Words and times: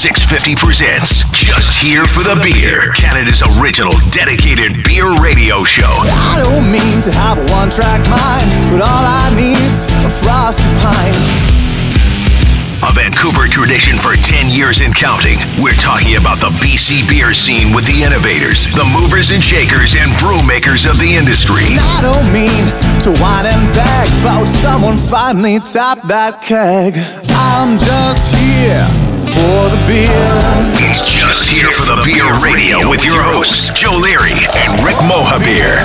650 0.00 0.56
presents 0.56 1.28
Just 1.36 1.76
Here 1.76 2.08
for 2.08 2.24
the 2.24 2.32
Beer, 2.40 2.88
Canada's 2.96 3.44
original 3.60 3.92
dedicated 4.16 4.80
beer 4.80 5.12
radio 5.20 5.60
show. 5.60 5.92
I 6.08 6.40
don't 6.40 6.72
mean 6.72 7.04
to 7.04 7.12
have 7.12 7.36
a 7.36 7.44
one 7.52 7.68
track 7.68 8.00
mind, 8.08 8.48
but 8.72 8.80
all 8.80 9.04
I 9.04 9.28
need's 9.36 9.92
a 10.00 10.08
frosty 10.08 10.64
pint. 10.80 11.12
A 12.80 12.96
Vancouver 12.96 13.44
tradition 13.44 14.00
for 14.00 14.16
10 14.16 14.48
years 14.48 14.80
and 14.80 14.96
counting. 14.96 15.36
We're 15.60 15.76
talking 15.76 16.16
about 16.16 16.40
the 16.40 16.48
BC 16.64 17.04
beer 17.04 17.36
scene 17.36 17.76
with 17.76 17.84
the 17.84 18.00
innovators, 18.00 18.72
the 18.72 18.88
movers 18.96 19.36
and 19.36 19.44
shakers, 19.44 19.92
and 19.92 20.08
brew 20.16 20.40
makers 20.48 20.88
of 20.88 20.96
the 20.96 21.12
industry. 21.12 21.76
I 21.76 22.00
don't 22.00 22.32
mean 22.32 22.64
to 23.04 23.12
whine 23.20 23.52
and 23.52 23.68
beg 23.76 24.08
about 24.24 24.48
someone 24.48 24.96
finally 24.96 25.60
tap 25.60 26.00
that 26.08 26.40
keg. 26.40 26.96
I'm 27.36 27.76
just 27.84 28.32
here 28.40 28.99
for 29.32 29.70
the 29.70 29.82
beer. 29.86 30.06
It's 30.90 31.06
Just 31.06 31.48
Here 31.48 31.70
for 31.70 31.84
the 31.84 32.02
Beer 32.04 32.26
Radio 32.42 32.88
with 32.88 33.04
your 33.04 33.20
hosts, 33.22 33.70
Joe 33.78 33.96
Leary 34.00 34.34
and 34.58 34.82
Rick 34.82 34.96
Mohabir. 35.06 35.78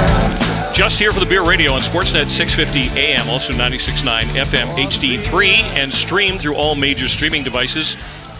Just 0.74 0.98
here 0.98 1.12
for 1.12 1.20
the 1.20 1.26
Beer 1.26 1.46
Radio 1.46 1.72
on 1.74 1.82
Sportsnet 1.82 2.28
650 2.28 3.00
AM, 3.00 3.30
also 3.30 3.54
96.9 3.54 4.22
FM 4.22 4.76
HD3, 4.76 5.48
and 5.78 5.94
streamed 5.94 6.42
through 6.42 6.56
all 6.56 6.76
major 6.76 7.08
streaming 7.08 7.44
devices. 7.44 7.98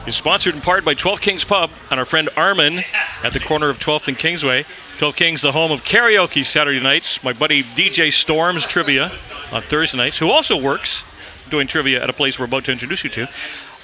Is 0.08 0.16
sponsored 0.16 0.56
in 0.56 0.62
part 0.62 0.86
by 0.86 0.94
12 0.94 1.22
Kings 1.22 1.44
Pub 1.44 1.72
and 1.90 2.00
our 2.00 2.06
friend 2.06 2.30
Armin 2.38 2.80
at 3.24 3.34
the 3.34 3.40
corner 3.40 3.70
of 3.70 3.80
12th 3.80 4.08
and 4.08 4.18
Kingsway. 4.18 4.66
12 4.98 5.16
Kings, 5.16 5.42
the 5.42 5.52
home 5.52 5.72
of 5.72 5.84
karaoke 5.84 6.46
Saturday 6.46 6.80
nights. 6.80 7.24
My 7.24 7.34
buddy 7.34 7.64
DJ 7.64 8.12
Storms 8.12 8.66
Trivia 8.66 9.12
on 9.52 9.62
Thursday 9.62 9.98
nights, 9.98 10.18
who 10.18 10.30
also 10.30 10.62
works 10.62 11.04
doing 11.50 11.68
trivia 11.68 12.02
at 12.02 12.10
a 12.10 12.14
place 12.14 12.40
we're 12.40 12.46
about 12.46 12.66
to 12.66 12.72
introduce 12.72 13.04
you 13.04 13.10
to. 13.12 13.30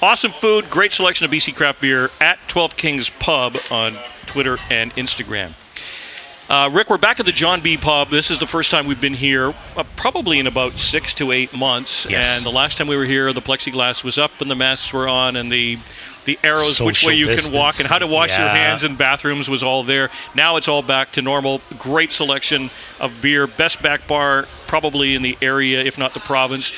Awesome 0.03 0.31
food, 0.31 0.67
great 0.71 0.91
selection 0.91 1.25
of 1.25 1.31
BC 1.31 1.55
craft 1.55 1.79
beer 1.79 2.09
at 2.19 2.39
12 2.47 2.75
Kings 2.75 3.11
Pub 3.11 3.55
on 3.69 3.95
Twitter 4.25 4.57
and 4.71 4.91
Instagram. 4.95 5.51
Uh, 6.49 6.71
Rick, 6.73 6.89
we're 6.89 6.97
back 6.97 7.19
at 7.19 7.27
the 7.27 7.31
John 7.31 7.61
B. 7.61 7.77
Pub. 7.77 8.09
This 8.09 8.31
is 8.31 8.39
the 8.39 8.47
first 8.47 8.71
time 8.71 8.87
we've 8.87 8.99
been 8.99 9.13
here, 9.13 9.53
uh, 9.77 9.83
probably 9.95 10.39
in 10.39 10.47
about 10.47 10.71
six 10.71 11.13
to 11.13 11.31
eight 11.31 11.55
months. 11.55 12.07
Yes. 12.09 12.35
And 12.35 12.43
the 12.43 12.49
last 12.49 12.79
time 12.79 12.87
we 12.87 12.97
were 12.97 13.05
here, 13.05 13.31
the 13.31 13.41
plexiglass 13.41 14.03
was 14.03 14.17
up 14.17 14.41
and 14.41 14.49
the 14.49 14.55
masks 14.55 14.91
were 14.91 15.07
on, 15.07 15.35
and 15.35 15.51
the 15.51 15.77
the 16.25 16.37
arrows 16.43 16.79
which 16.79 17.05
way 17.05 17.15
you 17.15 17.27
can 17.27 17.53
walk 17.53 17.79
and 17.79 17.87
how 17.87 17.97
to 17.97 18.05
wash 18.05 18.37
your 18.37 18.47
hands 18.47 18.83
in 18.83 18.95
bathrooms 18.95 19.49
was 19.49 19.63
all 19.63 19.83
there. 19.83 20.09
Now 20.35 20.55
it's 20.55 20.67
all 20.67 20.81
back 20.81 21.11
to 21.13 21.21
normal. 21.21 21.61
Great 21.77 22.11
selection 22.11 22.69
of 22.99 23.21
beer. 23.21 23.47
Best 23.47 23.81
back 23.81 24.07
bar 24.07 24.47
probably 24.67 25.15
in 25.15 25.21
the 25.21 25.37
area, 25.41 25.83
if 25.83 25.97
not 25.97 26.13
the 26.13 26.19
province. 26.19 26.71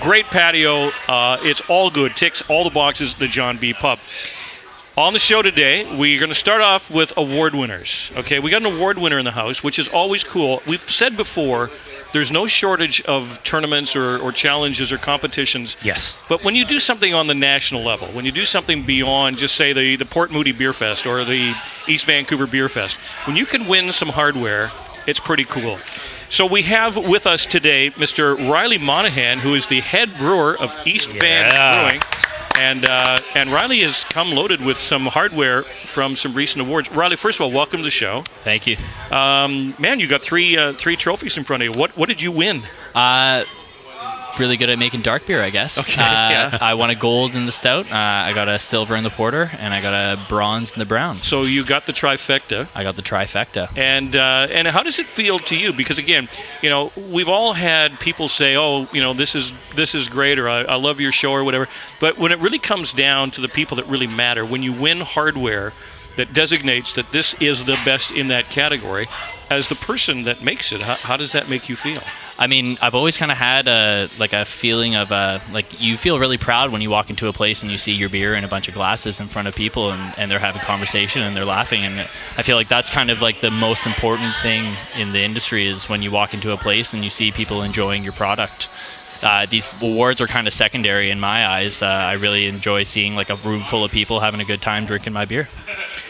Great 0.00 0.26
patio. 0.26 0.90
Uh, 1.08 1.38
it's 1.42 1.60
all 1.68 1.90
good. 1.90 2.16
Ticks 2.16 2.42
all 2.48 2.64
the 2.64 2.70
boxes. 2.70 3.14
The 3.14 3.28
John 3.28 3.56
B. 3.56 3.72
Pub. 3.72 3.98
On 4.98 5.12
the 5.12 5.18
show 5.18 5.42
today, 5.42 5.84
we're 5.98 6.18
going 6.18 6.30
to 6.30 6.34
start 6.34 6.62
off 6.62 6.90
with 6.90 7.12
award 7.18 7.54
winners. 7.54 8.10
Okay, 8.16 8.38
we 8.38 8.50
got 8.50 8.62
an 8.62 8.74
award 8.74 8.96
winner 8.96 9.18
in 9.18 9.26
the 9.26 9.30
house, 9.30 9.62
which 9.62 9.78
is 9.78 9.88
always 9.88 10.24
cool. 10.24 10.62
We've 10.66 10.80
said 10.88 11.18
before, 11.18 11.70
there's 12.14 12.30
no 12.30 12.46
shortage 12.46 13.02
of 13.02 13.42
tournaments 13.42 13.94
or, 13.94 14.16
or 14.16 14.32
challenges 14.32 14.90
or 14.92 14.96
competitions. 14.96 15.76
Yes. 15.82 16.18
But 16.30 16.44
when 16.44 16.54
you 16.54 16.64
do 16.64 16.80
something 16.80 17.12
on 17.12 17.26
the 17.26 17.34
national 17.34 17.82
level, 17.82 18.08
when 18.08 18.24
you 18.24 18.32
do 18.32 18.46
something 18.46 18.84
beyond 18.84 19.36
just 19.36 19.54
say 19.54 19.74
the, 19.74 19.96
the 19.96 20.06
Port 20.06 20.32
Moody 20.32 20.52
Beer 20.52 20.72
Fest 20.72 21.06
or 21.06 21.26
the 21.26 21.54
East 21.86 22.06
Vancouver 22.06 22.46
Beer 22.46 22.70
Fest, 22.70 22.96
when 23.26 23.36
you 23.36 23.44
can 23.44 23.68
win 23.68 23.92
some 23.92 24.08
hardware, 24.08 24.70
it's 25.06 25.20
pretty 25.20 25.44
cool. 25.44 25.78
So 26.28 26.44
we 26.44 26.62
have 26.62 26.96
with 26.96 27.26
us 27.26 27.46
today 27.46 27.90
Mr. 27.92 28.36
Riley 28.50 28.78
Monahan, 28.78 29.38
who 29.38 29.54
is 29.54 29.66
the 29.68 29.80
head 29.80 30.16
brewer 30.16 30.56
of 30.58 30.76
East 30.86 31.10
Yeah. 31.14 31.88
Brewing. 31.88 32.02
And 32.58 32.86
uh, 32.86 33.18
and 33.34 33.52
Riley 33.52 33.80
has 33.82 34.04
come 34.04 34.32
loaded 34.32 34.60
with 34.64 34.78
some 34.78 35.04
hardware 35.06 35.62
from 35.62 36.16
some 36.16 36.32
recent 36.32 36.62
awards. 36.62 36.90
Riley, 36.90 37.16
first 37.16 37.38
of 37.38 37.42
all, 37.42 37.52
welcome 37.52 37.78
to 37.80 37.84
the 37.84 37.90
show. 37.90 38.22
Thank 38.38 38.66
you. 38.66 38.76
Um, 39.10 39.74
man, 39.78 40.00
you 40.00 40.08
got 40.08 40.22
three 40.22 40.56
uh, 40.56 40.72
three 40.72 40.96
trophies 40.96 41.36
in 41.36 41.44
front 41.44 41.62
of 41.62 41.66
you. 41.74 41.78
What 41.78 41.94
what 41.98 42.08
did 42.08 42.22
you 42.22 42.32
win? 42.32 42.62
Uh, 42.94 43.44
really 44.38 44.56
good 44.56 44.70
at 44.70 44.78
making 44.78 45.02
dark 45.02 45.26
beer, 45.26 45.42
I 45.42 45.50
guess. 45.50 45.78
Okay, 45.78 46.00
uh, 46.00 46.30
yeah. 46.30 46.58
I 46.60 46.74
won 46.74 46.90
a 46.90 46.94
gold 46.94 47.34
in 47.34 47.46
the 47.46 47.52
stout. 47.52 47.86
Uh, 47.86 47.94
I 47.94 48.32
got 48.32 48.48
a 48.48 48.58
silver 48.58 48.96
in 48.96 49.04
the 49.04 49.10
porter, 49.10 49.50
and 49.58 49.72
I 49.72 49.80
got 49.80 49.94
a 49.94 50.20
bronze 50.28 50.72
in 50.72 50.78
the 50.78 50.86
brown. 50.86 51.22
So 51.22 51.42
you 51.42 51.64
got 51.64 51.86
the 51.86 51.92
trifecta. 51.92 52.68
I 52.74 52.82
got 52.82 52.96
the 52.96 53.02
trifecta. 53.02 53.70
And 53.76 54.16
uh, 54.16 54.48
and 54.50 54.66
how 54.68 54.82
does 54.82 54.98
it 54.98 55.06
feel 55.06 55.38
to 55.40 55.56
you? 55.56 55.72
Because 55.72 55.98
again, 55.98 56.28
you 56.62 56.70
know, 56.70 56.92
we've 57.12 57.28
all 57.28 57.52
had 57.52 57.98
people 58.00 58.28
say, 58.28 58.56
"Oh, 58.56 58.88
you 58.92 59.00
know, 59.00 59.12
this 59.14 59.34
is 59.34 59.52
this 59.74 59.94
is 59.94 60.08
great," 60.08 60.38
or 60.38 60.48
"I, 60.48 60.62
I 60.62 60.74
love 60.76 61.00
your 61.00 61.12
show," 61.12 61.32
or 61.32 61.44
whatever. 61.44 61.68
But 62.00 62.18
when 62.18 62.32
it 62.32 62.38
really 62.40 62.58
comes 62.58 62.92
down 62.92 63.30
to 63.32 63.40
the 63.40 63.48
people 63.48 63.76
that 63.76 63.86
really 63.86 64.06
matter, 64.06 64.44
when 64.44 64.62
you 64.62 64.72
win 64.72 65.00
hardware 65.00 65.72
that 66.16 66.32
designates 66.32 66.94
that 66.94 67.12
this 67.12 67.34
is 67.40 67.64
the 67.64 67.78
best 67.84 68.10
in 68.10 68.28
that 68.28 68.48
category, 68.50 69.06
as 69.50 69.68
the 69.68 69.74
person 69.74 70.22
that 70.22 70.42
makes 70.42 70.72
it, 70.72 70.80
how, 70.80 70.94
how 70.96 71.16
does 71.16 71.32
that 71.32 71.48
make 71.48 71.68
you 71.68 71.76
feel? 71.76 72.02
I 72.38 72.46
mean, 72.46 72.76
I've 72.82 72.94
always 72.94 73.16
kind 73.16 73.30
of 73.30 73.38
had 73.38 73.66
a 73.66 74.08
like 74.18 74.32
a 74.32 74.44
feeling 74.44 74.94
of 74.94 75.10
uh, 75.10 75.38
like 75.52 75.80
you 75.80 75.96
feel 75.96 76.18
really 76.18 76.36
proud 76.36 76.70
when 76.70 76.82
you 76.82 76.90
walk 76.90 77.08
into 77.08 77.28
a 77.28 77.32
place 77.32 77.62
and 77.62 77.70
you 77.72 77.78
see 77.78 77.92
your 77.92 78.08
beer 78.08 78.34
and 78.34 78.44
a 78.44 78.48
bunch 78.48 78.68
of 78.68 78.74
glasses 78.74 79.20
in 79.20 79.28
front 79.28 79.48
of 79.48 79.54
people 79.54 79.90
and, 79.90 80.18
and 80.18 80.30
they're 80.30 80.38
having 80.38 80.60
conversation 80.60 81.22
and 81.22 81.34
they're 81.34 81.46
laughing 81.46 81.82
and 81.82 82.00
I 82.36 82.42
feel 82.42 82.56
like 82.56 82.68
that's 82.68 82.90
kind 82.90 83.10
of 83.10 83.22
like 83.22 83.40
the 83.40 83.50
most 83.50 83.86
important 83.86 84.34
thing 84.42 84.76
in 84.98 85.12
the 85.12 85.20
industry 85.20 85.66
is 85.66 85.88
when 85.88 86.02
you 86.02 86.10
walk 86.10 86.34
into 86.34 86.52
a 86.52 86.56
place 86.56 86.92
and 86.92 87.02
you 87.02 87.10
see 87.10 87.32
people 87.32 87.62
enjoying 87.62 88.04
your 88.04 88.12
product. 88.12 88.68
Uh, 89.22 89.46
these 89.46 89.72
awards 89.80 90.20
are 90.20 90.26
kind 90.26 90.46
of 90.46 90.52
secondary 90.52 91.08
in 91.08 91.18
my 91.18 91.46
eyes. 91.46 91.80
Uh, 91.80 91.86
I 91.86 92.14
really 92.14 92.46
enjoy 92.48 92.82
seeing 92.82 93.14
like 93.14 93.30
a 93.30 93.36
room 93.36 93.62
full 93.62 93.82
of 93.82 93.90
people 93.90 94.20
having 94.20 94.40
a 94.40 94.44
good 94.44 94.60
time 94.60 94.84
drinking 94.84 95.14
my 95.14 95.24
beer. 95.24 95.48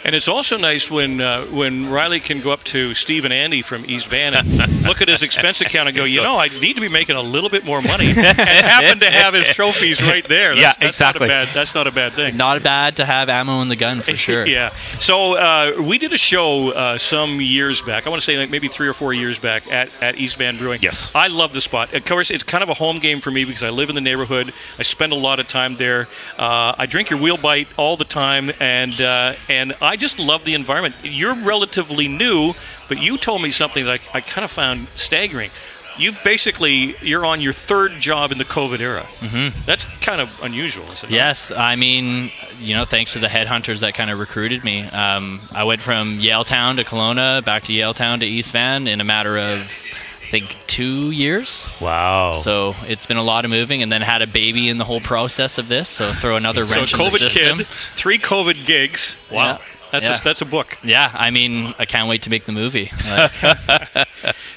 And 0.06 0.14
it's 0.14 0.28
also 0.28 0.56
nice 0.56 0.88
when 0.88 1.20
uh, 1.20 1.46
when 1.46 1.90
Riley 1.90 2.20
can 2.20 2.40
go 2.40 2.52
up 2.52 2.62
to 2.64 2.94
Steve 2.94 3.24
and 3.24 3.34
Andy 3.34 3.60
from 3.60 3.84
East 3.86 4.06
Van 4.06 4.34
and 4.34 4.46
look 4.84 5.02
at 5.02 5.08
his 5.08 5.24
expense 5.24 5.60
account 5.60 5.88
and 5.88 5.96
go, 5.96 6.04
you 6.04 6.22
know, 6.22 6.38
I 6.38 6.46
need 6.46 6.74
to 6.74 6.80
be 6.80 6.88
making 6.88 7.16
a 7.16 7.20
little 7.20 7.50
bit 7.50 7.64
more 7.64 7.80
money, 7.80 8.10
and 8.10 8.16
happen 8.16 9.00
to 9.00 9.10
have 9.10 9.34
his 9.34 9.48
trophies 9.48 10.00
right 10.00 10.26
there. 10.28 10.54
That's, 10.54 10.60
Yeah, 10.60 10.72
that's 10.74 10.84
exactly. 10.84 11.26
Not 11.26 11.42
a 11.42 11.46
bad, 11.46 11.54
that's 11.56 11.74
not 11.74 11.86
a 11.88 11.90
bad 11.90 12.12
thing. 12.12 12.36
Not 12.36 12.62
bad 12.62 12.94
to 12.98 13.04
have 13.04 13.28
ammo 13.28 13.62
in 13.62 13.68
the 13.68 13.74
gun 13.74 14.00
for 14.00 14.16
sure. 14.16 14.46
yeah. 14.46 14.72
So 15.00 15.34
uh, 15.34 15.82
we 15.82 15.98
did 15.98 16.12
a 16.12 16.18
show 16.18 16.70
uh, 16.70 16.98
some 16.98 17.40
years 17.40 17.82
back. 17.82 18.06
I 18.06 18.10
want 18.10 18.22
to 18.22 18.24
say 18.24 18.38
like 18.38 18.48
maybe 18.48 18.68
three 18.68 18.86
or 18.86 18.94
four 18.94 19.12
years 19.12 19.40
back 19.40 19.66
at, 19.72 19.90
at 20.00 20.16
East 20.18 20.36
Van 20.36 20.56
Brewing. 20.56 20.78
Yes. 20.82 21.10
I 21.16 21.26
love 21.26 21.52
the 21.52 21.60
spot. 21.60 21.94
Of 21.94 22.04
course, 22.04 22.30
it's 22.30 22.44
kind 22.44 22.62
of 22.62 22.68
a 22.68 22.74
home 22.74 23.00
game 23.00 23.20
for 23.20 23.32
me 23.32 23.44
because 23.44 23.64
I 23.64 23.70
live 23.70 23.88
in 23.88 23.96
the 23.96 24.00
neighborhood. 24.00 24.54
I 24.78 24.84
spend 24.84 25.12
a 25.12 25.16
lot 25.16 25.40
of 25.40 25.48
time 25.48 25.74
there. 25.74 26.06
Uh, 26.38 26.76
I 26.78 26.86
drink 26.86 27.10
your 27.10 27.18
wheel 27.18 27.36
bite 27.36 27.66
all 27.76 27.96
the 27.96 28.04
time, 28.04 28.52
and 28.60 29.00
uh, 29.00 29.34
and 29.48 29.74
I 29.80 29.95
just 29.96 30.18
love 30.18 30.44
the 30.44 30.54
environment. 30.54 30.94
You're 31.02 31.34
relatively 31.34 32.08
new, 32.08 32.54
but 32.88 32.98
you 32.98 33.16
told 33.18 33.42
me 33.42 33.50
something 33.50 33.84
that 33.84 34.00
I, 34.14 34.18
I 34.18 34.20
kind 34.20 34.44
of 34.44 34.50
found 34.50 34.88
staggering. 34.94 35.50
You've 35.98 36.22
basically 36.22 36.94
you're 37.00 37.24
on 37.24 37.40
your 37.40 37.54
third 37.54 37.92
job 38.00 38.30
in 38.30 38.36
the 38.36 38.44
COVID 38.44 38.80
era. 38.80 39.04
Mm-hmm. 39.20 39.58
That's 39.64 39.86
kind 40.02 40.20
of 40.20 40.28
unusual, 40.42 40.84
isn't 40.92 41.10
it? 41.10 41.14
Yes, 41.14 41.50
I 41.50 41.74
mean, 41.76 42.30
you 42.60 42.74
know, 42.74 42.84
thanks 42.84 43.14
to 43.14 43.18
the 43.18 43.28
headhunters 43.28 43.80
that 43.80 43.94
kind 43.94 44.10
of 44.10 44.18
recruited 44.18 44.62
me. 44.62 44.82
Um, 44.82 45.40
I 45.54 45.64
went 45.64 45.80
from 45.80 46.18
Yaletown 46.18 46.76
to 46.76 46.84
Kelowna, 46.84 47.42
back 47.46 47.62
to 47.64 47.72
Yaletown 47.72 48.20
to 48.20 48.26
East 48.26 48.50
Van 48.52 48.86
in 48.86 49.00
a 49.00 49.04
matter 49.04 49.38
of, 49.38 49.72
I 50.20 50.30
think, 50.30 50.54
two 50.66 51.12
years. 51.12 51.66
Wow. 51.80 52.40
So 52.42 52.74
it's 52.86 53.06
been 53.06 53.16
a 53.16 53.22
lot 53.22 53.46
of 53.46 53.50
moving, 53.50 53.80
and 53.82 53.90
then 53.90 54.02
had 54.02 54.20
a 54.20 54.26
baby 54.26 54.68
in 54.68 54.76
the 54.76 54.84
whole 54.84 55.00
process 55.00 55.56
of 55.56 55.68
this. 55.68 55.88
So 55.88 56.12
throw 56.12 56.36
another 56.36 56.66
So 56.66 56.74
wrench 56.76 56.92
in 56.92 56.98
the 56.98 57.04
COVID 57.04 57.18
system. 57.30 57.56
kid, 57.56 57.66
three 57.94 58.18
COVID 58.18 58.66
gigs. 58.66 59.16
Wow, 59.30 59.52
Yeah. 59.52 59.58
That's 59.92 60.08
Yeah. 60.08 60.18
a, 60.18 60.22
that's 60.24 60.40
a 60.42 60.44
book. 60.46 60.76
Yeah, 60.82 61.10
I 61.14 61.30
mean, 61.30 61.74
I 61.78 61.84
can't 61.84 62.08
wait 62.08 62.22
to 62.22 62.30
make 62.30 62.44
the 62.44 62.52
movie. 62.52 62.90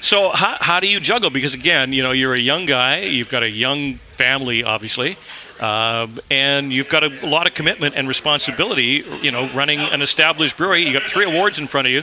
So 0.00 0.30
how, 0.30 0.56
how 0.60 0.80
do 0.80 0.86
you 0.88 0.98
juggle? 0.98 1.28
Because 1.30 1.52
again, 1.54 1.92
you 1.92 2.02
know, 2.02 2.10
you're 2.12 2.32
a 2.34 2.38
young 2.38 2.64
guy. 2.64 3.00
You've 3.00 3.28
got 3.28 3.42
a 3.42 3.48
young 3.50 3.96
family, 4.16 4.64
obviously, 4.64 5.18
um, 5.60 6.18
and 6.30 6.72
you've 6.72 6.88
got 6.88 7.04
a 7.04 7.08
lot 7.26 7.46
of 7.46 7.52
commitment 7.54 7.94
and 7.96 8.08
responsibility. 8.08 9.04
You 9.22 9.30
know, 9.30 9.48
running 9.50 9.78
an 9.80 10.00
established 10.00 10.56
brewery. 10.56 10.82
You 10.86 10.94
got 10.94 11.02
three 11.08 11.26
awards 11.26 11.58
in 11.58 11.66
front 11.66 11.86
of 11.86 11.92
you. 11.92 12.02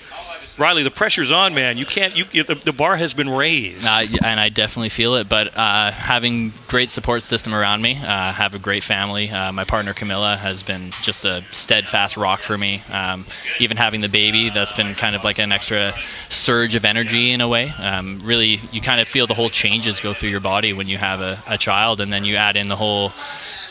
Riley, 0.57 0.81
the 0.81 0.92
pressure's 0.92 1.31
on, 1.31 1.54
man. 1.54 1.77
You 1.77 1.86
can't. 1.86 2.15
You, 2.15 2.25
you 2.31 2.44
the, 2.44 2.56
the 2.56 2.71
bar 2.71 2.95
has 2.95 3.13
been 3.13 3.30
raised. 3.30 3.86
Uh, 3.86 4.06
and 4.24 4.39
I 4.39 4.50
definitely 4.50 4.89
feel 4.89 5.15
it. 5.15 5.30
But 5.30 5.56
uh, 5.56 5.92
having 5.92 6.51
great 6.68 6.89
support 6.89 7.21
system 7.21 7.54
around 7.54 7.83
me, 7.83 7.95
uh, 7.95 8.31
have 8.33 8.56
a 8.56 8.59
great 8.59 8.83
family. 8.83 9.30
Uh, 9.30 9.51
my 9.51 9.65
partner 9.65 9.94
Camilla 9.94 10.36
has 10.36 10.63
been 10.63 10.94
just 11.04 11.25
a 11.25 11.44
steadfast 11.51 12.18
rock 12.18 12.42
for 12.42 12.57
me. 12.57 12.81
Um, 12.92 13.25
even 13.59 13.77
having 13.77 14.01
the 14.01 14.09
baby, 14.09 14.50
that's 14.50 14.71
been 14.71 14.95
kind 14.95 15.15
of 15.15 15.24
like 15.24 15.38
an 15.38 15.51
extra 15.51 15.94
surge 16.30 16.74
of 16.74 16.86
energy 16.86 17.31
in 17.31 17.42
a 17.42 17.48
way. 17.48 17.69
Um, 17.77 18.21
really, 18.24 18.59
you 18.71 18.81
kind 18.81 19.00
of 19.00 19.07
feel 19.07 19.27
the 19.27 19.36
whole 19.36 19.50
changes 19.50 20.00
go 20.00 20.13
through 20.13 20.30
your 20.30 20.39
body 20.39 20.74
when 20.74 20.88
you 20.88 20.98
have 20.98 21.21
a, 21.21 21.42
a 21.48 21.57
child, 21.59 22.01
and 22.01 22.12
then 22.12 22.25
you 22.25 22.36
add 22.36 22.56
in 22.56 22.68
the 22.68 22.75
whole 22.75 23.13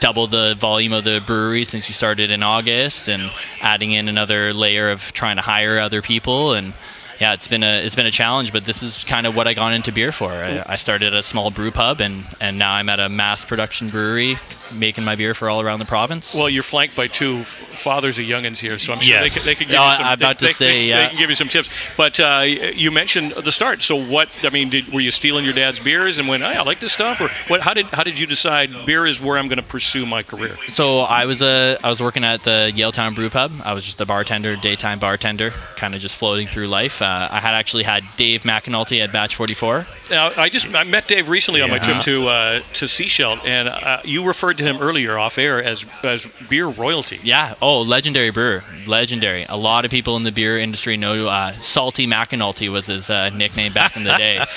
double 0.01 0.27
the 0.27 0.55
volume 0.55 0.93
of 0.93 1.05
the 1.05 1.23
brewery 1.27 1.65
since 1.65 1.89
you 1.89 1.95
started 1.95 2.31
in 2.31 2.43
August, 2.43 3.09
and 3.09 3.31
adding 3.61 3.93
in 3.93 4.09
another 4.09 4.53
layer 4.53 4.91
of 4.91 5.13
trying 5.13 5.37
to 5.37 5.43
hire 5.43 5.79
other 5.79 6.03
people. 6.03 6.53
And 6.53 6.75
yeah, 7.21 7.33
it's 7.33 7.49
been 7.49 7.63
a 7.63 7.85
it's 7.85 7.95
been 7.95 8.07
a 8.07 8.11
challenge, 8.11 8.53
but 8.53 8.65
this 8.65 8.83
is 8.83 9.05
kind 9.05 9.27
of 9.27 9.35
what 9.37 9.47
I 9.49 9.55
got 9.55 9.73
into 9.73 9.93
beer 9.93 10.13
for. 10.13 10.31
I, 10.31 10.63
I 10.67 10.77
started 10.77 11.13
at 11.13 11.19
a 11.19 11.23
small 11.23 11.51
brew 11.51 11.71
pub, 11.71 12.01
and 12.01 12.25
and 12.41 12.59
now 12.59 12.73
I'm 12.73 12.89
at 12.89 13.01
a 13.01 13.09
mass 13.09 13.45
production 13.45 13.89
brewery, 13.89 14.37
making 14.75 15.05
my 15.05 15.15
beer 15.17 15.35
for 15.35 15.49
all 15.49 15.61
around 15.61 15.79
the 15.79 15.85
province. 15.87 16.35
Well, 16.35 16.49
you're 16.51 16.63
flanked 16.63 16.97
by 16.97 17.07
two 17.07 17.45
fathers 17.45 18.19
of 18.19 18.25
youngins 18.27 18.59
here, 18.59 18.79
so 18.79 18.93
I'm 18.93 19.01
sure 19.01 19.15
Yes. 19.21 19.35
they, 19.35 19.39
could, 19.41 19.47
they 19.47 19.55
could 19.55 19.69
give 19.69 19.77
No, 19.77 19.87
you 19.91 19.97
some. 19.97 20.07
I'm 20.07 20.13
about 20.15 20.39
they, 20.39 20.49
to 20.49 20.55
say, 20.55 20.67
they, 20.67 20.85
yeah. 20.89 21.03
they 21.05 21.09
can 21.11 21.19
give 21.19 21.31
you 21.31 21.37
some 21.37 21.49
tips. 21.49 21.69
But 21.97 22.19
uh, 22.21 22.43
you 22.45 22.91
mentioned 22.91 23.33
the 23.33 23.53
start. 23.53 23.83
So 23.83 23.97
what? 23.97 24.29
I 24.43 24.51
mean, 24.51 24.69
did, 24.71 24.89
were 24.93 25.01
you 25.01 25.11
stealing 25.11 25.45
your 25.45 25.55
dad's 25.55 25.81
beers 25.81 26.19
and 26.19 26.29
went, 26.29 26.43
hey, 26.43 26.55
I 26.57 26.63
like 26.63 26.81
this 26.81 26.93
stuff, 26.93 27.21
or 27.21 27.29
what? 27.49 27.61
How 27.61 27.75
did 27.75 27.87
how 27.87 28.03
did 28.03 28.19
you 28.19 28.27
decide 28.27 28.71
beer 28.87 29.07
is 29.07 29.21
where 29.23 29.39
I'm 29.39 29.49
going 29.49 29.57
to 29.59 29.63
pursue 29.63 30.05
my 30.07 30.23
career? 30.23 30.57
So 30.69 31.01
I 31.01 31.25
was 31.27 31.43
a 31.43 31.79
I 31.83 31.91
was 31.91 32.01
working 32.03 32.25
at 32.25 32.43
the 32.45 32.73
Yaletown 32.75 33.15
Brew 33.15 33.31
Pub. 33.31 33.53
I 33.65 33.73
was 33.73 33.85
just 33.85 34.01
a 34.01 34.07
bartender, 34.07 34.57
daytime 34.57 34.99
bartender, 34.99 35.51
kind 35.77 35.95
of 35.95 36.01
just 36.01 36.17
floating 36.17 36.47
through 36.49 36.67
life. 36.69 37.01
Uh, 37.07 37.29
I 37.31 37.41
had 37.41 37.55
actually 37.55 37.85
had 37.85 38.05
Dave 38.17 38.43
McAnulty 38.43 39.03
at 39.03 39.13
Batch 39.13 39.37
44. 39.37 39.87
Now, 40.11 40.33
I 40.37 40.49
just 40.49 40.75
I 40.75 40.83
met 40.83 41.07
Dave 41.07 41.29
recently 41.29 41.63
on 41.63 41.71
my 41.71 41.79
trip 41.79 42.01
to 42.03 42.29
uh, 42.29 42.61
to 42.75 42.87
Sechelt, 42.87 43.45
and 43.45 43.69
uh, 43.69 44.01
you 44.05 44.27
referred 44.27 44.59
to 44.59 44.65
him 44.65 44.79
earlier 44.81 45.17
off 45.17 45.39
air 45.39 45.63
as 45.63 45.87
as 46.03 46.27
beer 46.49 46.67
royalty. 46.67 47.21
Yeah. 47.23 47.55
Oh, 47.63 47.83
legendary 47.83 48.31
brewer, 48.31 48.65
legendary. 48.87 49.45
A 49.49 49.57
lot 49.57 49.85
of 49.85 49.91
people 49.91 50.17
in 50.17 50.25
the 50.25 50.33
beer 50.33 50.59
industry 50.59 50.97
know 50.97 51.29
uh, 51.29 51.53
Salty 51.53 52.07
McAnulty 52.07 52.69
was 52.69 52.87
his 52.87 53.09
uh, 53.09 53.31
nickname 53.31 53.73
back 53.73 53.97
in 53.97 54.05
the 54.05 54.17
day. 54.17 54.45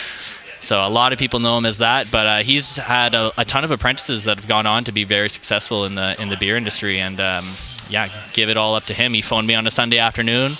So 0.61 0.85
a 0.85 0.89
lot 0.89 1.13
of 1.13 1.17
people 1.19 1.39
know 1.39 1.57
him 1.57 1.65
as 1.65 1.79
that, 1.79 2.11
but 2.11 2.27
uh, 2.27 2.37
he's 2.43 2.75
had 2.75 3.15
a, 3.15 3.31
a 3.39 3.45
ton 3.45 3.63
of 3.63 3.71
apprentices 3.71 4.25
that 4.25 4.37
have 4.37 4.47
gone 4.47 4.67
on 4.67 4.83
to 4.83 4.91
be 4.91 5.03
very 5.03 5.29
successful 5.29 5.85
in 5.85 5.95
the 5.95 6.15
in 6.21 6.29
the 6.29 6.37
beer 6.37 6.57
industry, 6.57 6.99
and 6.99 7.19
um, 7.19 7.45
yeah, 7.89 8.07
give 8.33 8.49
it 8.49 8.57
all 8.57 8.75
up 8.75 8.83
to 8.85 8.93
him. 8.93 9.13
He 9.13 9.21
phoned 9.21 9.47
me 9.47 9.55
on 9.55 9.65
a 9.65 9.71
Sunday 9.71 9.97
afternoon, 9.97 10.51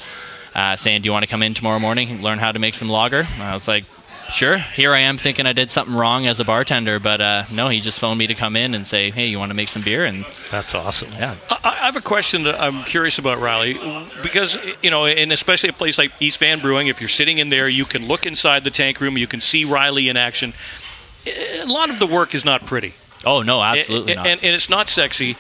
uh, 0.56 0.76
saying, 0.76 1.02
"Do 1.02 1.08
you 1.08 1.12
want 1.14 1.24
to 1.24 1.30
come 1.30 1.44
in 1.44 1.54
tomorrow 1.54 1.80
morning 1.80 2.10
and 2.10 2.24
learn 2.24 2.40
how 2.40 2.52
to 2.52 2.60
make 2.60 2.76
some 2.76 2.90
lager?" 2.90 3.28
I 3.40 3.54
was 3.54 3.68
like. 3.68 3.86
Sure. 4.30 4.60
Here 4.60 4.94
I 4.94 5.00
am 5.00 5.18
thinking 5.18 5.48
I 5.48 5.54
did 5.54 5.72
something 5.72 5.96
wrong 5.96 6.28
as 6.28 6.40
a 6.40 6.46
bartender, 6.46 7.00
but 7.00 7.20
uh, 7.20 7.46
no, 7.52 7.68
he 7.70 7.80
just 7.80 7.98
phoned 7.98 8.20
me 8.20 8.28
to 8.28 8.36
come 8.36 8.56
in 8.56 8.76
and 8.76 8.86
say, 8.86 9.10
"Hey, 9.10 9.26
you 9.26 9.40
want 9.40 9.50
to 9.50 9.56
make 9.56 9.70
some 9.70 9.82
beer?" 9.82 10.06
And 10.06 10.24
That's 10.52 10.76
awesome. 10.76 11.12
yeah, 11.14 11.36
I 11.50 11.58
I 11.64 11.76
have 11.86 11.96
a 11.96 12.02
question 12.02 12.44
that 12.44 12.62
I'm 12.62 12.84
curious 12.84 13.18
about, 13.18 13.40
Riley, 13.40 13.74
because 14.22 14.56
you 14.84 14.92
know, 14.92 15.08
and 15.08 15.32
especially 15.32 15.70
a 15.70 15.74
place 15.74 15.98
like 15.98 16.12
East 16.20 16.38
Van 16.38 16.60
Brewing, 16.60 16.86
if 16.86 17.02
you're 17.02 17.10
sitting 17.10 17.40
in 17.40 17.50
there, 17.50 17.68
you 17.68 17.86
can 17.86 18.06
look 18.08 18.28
inside 18.28 18.64
the 18.64 18.70
tank 18.70 19.02
room, 19.02 19.18
you 19.18 19.26
can 19.26 19.42
see 19.42 19.66
Riley 19.66 20.10
in 20.10 20.16
action. 20.16 20.54
A 21.26 21.66
lot 21.66 21.90
of 21.90 21.98
the 21.98 22.06
work 22.06 22.36
is 22.36 22.46
not 22.46 22.68
pretty. 22.68 22.94
Oh 23.26 23.42
no, 23.42 23.62
absolutely 23.62 24.14
and, 24.14 24.18
not. 24.18 24.28
And, 24.28 24.44
and 24.44 24.56
it's 24.56 24.70
not 24.70 24.88
sexy. 24.88 25.34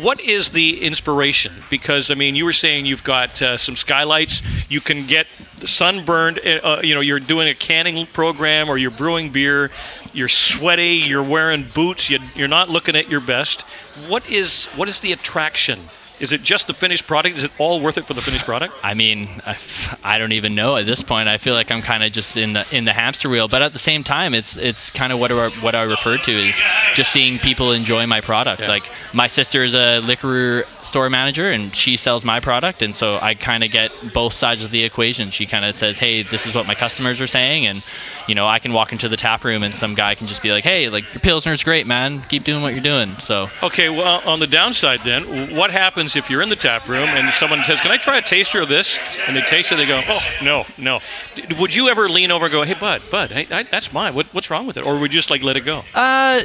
What 0.00 0.20
is 0.20 0.50
the 0.50 0.82
inspiration? 0.82 1.52
Because 1.70 2.10
I 2.10 2.14
mean, 2.14 2.34
you 2.34 2.44
were 2.44 2.52
saying 2.52 2.86
you've 2.86 3.04
got 3.04 3.40
uh, 3.42 3.56
some 3.56 3.76
skylights. 3.76 4.42
You 4.70 4.80
can 4.80 5.06
get 5.06 5.26
sunburned. 5.64 6.40
Uh, 6.46 6.80
you 6.82 6.94
know, 6.94 7.00
you're 7.00 7.20
doing 7.20 7.48
a 7.48 7.54
canning 7.54 8.06
program, 8.06 8.68
or 8.68 8.78
you're 8.78 8.90
brewing 8.90 9.30
beer. 9.30 9.70
You're 10.12 10.28
sweaty. 10.28 10.94
You're 10.96 11.22
wearing 11.22 11.64
boots. 11.74 12.08
You, 12.10 12.18
you're 12.34 12.48
not 12.48 12.70
looking 12.70 12.96
at 12.96 13.10
your 13.10 13.20
best. 13.20 13.62
What 14.08 14.30
is 14.30 14.66
what 14.76 14.88
is 14.88 15.00
the 15.00 15.12
attraction? 15.12 15.80
Is 16.20 16.32
it 16.32 16.42
just 16.42 16.66
the 16.66 16.74
finished 16.74 17.06
product? 17.06 17.36
Is 17.36 17.44
it 17.44 17.52
all 17.58 17.80
worth 17.80 17.96
it 17.96 18.04
for 18.04 18.14
the 18.14 18.20
finished 18.20 18.44
product? 18.44 18.74
I 18.82 18.94
mean, 18.94 19.28
I, 19.46 19.56
I 20.02 20.18
don't 20.18 20.32
even 20.32 20.54
know 20.54 20.76
at 20.76 20.86
this 20.86 21.02
point. 21.02 21.28
I 21.28 21.38
feel 21.38 21.54
like 21.54 21.70
I'm 21.70 21.82
kind 21.82 22.02
of 22.02 22.12
just 22.12 22.36
in 22.36 22.54
the 22.54 22.66
in 22.72 22.84
the 22.84 22.92
hamster 22.92 23.28
wheel. 23.28 23.48
But 23.48 23.62
at 23.62 23.72
the 23.72 23.78
same 23.78 24.02
time, 24.02 24.34
it's 24.34 24.56
it's 24.56 24.90
kind 24.90 25.12
of 25.12 25.20
what 25.20 25.30
I, 25.30 25.48
what 25.60 25.74
I 25.74 25.82
refer 25.82 26.16
to 26.16 26.30
is 26.30 26.60
just 26.94 27.12
seeing 27.12 27.38
people 27.38 27.72
enjoy 27.72 28.06
my 28.06 28.20
product. 28.20 28.62
Yeah. 28.62 28.68
Like 28.68 28.90
my 29.12 29.28
sister 29.28 29.62
is 29.62 29.74
a 29.74 30.00
liquor 30.00 30.64
store 30.82 31.08
manager, 31.08 31.50
and 31.50 31.74
she 31.74 31.96
sells 31.96 32.24
my 32.24 32.40
product, 32.40 32.82
and 32.82 32.94
so 32.94 33.18
I 33.20 33.34
kind 33.34 33.62
of 33.62 33.70
get 33.70 33.92
both 34.12 34.32
sides 34.32 34.64
of 34.64 34.70
the 34.70 34.82
equation. 34.84 35.30
She 35.30 35.46
kind 35.46 35.64
of 35.64 35.76
says, 35.76 35.98
"Hey, 35.98 36.22
this 36.22 36.46
is 36.46 36.54
what 36.54 36.66
my 36.66 36.74
customers 36.74 37.20
are 37.20 37.26
saying," 37.26 37.66
and 37.66 37.84
you 38.28 38.34
know, 38.34 38.46
I 38.46 38.58
can 38.58 38.72
walk 38.72 38.92
into 38.92 39.08
the 39.08 39.16
tap 39.16 39.42
room, 39.44 39.62
and 39.62 39.74
some 39.74 39.94
guy 39.94 40.14
can 40.14 40.26
just 40.26 40.42
be 40.42 40.52
like, 40.52 40.62
"Hey, 40.64 40.88
like 40.88 41.04
your 41.14 41.20
pilsner's 41.20 41.64
great, 41.64 41.86
man. 41.86 42.20
Keep 42.28 42.44
doing 42.44 42.62
what 42.62 42.74
you're 42.74 42.82
doing." 42.82 43.16
So 43.18 43.48
Okay, 43.62 43.88
well, 43.88 44.22
on 44.26 44.38
the 44.40 44.46
downside, 44.46 45.00
then, 45.04 45.56
what 45.56 45.70
happens 45.70 46.14
if 46.14 46.30
you're 46.30 46.42
in 46.42 46.48
the 46.50 46.56
tap 46.56 46.86
room 46.88 47.08
and 47.08 47.32
someone 47.32 47.64
says, 47.64 47.80
"Can 47.80 47.90
I 47.90 47.96
try 47.96 48.18
a 48.18 48.22
taster 48.22 48.60
of 48.60 48.68
this?" 48.68 48.98
and 49.26 49.36
they 49.36 49.40
taste 49.42 49.72
it, 49.72 49.76
they 49.76 49.86
go, 49.86 50.02
"Oh, 50.08 50.20
no, 50.42 50.64
no." 50.76 51.00
D- 51.34 51.54
Would 51.58 51.74
you 51.74 51.88
ever 51.88 52.08
lean 52.08 52.30
over 52.30 52.46
and 52.46 52.52
go, 52.52 52.62
"Hey, 52.62 52.74
bud, 52.74 53.02
bud, 53.10 53.30
hey, 53.32 53.46
I, 53.50 53.62
that's 53.64 53.92
mine. 53.92 54.14
What, 54.14 54.26
what's 54.34 54.50
wrong 54.50 54.66
with 54.66 54.76
it?" 54.76 54.84
Or 54.84 54.98
would 54.98 55.12
you 55.12 55.18
just 55.18 55.30
like 55.30 55.42
let 55.42 55.56
it 55.56 55.62
go? 55.64 55.82
Uh, 55.94 56.42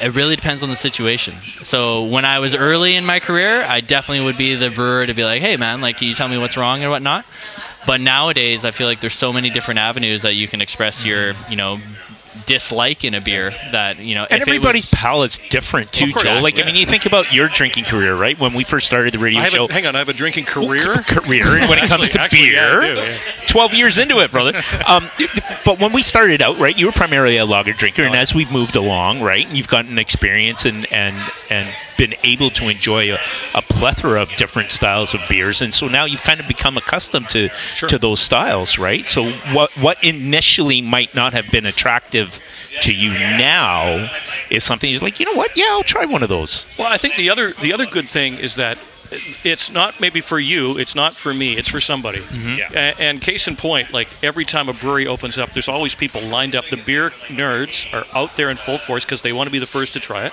it 0.00 0.14
really 0.14 0.36
depends 0.36 0.62
on 0.62 0.70
the 0.70 0.76
situation. 0.76 1.34
So 1.62 2.04
when 2.04 2.24
I 2.24 2.38
was 2.38 2.54
early 2.54 2.94
in 2.96 3.04
my 3.04 3.18
career, 3.20 3.64
I 3.64 3.80
definitely 3.80 4.24
would 4.24 4.36
be 4.38 4.54
the 4.54 4.70
brewer 4.70 5.06
to 5.06 5.14
be 5.14 5.24
like, 5.24 5.42
"Hey, 5.42 5.56
man, 5.56 5.80
like, 5.80 5.98
can 5.98 6.06
you 6.08 6.14
tell 6.14 6.28
me 6.28 6.38
what's 6.38 6.56
wrong 6.56 6.82
and 6.82 6.90
whatnot?" 6.90 7.24
But 7.86 8.00
nowadays, 8.00 8.64
I 8.64 8.72
feel 8.72 8.86
like 8.88 9.00
there's 9.00 9.14
so 9.14 9.32
many 9.32 9.48
different 9.48 9.78
avenues 9.78 10.22
that 10.22 10.34
you 10.34 10.48
can 10.48 10.60
express 10.60 11.04
your, 11.04 11.34
you 11.48 11.56
know, 11.56 11.78
dislike 12.46 13.04
in 13.04 13.14
a 13.14 13.20
beer 13.20 13.50
that 13.72 13.98
you 13.98 14.14
know. 14.14 14.22
And 14.24 14.40
if 14.42 14.48
it 14.48 14.50
everybody's 14.50 14.90
was- 14.90 15.00
palate's 15.00 15.38
different 15.50 15.92
too, 15.92 16.04
Of 16.06 16.12
course, 16.12 16.24
Joe. 16.24 16.40
Like 16.42 16.56
yeah. 16.58 16.64
I 16.64 16.66
mean, 16.66 16.76
you 16.76 16.86
think 16.86 17.06
about 17.06 17.32
your 17.32 17.48
drinking 17.48 17.84
career, 17.84 18.14
right? 18.16 18.38
When 18.38 18.52
we 18.54 18.64
first 18.64 18.86
started 18.86 19.12
the 19.14 19.18
radio 19.18 19.40
I 19.42 19.48
show, 19.48 19.66
a, 19.66 19.72
hang 19.72 19.86
on, 19.86 19.94
I 19.94 19.98
have 19.98 20.08
a 20.08 20.12
drinking 20.12 20.44
career. 20.46 20.96
career 21.02 21.44
when 21.68 21.78
it 21.78 21.88
comes 21.88 22.08
to 22.10 22.20
Actually- 22.20 22.36
actually, 22.36 22.50
beer. 22.50 22.82
yeah, 22.84 22.94
do, 22.94 23.00
yeah. 23.00 23.18
12 23.48 23.74
years 23.74 23.98
into 23.98 24.20
it, 24.20 24.30
brother. 24.30 24.60
Um, 24.86 25.08
but 25.64 25.78
when 25.80 25.92
we 25.92 26.02
started 26.02 26.42
out, 26.42 26.58
right, 26.58 26.76
you 26.78 26.86
were 26.86 26.92
primarily 26.92 27.36
a 27.38 27.44
lager 27.46 27.72
drinker, 27.72 28.02
and 28.02 28.14
as 28.14 28.34
we've 28.34 28.50
moved 28.52 28.76
along, 28.76 29.22
right, 29.22 29.48
you've 29.50 29.68
gotten 29.68 29.98
experience 29.98 30.64
and 30.64 30.90
and 30.92 31.16
and 31.50 31.74
been 31.96 32.14
able 32.24 32.50
to 32.50 32.68
enjoy 32.68 33.10
a, 33.14 33.18
a 33.54 33.62
plethora 33.62 34.20
of 34.20 34.28
different 34.36 34.70
styles 34.70 35.14
of 35.14 35.20
beers, 35.30 35.62
and 35.62 35.72
so 35.72 35.88
now 35.88 36.04
you've 36.04 36.20
kind 36.22 36.40
of 36.40 36.46
become 36.46 36.76
accustomed 36.76 37.28
to 37.30 37.48
to 37.88 37.98
those 37.98 38.20
styles, 38.20 38.78
right? 38.78 39.06
So 39.06 39.30
what 39.54 39.70
what 39.78 40.02
initially 40.04 40.82
might 40.82 41.14
not 41.14 41.32
have 41.32 41.50
been 41.50 41.64
attractive 41.64 42.35
to 42.82 42.94
you 42.94 43.12
now 43.12 44.10
is 44.50 44.64
something 44.64 44.90
you're 44.90 45.00
like, 45.00 45.20
you 45.20 45.26
know 45.26 45.34
what? 45.34 45.56
Yeah, 45.56 45.66
I'll 45.70 45.82
try 45.82 46.04
one 46.04 46.22
of 46.22 46.28
those. 46.28 46.66
Well, 46.78 46.88
I 46.88 46.98
think 46.98 47.16
the 47.16 47.30
other 47.30 47.52
the 47.60 47.72
other 47.72 47.86
good 47.86 48.08
thing 48.08 48.34
is 48.38 48.56
that 48.56 48.78
it's 49.44 49.70
not 49.70 50.00
maybe 50.00 50.20
for 50.20 50.38
you, 50.38 50.78
it's 50.78 50.94
not 50.94 51.14
for 51.14 51.32
me, 51.34 51.56
it's 51.56 51.68
for 51.68 51.80
somebody. 51.80 52.22
Yeah. 52.34 52.68
A- 52.72 53.00
And, 53.00 53.20
case 53.20 53.46
in 53.48 53.56
point, 53.56 53.92
like 53.92 54.08
every 54.22 54.44
time 54.44 54.68
a 54.68 54.72
brewery 54.72 55.06
opens 55.06 55.38
up, 55.38 55.52
there's 55.52 55.68
always 55.68 55.94
people 55.94 56.20
lined 56.22 56.54
up. 56.54 56.66
The 56.66 56.76
beer 56.76 57.10
nerds 57.28 57.92
are 57.92 58.06
out 58.16 58.36
there 58.36 58.50
in 58.50 58.56
full 58.56 58.78
force 58.78 59.04
because 59.04 59.22
they 59.22 59.32
want 59.32 59.46
to 59.46 59.50
be 59.52 59.58
the 59.58 59.66
first 59.66 59.92
to 59.94 60.00
try 60.00 60.26
it. 60.26 60.32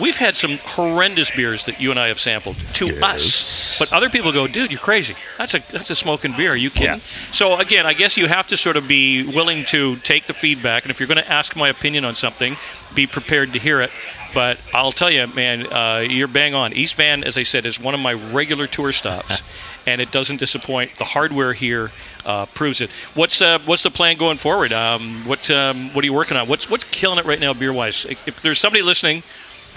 We've 0.00 0.16
had 0.16 0.36
some 0.36 0.58
horrendous 0.58 1.30
beers 1.30 1.64
that 1.64 1.80
you 1.80 1.90
and 1.90 1.98
I 2.00 2.08
have 2.08 2.18
sampled 2.20 2.56
to 2.74 2.86
us, 3.04 3.76
but 3.78 3.92
other 3.92 4.08
people 4.10 4.32
go, 4.32 4.46
"Dude, 4.46 4.70
you're 4.70 4.80
crazy. 4.80 5.14
That's 5.38 5.54
a 5.54 5.60
that's 5.70 5.90
a 5.90 5.94
smoking 5.94 6.32
beer. 6.36 6.52
Are 6.52 6.56
you 6.56 6.70
kidding?" 6.70 7.00
Yeah. 7.00 7.30
So 7.32 7.56
again, 7.58 7.86
I 7.86 7.92
guess 7.94 8.16
you 8.16 8.26
have 8.28 8.46
to 8.48 8.56
sort 8.56 8.76
of 8.76 8.86
be 8.88 9.24
willing 9.24 9.64
to 9.66 9.96
take 9.96 10.26
the 10.26 10.34
feedback, 10.34 10.84
and 10.84 10.90
if 10.90 11.00
you're 11.00 11.06
going 11.08 11.22
to 11.24 11.30
ask 11.30 11.56
my 11.56 11.68
opinion 11.68 12.04
on 12.04 12.14
something, 12.14 12.56
be 12.94 13.06
prepared 13.06 13.52
to 13.52 13.58
hear 13.58 13.80
it. 13.80 13.90
But 14.34 14.66
I'll 14.74 14.92
tell 14.92 15.10
you, 15.10 15.26
man, 15.28 15.72
uh, 15.72 16.04
you're 16.08 16.28
bang 16.28 16.54
on. 16.54 16.72
East 16.72 16.94
Van, 16.94 17.24
as 17.24 17.38
I 17.38 17.42
said, 17.42 17.66
is 17.66 17.80
one 17.80 17.94
of 17.94 18.00
my 18.00 18.12
regular 18.12 18.66
tour 18.66 18.92
stops, 18.92 19.42
and 19.86 20.00
it 20.00 20.10
doesn't 20.12 20.36
disappoint. 20.36 20.94
The 20.96 21.04
hardware 21.04 21.52
here 21.52 21.90
uh, 22.26 22.46
proves 22.46 22.80
it. 22.80 22.90
What's 23.14 23.40
uh, 23.40 23.58
what's 23.64 23.82
the 23.82 23.90
plan 23.90 24.16
going 24.16 24.36
forward? 24.36 24.72
Um, 24.72 25.26
what 25.26 25.50
um, 25.50 25.92
what 25.94 26.02
are 26.02 26.06
you 26.06 26.12
working 26.12 26.36
on? 26.36 26.46
What's 26.46 26.68
what's 26.68 26.84
killing 26.84 27.18
it 27.18 27.24
right 27.24 27.40
now, 27.40 27.54
beer 27.54 27.72
wise? 27.72 28.04
If 28.04 28.42
there's 28.42 28.58
somebody 28.58 28.82
listening 28.82 29.22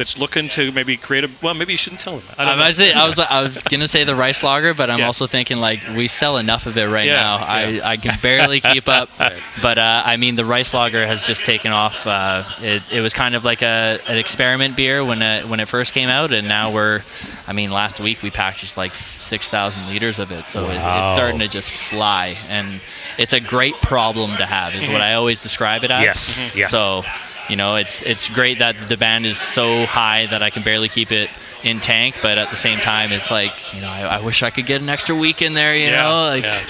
that's 0.01 0.17
looking 0.17 0.50
to 0.50 0.72
maybe 0.72 0.98
create 0.98 1.24
a 1.24 1.29
well, 1.43 1.53
maybe 1.53 1.74
you 1.74 1.77
shouldn't 1.77 2.01
tell 2.01 2.17
them. 2.17 2.24
I 2.38 2.41
I 2.41 2.46
don't 2.46 2.58
know. 2.58 2.65
was, 2.65 2.79
I 2.79 3.08
was 3.08 3.20
I 3.38 3.41
was 3.43 3.58
gonna 3.63 3.88
say 3.88 4.03
the 4.03 4.15
rice 4.15 4.41
lager, 4.43 4.74
but 4.74 4.89
I'm 4.89 5.00
Yeah. 5.00 5.05
also 5.08 5.27
thinking 5.27 5.58
like 5.58 5.79
we 5.96 6.08
sell 6.08 6.38
enough 6.38 6.65
of 6.65 6.75
it 6.77 6.88
right 6.88 7.05
Yeah, 7.08 7.22
now. 7.22 7.38
yeah. 7.38 7.86
I, 7.86 7.91
I 7.91 7.98
can 7.98 8.17
barely 8.22 8.60
keep 8.62 8.88
up. 8.89 9.10
But 9.62 9.77
uh, 9.77 10.01
I 10.05 10.17
mean, 10.17 10.36
the 10.36 10.46
rice 10.46 10.74
lager 10.74 11.05
has 11.05 11.27
just 11.27 11.46
taken 11.46 11.72
off. 11.72 12.08
Uh, 12.08 12.43
it, 12.62 12.81
it 12.91 13.01
was 13.01 13.13
kind 13.13 13.36
of 13.36 13.43
like 13.46 13.62
a 13.62 14.00
an 14.08 14.17
experiment 14.17 14.75
beer 14.75 15.05
when 15.05 15.22
it, 15.22 15.48
when 15.48 15.60
it 15.60 15.67
first 15.67 15.93
came 15.93 16.10
out, 16.10 16.31
and 16.34 16.48
now 16.48 16.72
we're. 16.72 17.03
I 17.48 17.53
mean, 17.53 17.70
last 17.72 18.00
week 18.00 18.24
we 18.24 18.31
packaged 18.31 18.75
like 18.77 18.93
six 18.96 19.48
thousand 19.50 19.88
liters 19.88 20.17
of 20.20 20.31
it, 20.31 20.46
so 20.46 20.65
it, 20.70 20.75
it's 20.75 21.12
starting 21.13 21.39
to 21.39 21.48
just 21.48 21.70
fly, 21.70 22.36
and 22.50 22.81
it's 23.17 23.34
a 23.34 23.39
great 23.39 23.75
problem 23.81 24.36
to 24.38 24.46
have. 24.46 24.74
Is 24.74 24.88
what 24.89 25.01
I 25.01 25.13
always 25.13 25.43
describe 25.43 25.84
it 25.84 25.91
as. 25.91 26.03
Yes, 26.03 26.38
Mhm. 26.39 26.55
yes. 26.55 26.72
So 26.72 27.03
you 27.51 27.58
know, 27.58 27.75
it's 27.75 28.01
it's 28.01 28.27
great 28.29 28.60
that 28.60 28.77
the 28.89 28.98
band 28.98 29.25
is 29.25 29.38
so 29.38 29.86
high 29.86 30.25
that 30.27 30.41
I 30.41 30.50
can 30.50 30.63
barely 30.63 30.89
keep 30.89 31.12
it 31.12 31.29
in 31.63 31.79
tank, 31.81 32.15
but 32.24 32.38
at 32.38 32.50
the 32.50 32.55
same 32.55 32.79
time, 32.79 33.12
it's 33.12 33.29
like 33.29 33.51
you 33.75 33.81
know, 33.81 33.89
I, 33.89 34.17
I 34.17 34.22
wish 34.22 34.41
I 34.41 34.50
could 34.50 34.65
get 34.65 34.81
an 34.81 34.89
extra 34.89 35.13
week 35.15 35.41
in 35.43 35.53
there. 35.53 35.75
You 35.75 35.88
Yeah, 35.91 36.01
know, 36.01 36.25
like 36.27 36.43
yeah. 36.43 36.65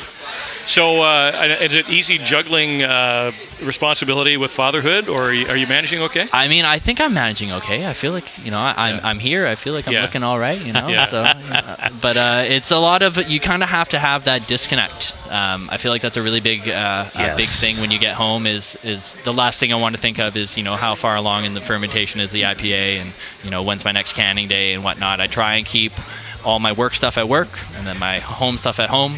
So, 0.67 1.01
uh, 1.01 1.57
is 1.61 1.75
it 1.75 1.89
easy 1.89 2.17
juggling 2.17 2.83
uh, 2.83 3.31
responsibility 3.61 4.37
with 4.37 4.51
fatherhood, 4.51 5.09
or 5.09 5.23
are 5.29 5.33
you, 5.33 5.47
are 5.47 5.55
you 5.57 5.67
managing 5.67 6.01
okay? 6.03 6.27
I 6.31 6.47
mean, 6.47 6.65
I 6.65 6.79
think 6.79 7.01
I'm 7.01 7.13
managing 7.13 7.51
okay. 7.53 7.87
I 7.87 7.93
feel 7.93 8.11
like 8.11 8.25
you 8.45 8.51
know, 8.51 8.59
I, 8.59 8.73
I'm 8.77 8.95
Yeah. 8.95 9.01
I'm 9.07 9.19
here. 9.19 9.47
I 9.47 9.55
feel 9.55 9.73
like 9.73 9.87
I'm 9.87 9.93
Yeah. 9.93 10.01
looking 10.03 10.23
all 10.23 10.39
right. 10.39 10.61
You 10.61 10.73
know, 10.73 10.87
Yeah. 10.91 11.05
so 11.07 11.23
uh, 11.23 11.89
but 12.01 12.17
uh, 12.17 12.43
it's 12.47 12.71
a 12.71 12.77
lot 12.77 13.01
of 13.01 13.17
you 13.29 13.39
kind 13.39 13.63
of 13.63 13.69
have 13.69 13.89
to 13.89 13.99
have 13.99 14.23
that 14.25 14.47
disconnect. 14.47 15.13
Um, 15.29 15.69
I 15.71 15.77
feel 15.77 15.91
like 15.91 16.01
that's 16.01 16.17
a 16.17 16.21
really 16.21 16.39
big 16.41 16.67
uh, 16.69 17.05
a 17.15 17.35
big 17.35 17.47
thing 17.47 17.77
when 17.81 17.91
you 17.91 17.99
get 17.99 18.13
home. 18.15 18.45
Is 18.45 18.77
is 18.83 19.15
the 19.23 19.33
last 19.33 19.59
thing 19.59 19.71
I 19.73 19.75
want 19.77 19.95
to 19.95 20.01
think 20.01 20.19
of 20.19 20.35
is 20.37 20.57
you 20.57 20.63
know 20.63 20.75
how 20.75 20.95
far 20.95 21.15
along 21.15 21.45
in 21.45 21.53
the 21.53 21.61
fermentation 21.61 22.19
is 22.21 22.31
the 22.31 22.43
IPA 22.43 23.01
and 23.01 23.13
you 23.43 23.49
know 23.49 23.63
when's 23.63 23.83
my 23.85 23.91
next 23.91 24.13
canning 24.13 24.47
day 24.47 24.73
and 24.73 24.83
whatnot. 24.83 25.19
I 25.19 25.27
try 25.27 25.55
and 25.55 25.65
keep 25.65 25.93
all 26.45 26.59
my 26.59 26.71
work 26.71 26.95
stuff 26.95 27.17
at 27.17 27.27
work 27.29 27.59
and 27.75 27.85
then 27.85 27.99
my 27.99 28.19
home 28.19 28.57
stuff 28.57 28.79
at 28.79 28.89
home. 28.89 29.17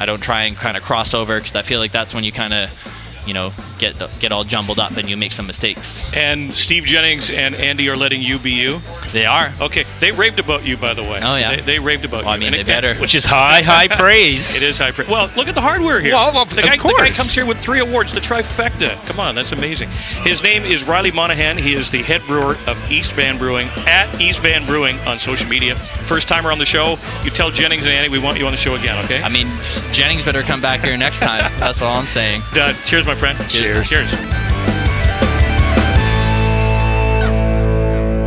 I 0.00 0.06
don't 0.06 0.20
try 0.20 0.44
and 0.44 0.56
kind 0.56 0.76
of 0.76 0.82
cross 0.82 1.14
over 1.14 1.38
because 1.38 1.54
I 1.54 1.62
feel 1.62 1.80
like 1.80 1.92
that's 1.92 2.12
when 2.14 2.24
you 2.24 2.32
kind 2.32 2.52
of 2.52 2.70
you 3.26 3.34
know 3.34 3.52
get 3.78 4.00
get 4.20 4.32
all 4.32 4.44
jumbled 4.44 4.78
up 4.78 4.96
and 4.96 5.08
you 5.08 5.16
make 5.16 5.32
some 5.32 5.46
mistakes. 5.46 6.02
And 6.14 6.52
Steve 6.54 6.84
Jennings 6.84 7.30
and 7.30 7.54
Andy 7.54 7.88
are 7.88 7.96
letting 7.96 8.22
you 8.22 8.38
be 8.38 8.52
you. 8.52 8.80
They 9.12 9.26
are. 9.26 9.52
Okay, 9.60 9.84
they 10.00 10.12
raved 10.12 10.38
about 10.40 10.64
you, 10.64 10.76
by 10.76 10.94
the 10.94 11.02
way. 11.02 11.20
Oh, 11.22 11.36
yeah. 11.36 11.56
they, 11.56 11.62
they 11.62 11.78
raved 11.78 12.04
about 12.04 12.24
Well, 12.24 12.32
I 12.32 12.36
you. 12.36 12.40
mean, 12.40 12.46
And 12.48 12.54
they 12.56 12.60
it- 12.60 12.66
better. 12.66 12.94
Which 12.96 13.14
is 13.14 13.24
high, 13.24 13.62
high 13.74 13.88
praise. 13.96 14.56
It 14.56 14.62
is 14.62 14.78
high 14.78 14.90
praise. 14.90 15.08
Well, 15.08 15.30
look 15.36 15.48
at 15.48 15.54
the 15.54 15.60
hardware 15.60 16.00
here. 16.00 16.12
Well, 16.14 16.36
of- 16.36 16.50
the, 16.54 16.62
guy, 16.62 16.74
of 16.74 16.82
the 16.82 16.94
guy 16.98 17.10
comes 17.10 17.34
here 17.34 17.46
with 17.46 17.58
three 17.58 17.80
awards, 17.80 18.12
the 18.12 18.20
trifecta. 18.20 18.94
Come 19.06 19.20
on, 19.20 19.34
that's 19.34 19.52
amazing. 19.52 19.88
His 20.22 20.42
name 20.42 20.64
is 20.64 20.84
Riley 20.84 21.10
Monahan. 21.10 21.58
He 21.58 21.74
is 21.74 21.90
the 21.90 22.02
head 22.02 22.22
brewer 22.26 22.56
of 22.66 22.90
East 22.90 23.12
Van 23.12 23.38
Brewing 23.38 23.68
at 23.86 24.20
East 24.20 24.40
Van 24.40 24.66
Brewing 24.66 24.98
on 25.00 25.18
social 25.18 25.48
media. 25.48 25.76
First 25.76 26.28
timer 26.28 26.50
on 26.52 26.58
the 26.58 26.64
show. 26.66 26.98
You 27.22 27.30
tell 27.30 27.50
Jennings 27.50 27.86
and 27.86 27.94
Andy 27.94 28.08
we 28.08 28.18
want 28.18 28.38
you 28.38 28.46
on 28.46 28.52
the 28.52 28.56
show 28.58 28.74
again, 28.74 29.02
okay? 29.04 29.22
I 29.22 29.28
mean, 29.28 29.46
Jennings 29.92 30.24
better 30.24 30.42
come 30.42 30.60
back 30.60 30.80
here 30.80 30.96
next 30.96 31.18
time. 31.20 31.52
That's 31.58 31.80
all 31.82 31.94
I'm 31.96 32.06
saying. 32.06 32.42
Cheers, 32.84 33.06
my 33.06 33.13
friend. 33.14 33.38
Cheers. 33.48 33.88
Cheers. 33.88 34.53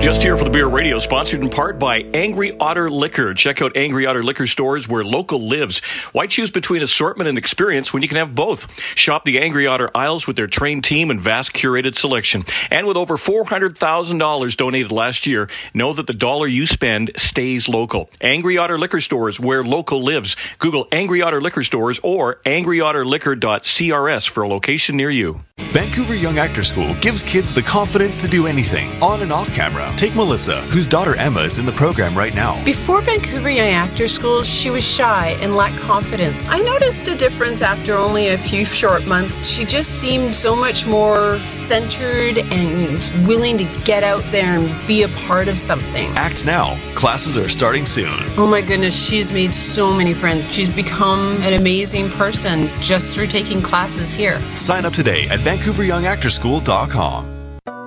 Just 0.07 0.23
here 0.23 0.37
for 0.37 0.45
the 0.45 0.49
Beer 0.49 0.67
Radio, 0.67 0.99
sponsored 0.99 1.41
in 1.41 1.49
part 1.49 1.79
by 1.79 1.97
Angry 2.13 2.55
Otter 2.61 2.89
Liquor. 2.89 3.33
Check 3.33 3.61
out 3.61 3.75
Angry 3.75 4.05
Otter 4.05 4.23
Liquor 4.23 4.47
stores 4.47 4.87
where 4.87 5.03
local 5.03 5.49
lives. 5.49 5.81
Why 6.13 6.27
choose 6.27 6.49
between 6.49 6.81
assortment 6.81 7.27
and 7.27 7.37
experience 7.37 7.91
when 7.91 8.03
you 8.03 8.07
can 8.07 8.17
have 8.17 8.33
both? 8.33 8.71
Shop 8.95 9.25
the 9.25 9.37
Angry 9.39 9.67
Otter 9.67 9.91
aisles 9.93 10.25
with 10.25 10.37
their 10.37 10.47
trained 10.47 10.85
team 10.85 11.11
and 11.11 11.19
vast 11.19 11.51
curated 11.51 11.97
selection. 11.97 12.45
And 12.71 12.87
with 12.87 12.95
over 12.95 13.17
$400,000 13.17 14.55
donated 14.55 14.93
last 14.93 15.27
year, 15.27 15.49
know 15.73 15.91
that 15.91 16.07
the 16.07 16.13
dollar 16.13 16.47
you 16.47 16.65
spend 16.65 17.11
stays 17.17 17.67
local. 17.67 18.09
Angry 18.21 18.57
Otter 18.57 18.79
Liquor 18.79 19.01
stores 19.01 19.41
where 19.41 19.61
local 19.61 20.01
lives. 20.01 20.37
Google 20.59 20.87
Angry 20.93 21.21
Otter 21.21 21.41
Liquor 21.41 21.63
stores 21.63 21.99
or 22.01 22.35
angryotterliquor.crs 22.45 24.29
for 24.29 24.43
a 24.43 24.47
location 24.47 24.95
near 24.95 25.09
you. 25.09 25.41
Vancouver 25.57 26.15
Young 26.15 26.37
Actor 26.37 26.63
School 26.63 26.95
gives 27.01 27.21
kids 27.21 27.53
the 27.53 27.61
confidence 27.61 28.21
to 28.21 28.27
do 28.27 28.47
anything, 28.47 28.89
on 29.01 29.21
and 29.21 29.33
off 29.33 29.53
camera. 29.53 29.91
Take 29.97 30.15
Melissa, 30.15 30.61
whose 30.67 30.87
daughter 30.87 31.15
Emma 31.15 31.39
is 31.39 31.57
in 31.57 31.65
the 31.65 31.71
program 31.71 32.15
right 32.15 32.35
now. 32.35 32.63
Before 32.63 33.01
Vancouver 33.01 33.49
Young 33.49 33.69
Actors 33.69 34.13
School, 34.13 34.43
she 34.43 34.69
was 34.69 34.83
shy 34.87 35.35
and 35.41 35.55
lacked 35.55 35.79
confidence. 35.79 36.47
I 36.49 36.59
noticed 36.59 37.07
a 37.07 37.15
difference 37.15 37.63
after 37.63 37.95
only 37.95 38.27
a 38.27 38.37
few 38.37 38.63
short 38.63 39.07
months. 39.07 39.43
She 39.43 39.65
just 39.65 39.99
seemed 39.99 40.35
so 40.35 40.55
much 40.55 40.85
more 40.85 41.39
centered 41.39 42.37
and 42.37 43.27
willing 43.27 43.57
to 43.57 43.63
get 43.85 44.03
out 44.03 44.21
there 44.25 44.59
and 44.59 44.87
be 44.87 45.01
a 45.01 45.07
part 45.25 45.47
of 45.47 45.57
something. 45.57 46.07
Act 46.09 46.45
now. 46.45 46.77
Classes 46.93 47.35
are 47.35 47.49
starting 47.49 47.87
soon. 47.87 48.13
Oh 48.37 48.45
my 48.45 48.61
goodness, 48.61 48.95
she's 48.95 49.31
made 49.31 49.51
so 49.51 49.91
many 49.91 50.13
friends. 50.13 50.47
She's 50.53 50.69
become 50.75 51.41
an 51.41 51.53
amazing 51.53 52.11
person 52.11 52.67
just 52.81 53.15
through 53.15 53.27
taking 53.27 53.63
classes 53.63 54.13
here. 54.13 54.39
Sign 54.57 54.85
up 54.85 54.93
today 54.93 55.23
at 55.29 55.39
VancouverYoungActorschool.com. 55.39 57.36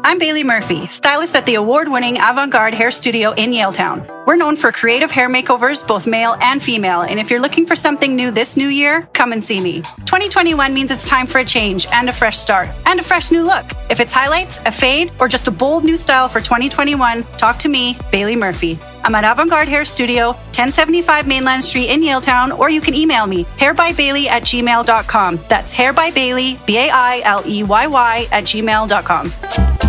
I'm 0.03 0.19
Bailey 0.19 0.45
Murphy, 0.45 0.87
stylist 0.87 1.37
at 1.37 1.45
the 1.45 1.57
award 1.57 1.87
winning 1.87 2.17
Avant 2.17 2.51
Garde 2.51 2.73
Hair 2.73 2.91
Studio 2.91 3.33
in 3.33 3.51
Yaletown. 3.51 4.09
We're 4.27 4.37
known 4.37 4.57
for 4.57 4.73
creative 4.73 5.11
hair 5.11 5.29
makeovers, 5.29 5.87
both 5.87 6.07
male 6.07 6.37
and 6.41 6.63
female, 6.63 7.03
and 7.03 7.21
if 7.21 7.31
you're 7.31 7.41
looking 7.41 7.67
for 7.67 7.77
something 7.77 8.17
new 8.17 8.31
this 8.31 8.57
new 8.57 8.69
year, 8.69 9.09
come 9.13 9.33
and 9.33 9.45
see 9.45 9.61
me. 9.61 9.83
2021 10.07 10.73
means 10.73 10.91
it's 10.91 11.07
time 11.07 11.27
for 11.27 11.41
a 11.41 11.45
change 11.45 11.87
and 11.93 12.09
a 12.09 12.13
fresh 12.13 12.39
start 12.39 12.69
and 12.87 12.99
a 12.99 13.03
fresh 13.03 13.31
new 13.31 13.43
look. 13.43 13.65
If 13.91 14.01
it's 14.01 14.13
highlights, 14.13 14.59
a 14.65 14.73
fade, 14.73 15.13
or 15.21 15.29
just 15.29 15.49
a 15.49 15.51
bold 15.51 15.85
new 15.85 15.99
style 15.99 16.29
for 16.29 16.41
2021, 16.41 17.23
talk 17.37 17.59
to 17.59 17.69
me, 17.69 17.99
Bailey 18.11 18.37
Murphy. 18.37 18.79
I'm 19.05 19.15
at 19.15 19.25
Avant 19.25 19.51
Garde 19.51 19.69
Hair 19.69 19.85
Studio, 19.85 20.29
1075 20.29 21.27
Mainland 21.27 21.63
Street 21.63 21.91
in 21.91 22.01
Yaletown, 22.01 22.59
or 22.59 22.71
you 22.71 22.81
can 22.81 22.95
email 22.95 23.27
me, 23.27 23.45
hairbybailey 23.59 24.27
at 24.27 24.45
gmail.com. 24.45 25.41
That's 25.49 25.75
hairbybailey, 25.75 26.65
B 26.67 26.79
A 26.79 26.91
I 26.91 27.21
L 27.25 27.43
E 27.47 27.65
Y 27.65 27.87
Y, 27.87 28.29
at 28.31 28.45
gmail.com. 28.45 29.80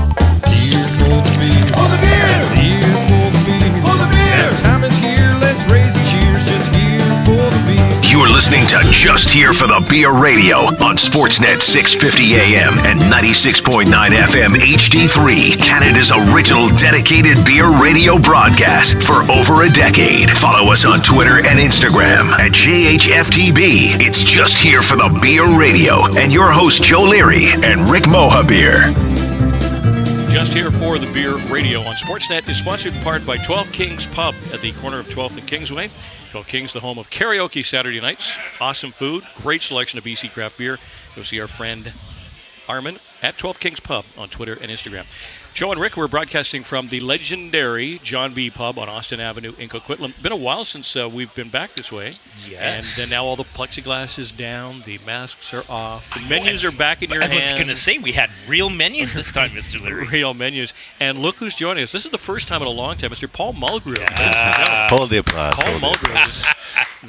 You're 8.11 8.29
listening 8.29 8.65
to 8.67 8.77
Just 8.91 9.29
Here 9.29 9.53
for 9.53 9.67
the 9.67 9.79
Beer 9.89 10.11
Radio 10.11 10.57
on 10.83 10.97
Sportsnet 10.97 11.61
650 11.61 12.35
AM 12.35 12.77
and 12.85 12.99
96.9 12.99 13.87
FM 13.87 14.51
HD3, 14.59 15.57
Canada's 15.57 16.11
original 16.11 16.67
dedicated 16.77 17.43
beer 17.45 17.69
radio 17.81 18.19
broadcast 18.19 19.01
for 19.01 19.23
over 19.31 19.63
a 19.63 19.69
decade. 19.69 20.29
Follow 20.31 20.71
us 20.71 20.85
on 20.85 20.99
Twitter 20.99 21.37
and 21.37 21.57
Instagram 21.57 22.29
at 22.37 22.51
JHFTB. 22.51 23.97
It's 24.05 24.23
Just 24.23 24.57
Here 24.57 24.81
for 24.81 24.97
the 24.97 25.09
Beer 25.21 25.47
Radio 25.57 26.05
and 26.17 26.31
your 26.31 26.51
host 26.51 26.83
Joe 26.83 27.03
Leary 27.03 27.45
and 27.63 27.89
Rick 27.89 28.03
Mohabir. 28.03 29.10
Just 30.31 30.53
here 30.53 30.71
for 30.71 30.97
the 30.97 31.11
Beer 31.11 31.35
Radio 31.53 31.81
on 31.81 31.93
Sportsnet 31.95 32.47
is 32.47 32.57
sponsored 32.57 32.95
in 32.95 33.01
part 33.01 33.25
by 33.25 33.35
12 33.35 33.69
Kings 33.73 34.05
Pub 34.05 34.33
at 34.53 34.61
the 34.61 34.71
corner 34.71 34.97
of 34.97 35.09
12th 35.09 35.37
and 35.37 35.45
Kingsway. 35.45 35.91
12 36.29 36.47
Kings, 36.47 36.71
the 36.71 36.79
home 36.79 36.97
of 36.97 37.09
karaoke 37.09 37.65
Saturday 37.65 37.99
nights. 37.99 38.37
Awesome 38.61 38.91
food, 38.91 39.25
great 39.35 39.61
selection 39.61 39.99
of 39.99 40.05
BC 40.05 40.31
craft 40.31 40.57
beer. 40.57 40.79
Go 41.17 41.23
see 41.23 41.41
our 41.41 41.47
friend 41.47 41.91
Armin 42.69 42.97
at 43.21 43.37
12 43.37 43.59
Kings 43.59 43.81
Pub 43.81 44.05
on 44.17 44.29
Twitter 44.29 44.53
and 44.53 44.71
Instagram. 44.71 45.03
Joe 45.53 45.71
and 45.73 45.81
Rick, 45.81 45.97
we're 45.97 46.07
broadcasting 46.07 46.63
from 46.63 46.87
the 46.87 47.01
legendary 47.01 47.99
John 48.03 48.33
B. 48.33 48.49
Pub 48.49 48.79
on 48.79 48.87
Austin 48.87 49.19
Avenue 49.19 49.53
in 49.59 49.67
Coquitlam. 49.67 50.19
Been 50.23 50.31
a 50.31 50.37
while 50.37 50.63
since 50.63 50.95
uh, 50.95 51.09
we've 51.09 51.33
been 51.35 51.49
back 51.49 51.73
this 51.73 51.91
way. 51.91 52.15
Yes. 52.47 52.97
And 52.97 53.11
uh, 53.11 53.15
now 53.15 53.25
all 53.25 53.35
the 53.35 53.43
plexiglass 53.43 54.17
is 54.17 54.31
down, 54.31 54.81
the 54.85 54.97
masks 55.05 55.53
are 55.53 55.65
off, 55.67 56.13
the 56.13 56.27
menus 56.29 56.63
are 56.63 56.71
back 56.71 57.03
in 57.03 57.09
your 57.09 57.19
hands. 57.19 57.33
I 57.33 57.35
hands. 57.35 57.51
was 57.51 57.59
going 57.59 57.67
to 57.67 57.75
say 57.75 57.97
we 57.97 58.13
had 58.13 58.29
real 58.47 58.69
menus 58.69 59.13
this 59.13 59.29
time, 59.29 59.49
Mr. 59.49 59.81
Leary. 59.81 60.05
real 60.11 60.33
menus. 60.33 60.73
And 61.01 61.19
look 61.19 61.35
who's 61.35 61.55
joining 61.55 61.83
us. 61.83 61.91
This 61.91 62.05
is 62.05 62.11
the 62.11 62.17
first 62.17 62.47
time 62.47 62.61
in 62.61 62.67
a 62.67 62.71
long 62.71 62.95
time, 62.95 63.11
Mr. 63.11 63.31
Paul 63.31 63.53
Mulgrew. 63.53 63.99
Hold 64.89 65.09
the 65.09 65.17
applause. 65.17 65.53
Paul 65.55 65.79
hold. 65.79 65.95
Mulgrew 65.95 66.27
is 66.27 66.45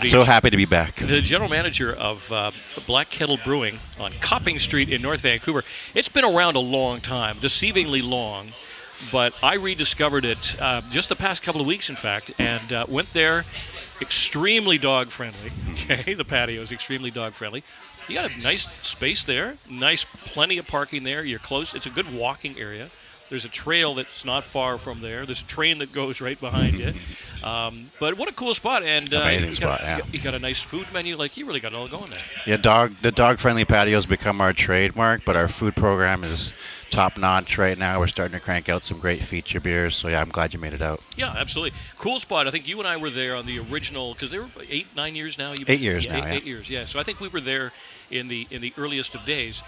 the, 0.01 0.07
So 0.07 0.25
happy 0.25 0.51
to 0.51 0.57
be 0.57 0.65
back. 0.65 0.97
the 0.97 1.21
general 1.21 1.51
manager 1.51 1.93
of 1.93 2.31
uh, 2.33 2.51
Black 2.87 3.11
Kettle 3.11 3.39
Brewing 3.45 3.79
on 3.99 4.13
Copping 4.21 4.59
Street 4.59 4.89
in 4.89 5.03
North 5.03 5.21
Vancouver. 5.21 5.65
It's 5.95 6.09
been 6.09 6.25
around 6.25 6.57
a 6.57 6.61
long 6.61 7.01
time, 7.01 7.39
deceivingly 7.39 8.03
long. 8.03 8.49
But 9.11 9.35
I 9.43 9.55
rediscovered 9.55 10.25
it 10.25 10.55
uh, 10.61 10.81
just 10.83 11.09
the 11.09 11.17
past 11.17 11.43
couple 11.43 11.61
of 11.61 11.67
weeks, 11.67 11.91
in 11.91 11.97
fact, 11.97 12.31
and 12.39 12.73
uh, 12.73 12.87
went 12.89 13.13
there. 13.13 13.45
Extremely 14.01 14.79
dog 14.79 15.09
friendly. 15.11 15.51
Okay, 15.91 16.15
the 16.15 16.25
patio 16.25 16.61
is 16.63 16.71
extremely 16.71 17.11
dog 17.11 17.33
friendly. 17.33 17.65
You 18.07 18.15
got 18.15 18.31
a 18.31 18.39
nice 18.41 18.69
space 18.83 19.25
there, 19.25 19.57
nice, 19.69 20.05
plenty 20.05 20.59
of 20.59 20.67
parking 20.69 21.03
there. 21.03 21.25
You're 21.25 21.41
close. 21.41 21.75
It's 21.75 21.87
a 21.87 21.91
good 21.91 22.15
walking 22.15 22.57
area. 22.57 22.89
There's 23.29 23.45
a 23.45 23.49
trail 23.49 23.95
that's 23.95 24.25
not 24.25 24.45
far 24.45 24.79
from 24.79 25.01
there. 25.01 25.27
There's 25.27 25.41
a 25.41 25.47
train 25.47 25.79
that 25.79 25.93
goes 25.93 26.21
right 26.21 26.39
behind 26.39 26.79
you. 26.79 26.93
Um, 27.45 27.91
but 28.01 28.17
what 28.17 28.29
a 28.29 28.33
cool 28.33 28.55
spot! 28.55 28.83
And 28.83 29.13
uh, 29.13 29.19
Amazing 29.19 29.51
you 29.51 29.57
got, 29.57 29.81
spot, 29.81 29.81
yeah. 29.83 30.01
you 30.13 30.21
got- 30.21 30.35
a 30.35 30.39
nice 30.39 30.61
food 30.63 30.87
menu. 30.93 31.17
Like 31.17 31.37
you 31.37 31.47
really 31.47 31.61
got 31.61 31.73
it 31.73 31.77
all 31.77 31.89
going 31.89 32.11
there. 32.11 32.23
Yeah, 32.47 32.57
dog. 32.57 32.95
The 33.03 33.11
dog-friendly 33.13 33.65
patios 33.67 34.07
become 34.07 34.41
our 34.41 34.53
trademark, 34.53 35.25
but 35.25 35.37
our 35.37 35.49
food 35.49 35.77
program 35.77 36.25
is 36.25 36.53
top-notch 36.91 37.57
right 37.59 37.79
now. 37.79 37.99
We're 38.01 38.07
starting 38.07 38.39
to 38.39 38.45
crank 38.45 38.69
out 38.69 38.85
some 38.85 38.99
great 38.99 39.23
feature 39.23 39.61
beers. 39.61 39.97
So 39.97 40.09
yeah, 40.09 40.21
I'm 40.21 40.29
glad 40.29 40.53
you 40.53 40.59
made 40.59 40.75
it 40.75 40.83
out. 40.83 41.01
Yeah, 41.17 41.33
absolutely. 41.37 41.77
Cool 41.99 42.19
spot. 42.19 42.47
I 42.47 42.51
think 42.51 42.69
you 42.69 42.79
and 42.79 42.87
I 42.89 42.97
were 42.99 43.11
there 43.11 43.35
on 43.35 43.47
the 43.47 43.59
original 43.61 44.13
because 44.13 44.31
they 44.31 44.39
were 44.39 44.49
eight, 44.69 44.87
nine 44.95 45.15
years 45.17 45.39
now. 45.39 45.53
You, 45.53 45.65
Eight 45.69 45.81
years 45.81 46.05
yeah, 46.05 46.13
now, 46.13 46.19
Eight, 46.19 46.29
yeah. 46.29 46.35
eight 46.35 46.45
years. 46.45 46.69
Yeah. 46.71 46.85
So 46.85 46.99
I 46.99 47.03
think 47.03 47.21
we 47.21 47.29
were 47.29 47.41
there 47.41 47.73
in 48.11 48.29
the 48.29 48.47
in 48.51 48.61
the 48.61 48.73
earliest 48.77 49.15
of 49.15 49.25
days. 49.25 49.63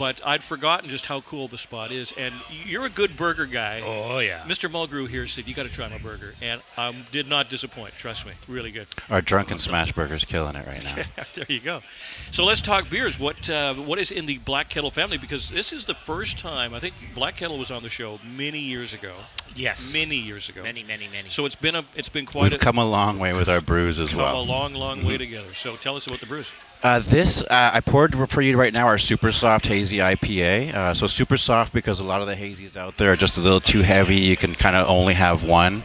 But 0.00 0.26
I'd 0.26 0.42
forgotten 0.42 0.88
just 0.88 1.04
how 1.04 1.20
cool 1.20 1.46
the 1.46 1.58
spot 1.58 1.92
is. 1.92 2.14
And 2.16 2.34
you're 2.64 2.86
a 2.86 2.90
good 2.90 3.18
burger 3.18 3.44
guy. 3.44 3.82
Oh, 3.84 4.18
yeah. 4.20 4.40
Mr. 4.46 4.70
Mulgrew 4.70 5.06
here 5.06 5.26
said 5.26 5.46
you 5.46 5.54
got 5.54 5.64
to 5.64 5.68
try 5.68 5.88
my 5.88 5.98
burger, 5.98 6.32
and 6.40 6.62
um, 6.78 7.04
did 7.12 7.28
not 7.28 7.50
disappoint. 7.50 7.92
Trust 7.98 8.24
me, 8.24 8.32
really 8.48 8.70
good. 8.70 8.88
Our 9.10 9.20
drunken 9.20 9.58
smash 9.58 9.92
burger's 9.92 10.24
killing 10.24 10.56
it 10.56 10.66
right 10.66 10.82
now. 10.82 11.24
there 11.34 11.44
you 11.48 11.60
go. 11.60 11.82
So 12.30 12.46
let's 12.46 12.62
talk 12.62 12.88
beers. 12.88 13.18
What 13.18 13.50
uh, 13.50 13.74
what 13.74 13.98
is 13.98 14.10
in 14.10 14.24
the 14.24 14.38
Black 14.38 14.70
Kettle 14.70 14.90
family? 14.90 15.18
Because 15.18 15.50
this 15.50 15.70
is 15.70 15.84
the 15.84 15.94
first 15.94 16.38
time 16.38 16.72
I 16.72 16.80
think 16.80 16.94
Black 17.14 17.36
Kettle 17.36 17.58
was 17.58 17.70
on 17.70 17.82
the 17.82 17.90
show 17.90 18.18
many 18.36 18.58
years 18.58 18.94
ago. 18.94 19.12
Yes. 19.54 19.92
Many 19.92 20.16
years 20.16 20.48
ago. 20.48 20.62
Many, 20.62 20.82
many, 20.82 21.08
many. 21.08 21.28
So 21.28 21.44
it's 21.44 21.56
been 21.56 21.74
a 21.74 21.84
it's 21.94 22.08
been 22.08 22.24
quite 22.24 22.44
We've 22.44 22.54
a, 22.54 22.58
come 22.58 22.78
a 22.78 22.88
long 22.88 23.18
way 23.18 23.34
with 23.34 23.50
our 23.50 23.60
brews 23.60 23.98
as 23.98 24.10
come 24.10 24.20
well. 24.20 24.32
Come 24.32 24.48
a 24.48 24.50
long, 24.50 24.74
long 24.74 25.04
way 25.04 25.18
together. 25.18 25.52
So 25.52 25.76
tell 25.76 25.96
us 25.96 26.06
about 26.06 26.20
the 26.20 26.26
brews. 26.26 26.50
Uh, 26.82 26.98
this 27.00 27.42
uh, 27.42 27.70
I 27.74 27.80
poured 27.80 28.30
for 28.30 28.40
you 28.40 28.56
right 28.56 28.72
now 28.72 28.86
our 28.86 28.96
super 28.96 29.32
soft 29.32 29.66
hazy 29.66 29.98
IPA. 29.98 30.72
Uh, 30.74 30.94
so 30.94 31.06
super 31.06 31.36
soft 31.36 31.74
because 31.74 32.00
a 32.00 32.04
lot 32.04 32.22
of 32.22 32.26
the 32.26 32.34
hazies 32.34 32.74
out 32.74 32.96
there 32.96 33.12
are 33.12 33.16
just 33.16 33.36
a 33.36 33.40
little 33.40 33.60
too 33.60 33.82
heavy. 33.82 34.16
You 34.16 34.36
can 34.36 34.54
kind 34.54 34.74
of 34.74 34.88
only 34.88 35.12
have 35.12 35.44
one. 35.44 35.82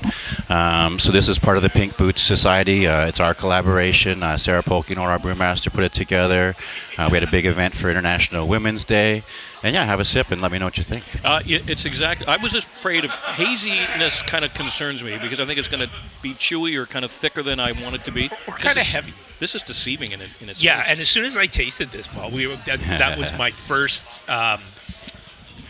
Um, 0.47 0.97
so 0.99 1.11
this 1.11 1.27
is 1.27 1.37
part 1.37 1.57
of 1.57 1.63
the 1.63 1.69
Pink 1.69 1.97
Boots 1.97 2.21
Society. 2.21 2.87
Uh, 2.87 3.07
it's 3.07 3.19
our 3.19 3.33
collaboration. 3.33 4.23
Uh, 4.23 4.37
Sarah 4.37 4.63
Polkinor, 4.63 5.07
our 5.07 5.19
brewmaster, 5.19 5.71
put 5.71 5.83
it 5.83 5.91
together. 5.91 6.55
Uh, 6.97 7.09
we 7.11 7.17
had 7.17 7.27
a 7.27 7.31
big 7.31 7.45
event 7.45 7.75
for 7.75 7.89
International 7.89 8.47
Women's 8.47 8.85
Day. 8.85 9.23
And 9.65 9.74
yeah, 9.74 9.84
have 9.84 10.00
a 10.00 10.05
sip 10.05 10.29
and 10.29 10.39
let 10.41 10.51
me 10.51 10.60
know 10.60 10.65
what 10.65 10.77
you 10.77 10.84
think. 10.84 11.03
Uh, 11.25 11.41
it- 11.43 11.67
it's 11.67 11.86
exactly. 11.86 12.27
I 12.27 12.38
was 12.38 12.51
just 12.51 12.67
afraid 12.67 13.03
of 13.03 13.10
haziness. 13.10 14.22
Kind 14.22 14.45
of 14.45 14.53
concerns 14.53 15.03
me 15.03 15.17
because 15.17 15.39
I 15.39 15.45
think 15.45 15.57
it's 15.57 15.67
going 15.67 15.86
to 15.88 15.91
be 16.22 16.34
chewy 16.36 16.75
or 16.77 16.86
kind 16.86 17.03
of 17.03 17.12
thicker 17.12 17.41
than 17.41 17.60
I 17.60 17.72
want 17.72 17.95
it 17.95 18.03
to 18.05 18.12
be. 18.12 18.29
Or 18.48 18.53
kind 18.57 18.77
of 18.77 18.86
heavy. 18.86 19.12
this 19.39 19.55
is 19.55 19.63
deceiving 19.63 20.12
in, 20.12 20.22
it, 20.22 20.29
in 20.39 20.50
its 20.50 20.62
Yeah, 20.63 20.77
taste. 20.77 20.89
and 20.91 21.00
as 21.00 21.10
soon 21.10 21.25
as 21.25 21.36
I 21.36 21.48
tasted 21.48 21.89
this, 21.89 22.05
Paul, 22.05 22.29
we 22.29 22.45
were, 22.45 22.57
that, 22.67 22.79
that 22.81 23.17
was 23.17 23.31
my 23.39 23.50
first. 23.50 24.22
Um, 24.29 24.62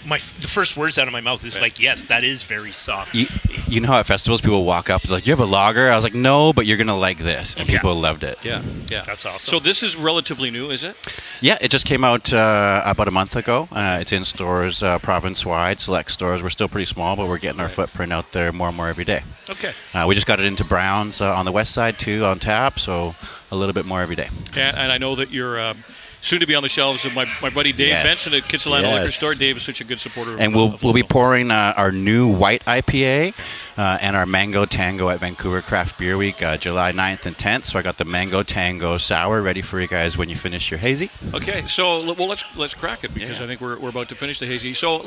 my 0.06 0.18
the 0.18 0.48
first 0.48 0.78
words 0.78 0.98
out 0.98 1.08
of 1.08 1.14
my 1.14 1.22
mouth 1.22 1.46
is 1.46 1.60
like, 1.60 1.80
yes, 1.80 2.04
that 2.04 2.24
is 2.24 2.44
very 2.44 2.72
soft. 2.72 3.16
You, 3.16 3.28
you 3.68 3.80
know 3.82 3.88
how 3.90 4.00
at 4.00 4.06
festivals 4.06 4.42
people 4.42 4.64
walk 4.64 4.90
up 4.90 5.08
like, 5.10 5.26
"You 5.26 5.32
have 5.34 5.40
a 5.40 5.46
lager?" 5.46 5.90
I 5.92 5.96
was 5.96 6.04
like, 6.04 6.14
"No, 6.14 6.54
but 6.54 6.66
you're 6.66 6.78
gonna 6.78 6.98
like 6.98 7.18
this," 7.18 7.56
and 7.56 7.68
Yeah. 7.68 7.78
people 7.78 7.96
loved 7.96 8.24
it. 8.24 8.38
yeah, 8.44 8.62
yeah, 8.90 9.02
That's 9.02 9.26
awesome. 9.26 9.50
So 9.50 9.60
this 9.60 9.82
is 9.84 9.96
relatively 9.96 10.52
new, 10.52 10.70
is 10.70 10.84
it? 10.84 10.96
Yeah, 11.42 11.58
it 11.62 11.70
just 11.72 11.86
came 11.86 12.04
out 12.04 12.32
uh, 12.32 12.82
about 12.86 13.08
a 13.08 13.12
month 13.12 13.36
ago. 13.36 13.68
Uh, 13.72 13.98
it's 14.02 14.12
in 14.12 14.26
stores 14.26 14.84
uh, 14.84 15.00
province 15.00 15.46
wide, 15.46 15.80
select 15.80 16.12
stores. 16.12 16.42
We're 16.44 16.50
still 16.50 16.70
pretty 16.70 16.86
small, 16.86 17.16
but 17.16 17.28
we're 17.28 17.38
getting 17.40 17.60
our 17.60 17.70
footprint 17.70 18.14
out 18.14 18.32
there 18.32 18.52
more 18.52 18.68
and 18.68 18.78
more 18.78 18.88
every 18.88 19.06
day. 19.06 19.22
Okay. 19.50 19.74
Uh, 19.94 20.06
we 20.08 20.16
just 20.16 20.28
got 20.28 20.40
it 20.40 20.46
into 20.46 20.64
Browns 20.64 21.22
uh, 21.22 21.34
on 21.36 21.46
the 21.46 21.52
west 21.52 21.72
side 21.74 21.98
too, 22.00 22.26
on 22.26 22.40
tap, 22.40 22.80
so 22.80 23.16
a 23.52 23.56
little 23.56 23.74
bit 23.74 23.86
more 23.86 24.02
every 24.02 24.16
day. 24.16 24.30
And, 24.56 24.76
and 24.78 24.92
I 24.92 24.98
know 24.98 25.16
that 25.16 25.32
you're 25.32 25.60
um, 25.60 25.84
soon 26.26 26.40
to 26.40 26.48
be 26.48 26.56
on 26.56 26.64
the 26.64 26.70
shelves 26.70 27.06
of 27.06 27.14
my, 27.14 27.30
my 27.42 27.50
buddy 27.52 27.72
Dave 27.72 27.90
Yes. 27.90 28.04
Benson 28.06 28.34
at 28.34 28.44
Kitsilano 28.50 28.94
Liquor 28.94 29.12
Store. 29.12 29.36
Dave 29.36 29.58
is 29.58 29.64
such 29.64 29.80
a 29.80 29.84
good 29.84 30.00
supporter. 30.00 30.34
of- 30.34 30.40
And 30.42 30.56
we'll 30.56 30.78
we'll 30.82 30.94
be 30.94 31.04
pouring 31.04 31.52
uh, 31.52 31.74
our 31.78 31.92
new 31.92 32.28
white 32.28 32.66
IPA 32.66 33.34
uh, 33.78 33.98
and 34.02 34.16
our 34.16 34.26
Mango 34.26 34.66
Tango 34.66 35.10
at 35.10 35.20
Vancouver 35.20 35.62
Craft 35.62 36.00
Beer 36.00 36.18
Week, 36.18 36.42
uh, 36.42 36.58
July 36.58 36.92
9th 36.92 37.26
and 37.28 37.38
10th. 37.38 37.66
So 37.66 37.78
I 37.78 37.84
got 37.84 37.98
the 37.98 38.06
Mango 38.06 38.42
Tango 38.42 38.98
sour 38.98 39.42
ready 39.42 39.62
for 39.62 39.80
you 39.80 39.88
guys 39.88 40.18
when 40.18 40.28
you 40.30 40.36
finish 40.36 40.72
your 40.72 40.80
hazy. 40.80 41.12
Okay, 41.34 41.66
so 41.68 42.14
well, 42.14 42.28
let's 42.28 42.44
let's 42.58 42.74
crack 42.74 43.04
it 43.04 43.14
because 43.14 43.38
Yeah. 43.40 43.46
I 43.46 43.48
think 43.48 43.62
we're, 43.62 43.78
we're 43.78 43.90
about 43.90 44.10
to 44.10 44.16
finish 44.16 44.40
the 44.40 44.48
hazy. 44.48 44.74
So 44.74 45.00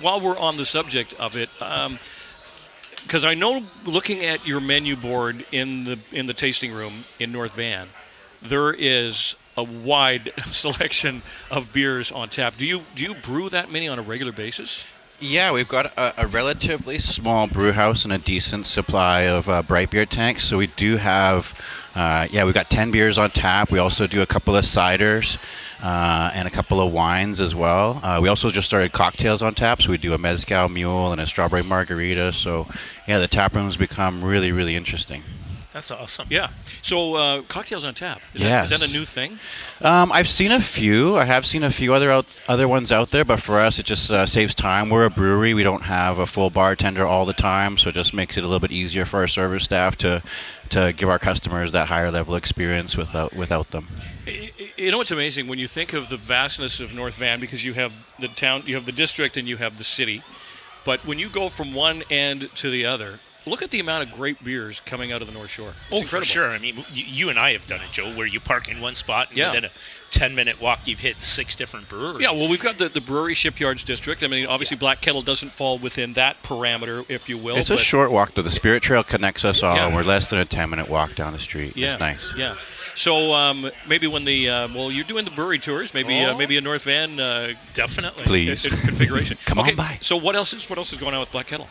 while 0.00 0.20
we're 0.20 0.38
on 0.38 0.56
the 0.56 0.64
subject 0.64 1.12
of 1.18 1.36
it, 1.36 1.50
because 3.02 3.24
I 3.24 3.34
know 3.34 3.62
looking 3.84 4.24
at 4.24 4.46
your 4.46 4.60
menu 4.60 4.94
board 4.94 5.44
in 5.50 5.84
the 5.84 5.98
in 6.12 6.26
the 6.26 6.34
tasting 6.34 6.72
room 6.72 7.04
in 7.18 7.32
North 7.32 7.54
Van, 7.54 7.88
there 8.42 8.72
is 8.72 9.34
a 9.56 9.62
wide 9.62 10.32
selection 10.50 11.22
of 11.50 11.72
beers 11.72 12.10
on 12.10 12.28
tap. 12.28 12.56
Do 12.56 12.66
you 12.66 12.82
do 12.94 13.02
you 13.02 13.14
brew 13.14 13.48
that 13.50 13.70
many 13.70 13.88
on 13.88 13.98
a 13.98 14.02
regular 14.02 14.32
basis? 14.32 14.84
Yeah, 15.24 15.52
we've 15.52 15.68
got 15.68 15.86
a, 15.96 16.24
a 16.24 16.26
relatively 16.26 16.98
small 16.98 17.46
brew 17.46 17.70
house 17.70 18.02
and 18.02 18.12
a 18.12 18.18
decent 18.18 18.66
supply 18.66 19.20
of 19.20 19.48
uh, 19.48 19.62
bright 19.62 19.90
beer 19.90 20.04
tanks. 20.04 20.42
So 20.42 20.58
we 20.58 20.66
do 20.66 20.96
have, 20.96 21.54
uh, 21.94 22.26
yeah, 22.32 22.44
we've 22.44 22.54
got 22.54 22.68
10 22.70 22.90
beers 22.90 23.18
on 23.18 23.30
tap. 23.30 23.70
We 23.70 23.78
also 23.78 24.08
do 24.08 24.20
a 24.20 24.26
couple 24.26 24.56
of 24.56 24.64
ciders 24.64 25.38
uh, 25.80 26.32
and 26.34 26.48
a 26.48 26.50
couple 26.50 26.80
of 26.80 26.92
wines 26.92 27.40
as 27.40 27.54
well. 27.54 28.00
Uh, 28.02 28.18
we 28.20 28.28
also 28.28 28.50
just 28.50 28.66
started 28.66 28.90
cocktails 28.90 29.42
on 29.42 29.54
tap. 29.54 29.80
So 29.80 29.90
we 29.90 29.96
do 29.96 30.12
a 30.12 30.18
Mezcal 30.18 30.68
Mule 30.68 31.12
and 31.12 31.20
a 31.20 31.26
Strawberry 31.26 31.62
Margarita. 31.62 32.32
So, 32.32 32.66
yeah, 33.06 33.20
the 33.20 33.28
tap 33.28 33.54
room's 33.54 33.76
become 33.76 34.24
really, 34.24 34.50
really 34.50 34.74
interesting. 34.74 35.22
That's 35.72 35.90
awesome. 35.90 36.26
Yeah. 36.28 36.50
So 36.82 37.14
uh, 37.14 37.42
cocktails 37.42 37.84
on 37.84 37.94
tap. 37.94 38.20
Is, 38.34 38.42
that, 38.42 38.64
is 38.64 38.70
that 38.78 38.88
a 38.88 38.92
new 38.92 39.06
thing? 39.06 39.38
Um, 39.80 40.12
I've 40.12 40.28
seen 40.28 40.52
a 40.52 40.60
few. 40.60 41.16
I 41.16 41.24
have 41.24 41.46
seen 41.46 41.62
a 41.62 41.70
few 41.70 41.94
other 41.94 42.10
out, 42.10 42.26
other 42.46 42.68
ones 42.68 42.92
out 42.92 43.10
there, 43.10 43.24
but 43.24 43.40
for 43.40 43.58
us, 43.58 43.78
it 43.78 43.86
just 43.86 44.10
uh, 44.10 44.26
saves 44.26 44.54
time. 44.54 44.90
We're 44.90 45.06
a 45.06 45.10
brewery; 45.10 45.54
we 45.54 45.62
don't 45.62 45.84
have 45.84 46.18
a 46.18 46.26
full 46.26 46.50
bartender 46.50 47.06
all 47.06 47.24
the 47.24 47.32
time, 47.32 47.78
so 47.78 47.88
it 47.88 47.94
just 47.94 48.12
makes 48.12 48.36
it 48.36 48.40
a 48.40 48.46
little 48.46 48.60
bit 48.60 48.70
easier 48.70 49.06
for 49.06 49.20
our 49.20 49.28
service 49.28 49.64
staff 49.64 49.96
to 49.98 50.22
to 50.68 50.92
give 50.92 51.08
our 51.08 51.18
customers 51.18 51.72
that 51.72 51.88
higher 51.88 52.10
level 52.10 52.34
experience 52.34 52.94
without 52.94 53.34
without 53.34 53.70
them. 53.70 53.88
You 54.76 54.90
know 54.90 54.98
what's 54.98 55.10
amazing 55.10 55.46
when 55.48 55.58
you 55.58 55.68
think 55.68 55.94
of 55.94 56.10
the 56.10 56.16
vastness 56.16 56.80
of 56.80 56.94
North 56.94 57.14
Van 57.14 57.40
because 57.40 57.64
you 57.64 57.72
have 57.72 57.92
the 58.18 58.28
town, 58.28 58.64
you 58.66 58.74
have 58.74 58.84
the 58.84 58.92
district, 58.92 59.38
and 59.38 59.48
you 59.48 59.56
have 59.56 59.78
the 59.78 59.84
city. 59.84 60.22
But 60.84 61.04
when 61.06 61.18
you 61.18 61.30
go 61.30 61.48
from 61.48 61.72
one 61.72 62.02
end 62.10 62.50
to 62.56 62.68
the 62.68 62.84
other, 62.84 63.20
look 63.46 63.62
at 63.62 63.70
the 63.70 63.80
amount 63.80 64.08
of 64.08 64.14
great 64.14 64.42
beers 64.44 64.80
coming 64.80 65.12
out 65.12 65.20
of 65.22 65.28
the 65.28 65.34
North 65.34 65.50
Shore. 65.50 65.68
It's 65.70 65.76
Oh, 65.92 65.96
incredible. 65.98 66.20
for 66.20 66.24
sure. 66.26 66.50
I 66.50 66.58
mean, 66.58 66.84
you, 66.92 67.04
you 67.04 67.28
and 67.28 67.38
I 67.38 67.52
have 67.52 67.66
done 67.66 67.80
it, 67.80 67.90
Joe, 67.92 68.12
where 68.14 68.26
you 68.26 68.40
park 68.40 68.68
in 68.68 68.80
one 68.80 68.94
spot 68.94 69.28
and 69.30 69.38
Yeah. 69.38 69.48
within 69.50 69.64
a 69.64 69.70
10 70.10 70.34
minute 70.34 70.60
walk, 70.60 70.80
you've 70.86 71.00
hit 71.00 71.20
six 71.20 71.56
different 71.56 71.88
breweries. 71.88 72.20
Yeah, 72.22 72.32
well, 72.32 72.50
we've 72.50 72.62
got 72.62 72.78
the, 72.78 72.88
the 72.88 73.00
brewery 73.00 73.34
shipyards 73.34 73.82
district. 73.82 74.22
I 74.22 74.26
mean, 74.26 74.46
obviously, 74.46 74.76
Black 74.76 75.00
Kettle 75.00 75.22
doesn't 75.22 75.50
fall 75.50 75.78
within 75.78 76.12
that 76.14 76.42
parameter, 76.42 77.04
if 77.08 77.28
you 77.28 77.38
will. 77.38 77.56
It's 77.56 77.70
a 77.70 77.78
short 77.78 78.12
walk 78.12 78.34
though. 78.34 78.42
The 78.42 78.50
Spirit 78.50 78.82
Trail 78.82 79.02
connects 79.02 79.44
us 79.44 79.62
all. 79.62 79.74
Yeah. 79.76 79.86
and 79.86 79.94
We're 79.94 80.02
less 80.02 80.26
than 80.26 80.38
a 80.38 80.44
ten 80.44 80.68
minute 80.70 80.88
walk 80.90 81.14
down 81.14 81.32
the 81.32 81.38
street. 81.38 81.76
Yeah, 81.76 81.92
It's 81.92 82.00
nice. 82.00 82.20
Yeah. 82.36 82.56
So 82.94 83.32
um, 83.32 83.70
maybe 83.88 84.06
when 84.06 84.24
the 84.24 84.50
uh, 84.50 84.68
well, 84.74 84.90
you're 84.92 85.04
doing 85.06 85.24
the 85.24 85.30
brewery 85.30 85.58
tours. 85.58 85.94
Maybe 85.94 86.22
uh, 86.22 86.34
Oh. 86.34 86.36
maybe 86.38 86.58
a 86.58 86.60
North 86.60 86.84
Van 86.84 87.18
uh, 87.18 87.54
Definitely. 87.72 88.24
Please. 88.24 88.66
uh, 88.66 88.68
configuration. 88.68 89.38
Come 89.46 89.58
on 89.60 89.66
okay, 89.66 89.74
by. 89.74 89.98
So 90.02 90.16
what 90.18 90.36
else 90.36 90.52
is 90.52 90.68
what 90.68 90.76
else 90.78 90.92
is 90.92 90.98
going 90.98 91.14
on 91.14 91.20
with 91.20 91.32
Black 91.32 91.46
Kettle? 91.46 91.68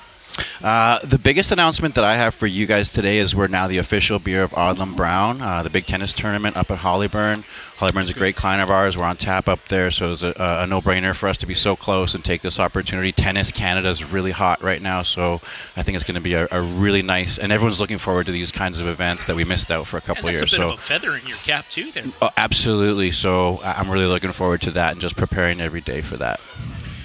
Uh, 0.61 0.99
the 0.99 1.17
biggest 1.17 1.51
announcement 1.51 1.95
that 1.95 2.03
I 2.03 2.15
have 2.15 2.35
for 2.35 2.47
you 2.47 2.65
guys 2.65 2.89
today 2.89 3.17
is 3.17 3.35
we're 3.35 3.47
now 3.47 3.67
the 3.67 3.79
official 3.79 4.19
beer 4.19 4.43
of 4.43 4.51
Odlum 4.51 4.95
Brown, 4.95 5.41
uh, 5.41 5.63
the 5.63 5.69
big 5.69 5.85
tennis 5.85 6.13
tournament 6.13 6.55
up 6.55 6.69
at 6.69 6.79
Hollyburn. 6.79 7.43
Hollyburn's 7.77 8.11
a 8.11 8.13
great 8.13 8.35
client 8.35 8.61
of 8.61 8.69
ours. 8.69 8.95
We're 8.95 9.05
on 9.05 9.17
tap 9.17 9.47
up 9.47 9.67
there, 9.69 9.89
so 9.89 10.05
it 10.05 10.09
was 10.09 10.21
a, 10.23 10.33
a 10.37 10.67
no-brainer 10.67 11.15
for 11.15 11.27
us 11.27 11.37
to 11.39 11.47
be 11.47 11.55
so 11.55 11.75
close 11.75 12.13
and 12.13 12.23
take 12.23 12.43
this 12.43 12.59
opportunity. 12.59 13.11
Tennis 13.11 13.49
Canada 13.51 13.89
is 13.89 14.03
really 14.03 14.29
hot 14.29 14.61
right 14.61 14.81
now, 14.81 15.01
so 15.01 15.41
I 15.75 15.81
think 15.81 15.95
it's 15.95 16.05
going 16.05 16.13
to 16.15 16.21
be 16.21 16.35
a, 16.35 16.47
a 16.51 16.61
really 16.61 17.01
nice. 17.01 17.39
And 17.39 17.51
everyone's 17.51 17.79
looking 17.79 17.97
forward 17.97 18.27
to 18.27 18.31
these 18.31 18.51
kinds 18.51 18.79
of 18.79 18.85
events 18.87 19.25
that 19.25 19.35
we 19.35 19.43
missed 19.45 19.71
out 19.71 19.87
for 19.87 19.97
a 19.97 19.99
And 19.99 20.05
couple 20.05 20.23
that's 20.25 20.37
a 20.37 20.41
years. 20.43 20.51
bit 20.51 20.57
so 20.57 20.67
of 20.67 20.73
a 20.73 20.77
feather 20.77 21.15
in 21.15 21.25
your 21.25 21.37
cap, 21.37 21.69
too, 21.69 21.91
there. 21.91 22.03
Oh, 22.21 22.29
absolutely. 22.37 23.09
So 23.09 23.59
I'm 23.63 23.89
really 23.89 24.05
looking 24.05 24.31
forward 24.31 24.61
to 24.61 24.71
that 24.71 24.91
and 24.91 25.01
just 25.01 25.15
preparing 25.15 25.59
every 25.59 25.81
day 25.81 26.01
for 26.01 26.17
that. 26.17 26.39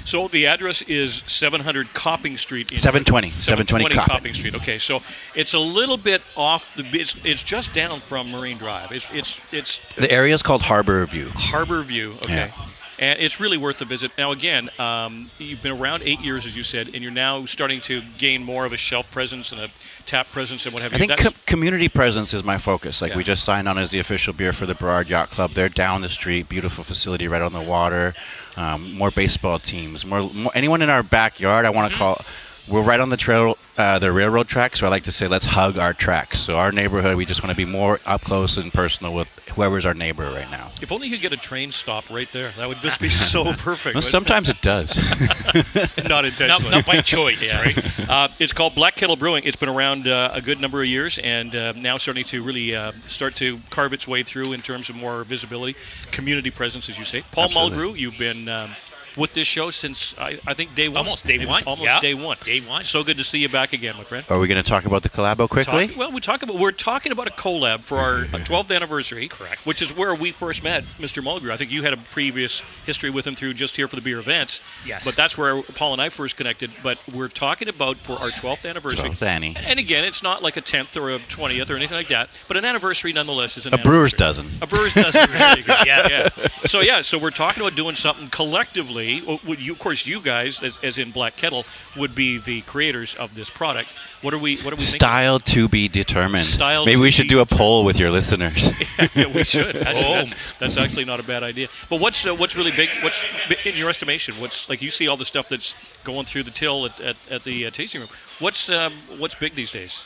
So 0.07 0.29
the 0.29 0.47
address 0.47 0.83
is 0.83 1.25
700 1.27 1.93
Copping 1.93 2.37
Street. 2.37 2.71
In 2.71 2.79
720. 2.79 3.31
720 3.41 3.95
Copping. 3.95 4.09
Copping 4.09 4.35
Street. 4.35 4.55
Okay, 4.55 4.79
so 4.79 5.03
it's 5.35 5.53
a 5.53 5.59
little 5.59 5.97
bit 5.97 6.23
off 6.37 6.73
the. 6.77 6.85
It's, 6.93 7.17
it's 7.25 7.43
just 7.43 7.73
down 7.73 7.99
from 7.99 8.31
Marine 8.31 8.57
Drive. 8.57 8.93
It's 8.93 9.09
it's 9.13 9.41
it's 9.51 9.81
The 9.97 10.11
area 10.11 10.33
is 10.33 10.43
called 10.43 10.63
Harbor 10.63 11.05
View. 11.07 11.29
Harbor 11.35 11.83
View. 11.83 12.13
Okay. 12.23 12.35
Yeah. 12.35 12.69
And 12.99 13.19
it's 13.19 13.41
really 13.41 13.59
worth 13.59 13.83
a 13.83 13.85
visit. 13.85 14.11
Now, 14.17 14.31
again, 14.31 14.71
um, 14.79 15.29
you've 15.39 15.61
been 15.61 15.73
around 15.73 16.03
eight 16.05 16.21
years, 16.21 16.47
as 16.47 16.57
you 16.57 16.63
said, 16.63 16.87
and 16.95 17.03
you're 17.03 17.13
now 17.13 17.45
starting 17.45 17.81
to 17.83 18.01
gain 18.17 18.43
more 18.43 18.65
of 18.65 18.73
a 18.73 18.79
shelf 18.79 19.11
presence 19.11 19.53
and 19.53 19.61
a 19.61 19.71
tap 20.07 20.31
presence 20.31 20.65
and 20.65 20.73
what 20.73 20.83
have 20.83 20.93
you. 20.93 20.97
I 20.97 21.07
think 21.07 21.19
com- 21.19 21.35
community 21.47 21.89
presence 21.89 22.33
is 22.33 22.43
my 22.45 22.59
focus. 22.59 23.03
Like 23.03 23.13
Yeah. 23.13 23.17
we 23.19 23.25
just 23.25 23.45
signed 23.45 23.69
on 23.69 23.77
as 23.79 23.91
the 23.91 23.99
official 23.99 24.33
beer 24.33 24.53
for 24.53 24.65
the 24.67 24.75
Burrard 24.75 25.09
Yacht 25.09 25.31
Club. 25.31 25.53
They're 25.53 25.69
down 25.69 26.01
the 26.03 26.09
street, 26.09 26.49
beautiful 26.49 26.85
facility 26.85 27.29
right 27.29 27.43
on 27.43 27.53
the 27.53 27.61
water. 27.61 28.15
Um, 28.57 28.93
more 28.95 29.11
baseball 29.11 29.59
teams, 29.59 30.05
more, 30.07 30.31
more 30.33 30.53
anyone 30.55 30.83
in 30.83 30.91
our 30.91 31.03
backyard. 31.03 31.67
I 31.67 31.71
want 31.71 31.93
to 31.93 31.99
call. 31.99 32.21
We're 32.69 32.83
right 32.83 32.99
on 32.99 33.11
the 33.11 33.17
trail, 33.17 33.57
uh, 33.79 34.01
the 34.01 34.11
railroad 34.11 34.49
track. 34.49 34.77
So 34.77 34.87
I 34.87 34.91
like 34.91 35.05
to 35.05 35.13
say, 35.13 35.29
let's 35.29 35.45
hug 35.45 35.79
our 35.79 35.93
tracks. 35.95 36.41
So 36.41 36.57
our 36.57 36.73
neighborhood, 36.73 37.17
we 37.17 37.25
just 37.25 37.41
want 37.43 37.51
to 37.51 37.57
be 37.57 37.65
more 37.65 38.01
up 38.07 38.23
close 38.23 38.57
and 38.57 38.73
personal 38.73 39.15
with 39.15 39.31
whoever's 39.57 39.85
our 39.85 39.95
neighbor 39.95 40.25
right 40.31 40.51
now. 40.51 40.71
if 40.81 40.93
only 40.93 41.09
you 41.09 41.13
could 41.15 41.23
get 41.23 41.33
a 41.33 41.37
train 41.37 41.71
stop 41.73 42.09
right 42.11 42.31
there. 42.33 42.53
That 42.59 42.69
would 42.69 42.79
just 42.83 43.01
be 43.01 43.09
so 43.09 43.53
perfect. 43.55 43.95
Well, 43.95 44.03
sometimes 44.03 44.49
it 44.49 44.61
does. 44.63 44.95
not 44.97 46.07
Not, 46.09 46.25
intentionally. 46.27 46.71
not 46.71 46.87
by 46.87 47.01
choice, 47.01 47.51
Yeah. 47.51 47.63
right? 47.63 48.09
Uh, 48.09 48.29
it's 48.39 48.53
called 48.53 48.75
Black 48.75 48.95
Kettle 48.97 49.17
Brewing. 49.17 49.43
It's 49.45 49.57
been 49.57 49.69
around 49.69 50.07
uh, 50.07 50.31
a 50.33 50.41
good 50.41 50.61
number 50.61 50.81
of 50.81 50.87
years, 50.87 51.19
and 51.19 51.55
uh, 51.57 51.73
now 51.73 51.97
starting 51.97 52.25
to 52.27 52.43
really 52.43 52.77
uh, 52.77 52.93
start 53.09 53.35
to 53.37 53.59
carve 53.71 53.93
its 53.93 54.07
way 54.07 54.23
through 54.23 54.53
in 54.53 54.61
terms 54.63 54.89
of 54.91 54.97
more 54.97 55.25
visibility, 55.25 55.77
community 56.13 56.51
presence, 56.51 56.89
as 56.89 56.99
you 56.99 57.05
say. 57.05 57.23
Paul 57.33 57.47
Absolutely. 57.47 57.79
Mulgrew, 57.79 57.99
you've 57.99 58.19
been 58.19 58.49
um, 58.49 58.71
with 59.17 59.33
this 59.35 59.47
show 59.47 59.71
since 59.71 60.15
I, 60.19 60.39
I 60.47 60.55
think 60.55 60.75
day 60.75 60.89
one. 60.89 60.99
Almost 60.99 61.27
day 61.27 61.45
one. 61.45 61.63
Almost 61.65 61.85
Yeah. 61.85 62.01
day 62.01 62.15
one. 62.15 62.37
Day 62.45 62.61
one. 62.61 62.85
So 62.85 63.03
good 63.03 63.17
to 63.19 63.25
see 63.25 63.39
you 63.39 63.49
back 63.49 63.73
again, 63.73 63.97
my 63.97 64.05
friend. 64.05 64.25
Are 64.29 64.39
we 64.39 64.47
going 64.49 64.63
to 64.63 64.69
talk 64.69 64.85
about 64.85 65.03
the 65.03 65.09
collabo 65.09 65.49
quickly? 65.49 65.89
Talk- 65.89 65.97
well, 65.97 66.13
we 66.13 66.21
talk 66.21 66.43
about 66.43 66.57
we're 66.59 66.73
talking 66.73 67.13
about 67.13 67.27
a 67.27 67.31
collab 67.31 67.83
for 67.83 67.97
our 67.99 68.25
12th 68.25 68.75
anniversary, 68.75 69.29
correct? 69.29 69.65
Which 69.67 69.81
is 69.83 69.95
where 69.97 70.15
we 70.15 70.33
first 70.33 70.63
met 70.63 70.85
Mr. 70.99 71.23
Mulgrew. 71.23 71.51
I 71.51 71.57
think 71.57 71.71
you 71.71 71.83
had 71.83 71.93
a 71.93 71.97
previous 71.97 72.61
history 72.85 73.11
with 73.11 73.27
him 73.27 73.35
through 73.35 73.55
just 73.55 73.77
here 73.77 73.89
for 73.89 73.97
the 73.97 74.03
beer 74.03 74.19
events. 74.19 74.61
Yes. 74.85 75.05
But 75.05 75.17
that's 75.17 75.37
where 75.39 75.63
Paul 75.63 75.93
and 75.95 76.03
I 76.03 76.09
first 76.09 76.37
connected. 76.37 76.71
But 76.83 76.99
we're 77.13 77.29
talking 77.29 77.69
about 77.69 77.97
for 77.97 78.13
our 78.19 78.31
12th 78.31 78.69
anniversary. 78.69 79.11
12th 79.11 79.23
Annie. 79.23 79.57
And 79.65 79.79
again, 79.79 80.05
it's 80.05 80.23
not 80.23 80.43
like 80.43 80.57
a 80.57 80.63
10th 80.63 81.01
or 81.01 81.11
a 81.15 81.19
20th 81.19 81.71
or 81.71 81.77
anything 81.77 81.97
like 81.97 82.09
that, 82.09 82.29
but 82.49 82.57
an 82.57 82.65
anniversary 82.65 83.13
nonetheless 83.13 83.57
is 83.57 83.67
an 83.67 83.75
A 83.75 83.79
brewer's 83.79 84.13
dozen. 84.13 84.47
A 84.63 84.67
brewer's 84.67 84.95
dozen. 84.95 85.31
There 85.31 85.57
you 85.59 85.65
go. 85.65 85.75
Yes. 85.87 86.39
Yeah. 86.43 86.49
So 86.67 86.81
yeah, 86.81 87.01
so 87.01 87.17
we're 87.19 87.31
talking 87.31 87.63
about 87.63 87.77
doing 87.77 87.95
something 87.95 88.29
collectively. 88.29 89.06
Well, 89.27 89.41
would 89.47 89.61
you, 89.61 89.73
of 89.73 89.79
course, 89.79 90.07
you 90.07 90.21
guys, 90.21 90.63
as, 90.63 90.79
as 90.83 90.99
in 90.99 91.11
Black 91.11 91.37
Kettle, 91.37 91.65
would 91.97 92.15
be 92.15 92.39
the 92.39 92.63
creators 92.63 93.15
of 93.15 93.35
this 93.35 93.51
product. 93.51 93.89
What 94.23 94.35
are 94.35 94.39
we? 94.39 94.57
What 94.59 94.73
are 94.73 94.77
we 94.77 94.83
thinking? 94.83 95.01
Style 95.01 95.39
to 95.41 95.69
be 95.69 95.89
determined. 95.89 96.47
Style 96.47 96.85
Maybe 96.85 96.97
to 96.97 97.03
we 97.03 97.11
should 97.11 97.29
do 97.29 97.41
a 97.41 97.47
poll 97.47 97.85
with 97.85 97.99
your 97.99 98.11
listeners. 98.11 98.71
yeah, 99.15 99.27
we 99.27 99.45
should. 99.45 99.77
Actually, 99.77 100.05
Oh. 100.07 100.15
that's, 100.15 100.35
that's 100.59 100.77
actually 100.77 101.05
not 101.05 101.21
a 101.21 101.25
bad 101.25 101.43
idea. 101.43 101.69
But 101.89 102.01
what's 102.01 102.27
uh, 102.27 102.35
what's 102.35 102.57
really 102.57 102.73
big? 102.73 102.89
What's 103.03 103.25
in 103.65 103.77
your 103.77 103.89
estimation? 103.89 104.35
What's 104.37 104.69
like 104.69 104.83
you 104.83 104.91
see 104.91 105.09
all 105.09 105.17
the 105.17 105.25
stuff 105.25 105.49
that's 105.49 105.75
going 106.05 106.25
through 106.27 106.45
the 106.45 106.51
till 106.51 106.87
at, 106.87 107.01
at, 107.01 107.17
at 107.31 107.45
the 107.45 107.67
uh, 107.67 107.71
tasting 107.71 108.01
room. 108.01 108.11
What's 108.39 108.69
um, 108.71 108.93
what's 109.19 109.35
big 109.35 109.55
these 109.55 109.71
days? 109.73 110.05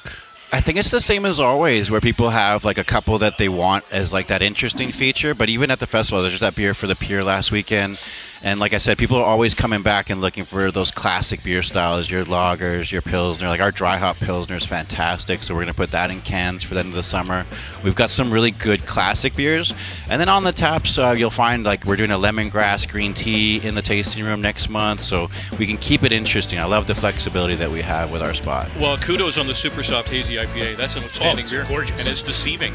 I 0.53 0.61
think 0.61 0.79
it's 0.79 0.91
the 0.91 1.01
same 1.01 1.25
as 1.27 1.39
always, 1.39 1.93
where 1.93 2.01
people 2.01 2.31
have 2.31 2.65
like 2.65 2.77
a 2.77 2.83
couple 2.83 3.17
that 3.19 3.39
they 3.39 3.49
want 3.49 3.85
as 3.93 4.13
like 4.13 4.27
that 4.27 4.43
interesting 4.43 4.91
feature. 4.91 5.33
But 5.33 5.49
even 5.49 5.71
at 5.71 5.79
the 5.79 5.87
festival, 5.87 6.23
there's 6.23 6.33
just 6.33 6.41
that 6.41 6.57
beer 6.57 6.75
for 6.75 6.89
the 6.89 6.97
pier 6.97 7.23
last 7.23 7.53
weekend, 7.53 8.01
And 8.43 8.59
like 8.59 8.73
I 8.73 8.79
said, 8.79 8.97
people 8.97 9.19
are 9.19 9.25
always 9.25 9.53
coming 9.53 9.83
back 9.83 10.09
and 10.09 10.19
looking 10.21 10.47
for 10.47 10.71
those 10.71 10.91
classic 10.91 11.43
beer 11.43 11.63
styles, 11.63 12.11
your 12.11 12.25
lagers, 12.25 12.91
your 12.91 13.03
pilsner. 13.03 13.49
Like 13.49 13.61
our 13.61 13.71
dry 13.71 13.99
hop 13.99 14.17
pilsner 14.17 14.57
is 14.57 14.65
fantastic, 14.65 15.43
so 15.43 15.53
we're 15.55 15.61
going 15.61 15.73
to 15.73 15.77
put 15.77 15.91
that 15.91 16.11
in 16.11 16.23
cans 16.23 16.63
for 16.63 16.73
the 16.75 16.81
end 16.81 16.89
of 16.89 16.95
the 16.95 17.03
summer. 17.03 17.45
We've 17.85 17.95
got 17.95 18.09
some 18.09 18.33
really 18.33 18.51
good 18.51 18.87
classic 18.87 19.37
beers, 19.37 19.75
and 20.09 20.19
then 20.19 20.31
on 20.31 20.43
the 20.45 20.53
taps, 20.53 20.97
uh, 20.97 21.11
you'll 21.11 21.29
find 21.29 21.65
like 21.65 21.85
we're 21.85 21.97
doing 21.97 22.13
a 22.13 22.19
lemongrass 22.19 22.89
green 22.91 23.13
tea 23.13 23.59
in 23.67 23.75
the 23.75 23.83
tasting 23.83 24.25
room 24.25 24.41
next 24.41 24.71
month, 24.71 25.03
so 25.03 25.29
we 25.59 25.67
can 25.67 25.77
keep 25.77 26.03
it 26.03 26.11
interesting. 26.13 26.59
I 26.59 26.65
love 26.65 26.87
the 26.87 26.95
flexibility 26.95 27.57
that 27.57 27.71
we 27.71 27.83
have 27.83 28.11
with 28.11 28.23
our 28.23 28.33
spot. 28.33 28.71
Well, 28.81 28.97
kudos 28.97 29.37
on 29.37 29.47
the 29.49 29.55
Super 29.55 29.83
Soft 29.83 30.09
Hazy 30.09 30.37
IPA. 30.37 30.77
That's 30.79 30.97
an 30.97 31.05
outstanding 31.05 31.41
Oh, 31.41 31.43
it's 31.43 31.51
beer. 31.53 31.67
gorgeous. 31.69 32.01
And 32.01 32.09
it's 32.09 32.23
deceiving. 32.23 32.75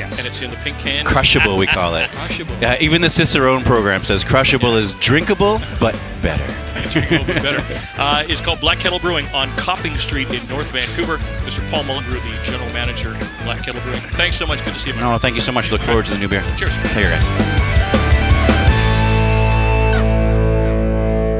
Yes. 0.00 0.18
And 0.18 0.26
it's 0.26 0.40
in 0.40 0.50
the 0.50 0.56
pink 0.56 0.78
can. 0.78 1.04
Crushable, 1.04 1.56
we 1.58 1.66
call 1.66 1.94
it. 1.94 2.08
Crushable. 2.08 2.56
Yeah, 2.60 2.76
even 2.80 3.02
the 3.02 3.10
Cicerone 3.10 3.62
program 3.64 4.02
says 4.02 4.24
crushable 4.24 4.76
is 4.76 4.94
drinkable 4.94 5.60
but 5.78 5.92
better. 6.22 6.44
It's 6.76 6.96
a 6.96 7.00
little 7.00 7.26
better. 7.26 7.80
Uh, 7.98 8.24
it's 8.26 8.40
called 8.40 8.60
Black 8.60 8.78
Kettle 8.78 8.98
Brewing 8.98 9.26
on 9.28 9.54
Copping 9.56 9.94
Street 9.96 10.32
in 10.32 10.46
North 10.48 10.70
Vancouver. 10.70 11.18
Mr. 11.44 11.68
Paul 11.70 11.84
Mulgrew, 11.84 12.12
the 12.22 12.50
general 12.50 12.68
manager 12.72 13.10
of 13.14 13.40
Black 13.44 13.62
Kettle 13.62 13.82
Brewing. 13.82 14.00
Thanks 14.00 14.36
so 14.36 14.46
much. 14.46 14.64
Good 14.64 14.72
to 14.72 14.78
see 14.80 14.88
you. 14.90 14.96
man. 14.96 15.04
No, 15.04 15.18
thank 15.18 15.34
you 15.36 15.42
so 15.42 15.52
much. 15.52 15.70
Look 15.70 15.82
forward 15.82 16.06
to 16.06 16.12
the 16.12 16.18
new 16.18 16.28
beer. 16.28 16.42
Cheers. 16.56 16.74
Take 16.82 16.92
care, 16.92 17.20
guys. 17.20 17.60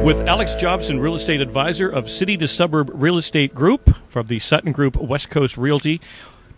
With 0.05 0.27
Alex 0.27 0.55
Jobson, 0.55 0.99
real 0.99 1.13
estate 1.15 1.41
advisor 1.41 1.87
of 1.87 2.09
City 2.09 2.35
to 2.37 2.47
Suburb 2.47 2.89
Real 2.93 3.17
Estate 3.17 3.53
Group 3.53 3.95
from 4.07 4.25
the 4.25 4.39
Sutton 4.39 4.71
Group 4.71 4.95
West 4.95 5.29
Coast 5.29 5.57
Realty. 5.57 6.01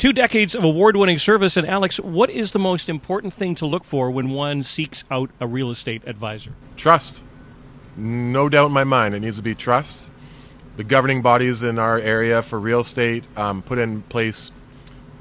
Two 0.03 0.11
decades 0.11 0.53
of 0.53 0.65
award 0.65 0.97
winning 0.97 1.17
service. 1.17 1.55
And 1.55 1.65
Alex, 1.65 1.97
what 1.97 2.29
is 2.29 2.51
the 2.51 2.59
most 2.59 2.89
important 2.89 3.31
thing 3.31 3.55
to 3.55 3.65
look 3.65 3.85
for 3.85 4.11
when 4.11 4.31
one 4.31 4.61
seeks 4.61 5.05
out 5.09 5.29
a 5.39 5.47
real 5.47 5.69
estate 5.69 6.01
advisor? 6.05 6.51
Trust. 6.75 7.23
No 7.95 8.49
doubt 8.49 8.65
in 8.65 8.71
my 8.73 8.83
mind, 8.83 9.15
it 9.15 9.21
needs 9.21 9.37
to 9.37 9.43
be 9.43 9.55
trust. 9.55 10.11
The 10.75 10.83
governing 10.83 11.21
bodies 11.21 11.63
in 11.63 11.79
our 11.79 11.97
area 11.97 12.41
for 12.41 12.59
real 12.59 12.81
estate 12.81 13.29
um, 13.37 13.61
put 13.61 13.77
in 13.77 14.01
place 14.01 14.51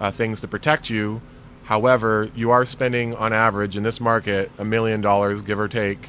uh, 0.01 0.11
things 0.11 0.41
to 0.41 0.49
protect 0.49 0.91
you. 0.91 1.23
However, 1.67 2.29
you 2.35 2.51
are 2.51 2.65
spending 2.65 3.15
on 3.15 3.33
average 3.33 3.77
in 3.77 3.85
this 3.85 4.01
market 4.01 4.51
a 4.59 4.65
million 4.65 5.01
dollars, 5.01 5.43
give 5.43 5.61
or 5.61 5.69
take. 5.69 6.09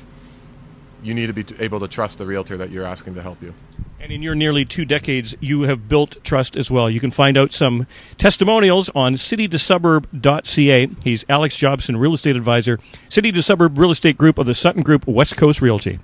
You 1.04 1.14
need 1.14 1.28
to 1.28 1.34
be 1.34 1.46
able 1.60 1.80
to 1.82 1.88
trust 1.88 2.18
the 2.18 2.26
realtor 2.26 2.58
that 2.58 2.72
you're 2.72 2.86
asking 2.86 3.16
to 3.16 3.22
help 3.22 3.42
you. 3.42 3.54
And 4.00 4.12
in 4.12 4.22
your 4.22 4.36
nearly 4.36 4.66
two 4.66 4.84
decades, 4.84 5.36
you 5.40 5.62
have 5.62 5.88
built 5.88 6.22
trust 6.24 6.58
as 6.58 6.70
well. 6.70 6.90
You 6.90 7.00
can 7.00 7.12
find 7.12 7.38
out 7.38 7.54
some 7.54 7.88
testimonials 8.18 8.90
on 8.90 9.14
citytosuburb.ca. 9.14 10.90
He's 11.04 11.26
Alex 11.30 11.56
Jobson, 11.56 11.96
real 11.96 12.14
estate 12.14 12.36
advisor, 12.36 12.80
City 13.08 13.32
to 13.32 13.42
Suburb 13.42 13.78
Real 13.78 13.92
Estate 13.92 14.18
Group 14.18 14.38
of 14.38 14.46
the 14.46 14.54
Sutton 14.54 14.82
Group 14.82 15.08
West 15.08 15.38
Coast 15.38 15.62
Realty. 15.62 16.00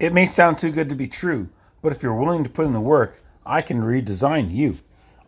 It 0.00 0.12
may 0.12 0.26
sound 0.26 0.58
too 0.58 0.72
good 0.72 0.88
to 0.88 0.96
be 0.96 1.06
true, 1.06 1.48
but 1.80 1.92
if 1.92 2.02
you're 2.02 2.12
willing 2.12 2.42
to 2.42 2.50
put 2.50 2.66
in 2.66 2.72
the 2.72 2.80
work, 2.80 3.22
I 3.46 3.62
can 3.62 3.80
redesign 3.80 4.52
you. 4.52 4.78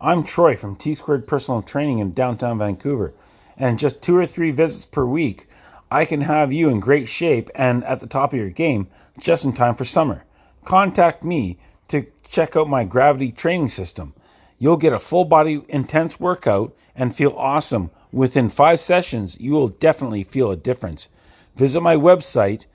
I'm 0.01 0.23
Troy 0.23 0.57
from 0.57 0.75
T 0.75 0.95
Squared 0.95 1.27
Personal 1.27 1.61
Training 1.61 1.99
in 1.99 2.11
downtown 2.11 2.57
Vancouver, 2.57 3.13
and 3.55 3.69
in 3.69 3.77
just 3.77 4.01
two 4.01 4.17
or 4.17 4.25
three 4.25 4.51
visits 4.51 4.85
per 4.85 5.05
week, 5.05 5.47
I 5.91 6.05
can 6.05 6.21
have 6.21 6.51
you 6.51 6.69
in 6.69 6.79
great 6.79 7.07
shape 7.07 7.49
and 7.55 7.83
at 7.83 7.99
the 7.99 8.07
top 8.07 8.33
of 8.33 8.39
your 8.39 8.49
game 8.49 8.87
just 9.19 9.45
in 9.45 9.53
time 9.53 9.75
for 9.75 9.85
summer. 9.85 10.25
Contact 10.63 11.23
me 11.23 11.57
to 11.87 12.07
check 12.27 12.55
out 12.55 12.67
my 12.67 12.83
gravity 12.83 13.31
training 13.31 13.69
system. 13.69 14.13
You'll 14.57 14.77
get 14.77 14.93
a 14.93 14.99
full 14.99 15.25
body 15.25 15.61
intense 15.69 16.19
workout 16.19 16.75
and 16.95 17.15
feel 17.15 17.35
awesome. 17.37 17.91
Within 18.11 18.49
five 18.49 18.79
sessions, 18.79 19.39
you 19.39 19.51
will 19.51 19.67
definitely 19.67 20.23
feel 20.23 20.49
a 20.49 20.55
difference. 20.55 21.09
Visit 21.55 21.81
my 21.81 21.95
website, 21.95 22.65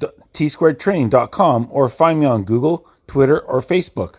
tsquaredtraining.com, 0.00 1.68
or 1.70 1.88
find 1.88 2.20
me 2.20 2.26
on 2.26 2.44
Google, 2.44 2.86
Twitter, 3.06 3.38
or 3.38 3.60
Facebook. 3.60 4.16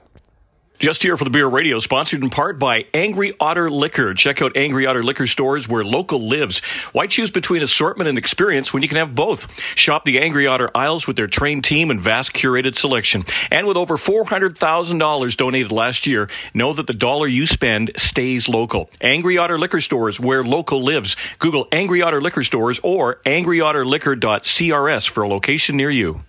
Just 0.79 1.01
here 1.01 1.15
for 1.15 1.23
the 1.23 1.29
Beer 1.29 1.47
Radio, 1.47 1.79
sponsored 1.79 2.23
in 2.23 2.29
part 2.29 2.59
by 2.59 2.85
Angry 2.93 3.33
Otter 3.39 3.69
Liquor. 3.69 4.13
Check 4.15 4.41
out 4.41 4.57
Angry 4.57 4.85
Otter 4.85 5.01
Liquor 5.01 5.27
stores 5.27 5.65
where 5.65 5.85
local 5.85 6.27
lives. 6.27 6.59
Why 6.91 7.07
choose 7.07 7.31
between 7.31 7.61
assortment 7.61 8.09
and 8.09 8.17
experience 8.17 8.73
when 8.73 8.83
you 8.83 8.89
can 8.89 8.97
have 8.97 9.15
both? 9.15 9.47
Shop 9.75 10.03
the 10.03 10.19
Angry 10.19 10.45
Otter 10.45 10.69
aisles 10.75 11.07
with 11.07 11.15
their 11.15 11.27
trained 11.27 11.63
team 11.63 11.89
and 11.89 12.01
vast 12.01 12.33
curated 12.33 12.75
selection. 12.75 13.23
And 13.49 13.65
with 13.65 13.77
over 13.77 13.97
$400,000 13.97 15.37
donated 15.37 15.71
last 15.71 16.05
year, 16.05 16.29
know 16.53 16.73
that 16.73 16.87
the 16.87 16.93
dollar 16.93 17.27
you 17.27 17.45
spend 17.45 17.91
stays 17.95 18.49
local. 18.49 18.89
Angry 18.99 19.37
Otter 19.37 19.57
Liquor 19.57 19.79
stores 19.79 20.19
where 20.19 20.43
local 20.43 20.83
lives. 20.83 21.15
Google 21.39 21.67
Angry 21.71 22.01
Otter 22.01 22.21
Liquor 22.21 22.43
stores 22.43 22.81
or 22.83 23.21
angryotterliquor.crs 23.25 25.09
for 25.09 25.23
a 25.23 25.29
location 25.29 25.77
near 25.77 25.91
you. 25.91 26.19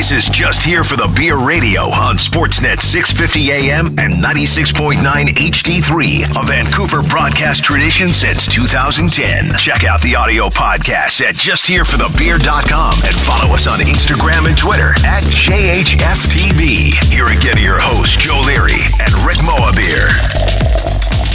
This 0.00 0.12
is 0.12 0.28
just 0.30 0.62
here 0.62 0.82
for 0.82 0.96
the 0.96 1.12
Beer 1.14 1.36
Radio 1.36 1.82
on 1.82 2.16
Sportsnet 2.16 2.80
650 2.80 3.52
AM 3.52 3.88
and 3.98 4.14
96.9 4.14 4.96
HD3, 4.96 6.40
a 6.40 6.46
Vancouver 6.46 7.02
broadcast 7.02 7.62
tradition 7.62 8.08
since 8.08 8.46
2010. 8.46 9.52
Check 9.58 9.84
out 9.84 10.00
the 10.00 10.16
audio 10.16 10.48
podcast 10.48 11.20
at 11.20 11.34
justhereforthebeer.com 11.34 12.94
and 13.04 13.14
follow 13.14 13.52
us 13.52 13.68
on 13.68 13.80
Instagram 13.80 14.48
and 14.48 14.56
Twitter 14.56 14.96
at 15.04 15.22
JHFTB. 15.24 16.96
Here 17.12 17.26
again 17.26 17.58
are 17.58 17.60
your 17.60 17.78
hosts, 17.78 18.16
Joe 18.16 18.40
Leary 18.46 18.80
and 19.04 19.12
Rick 19.28 19.44
Mohabir. 19.44 20.89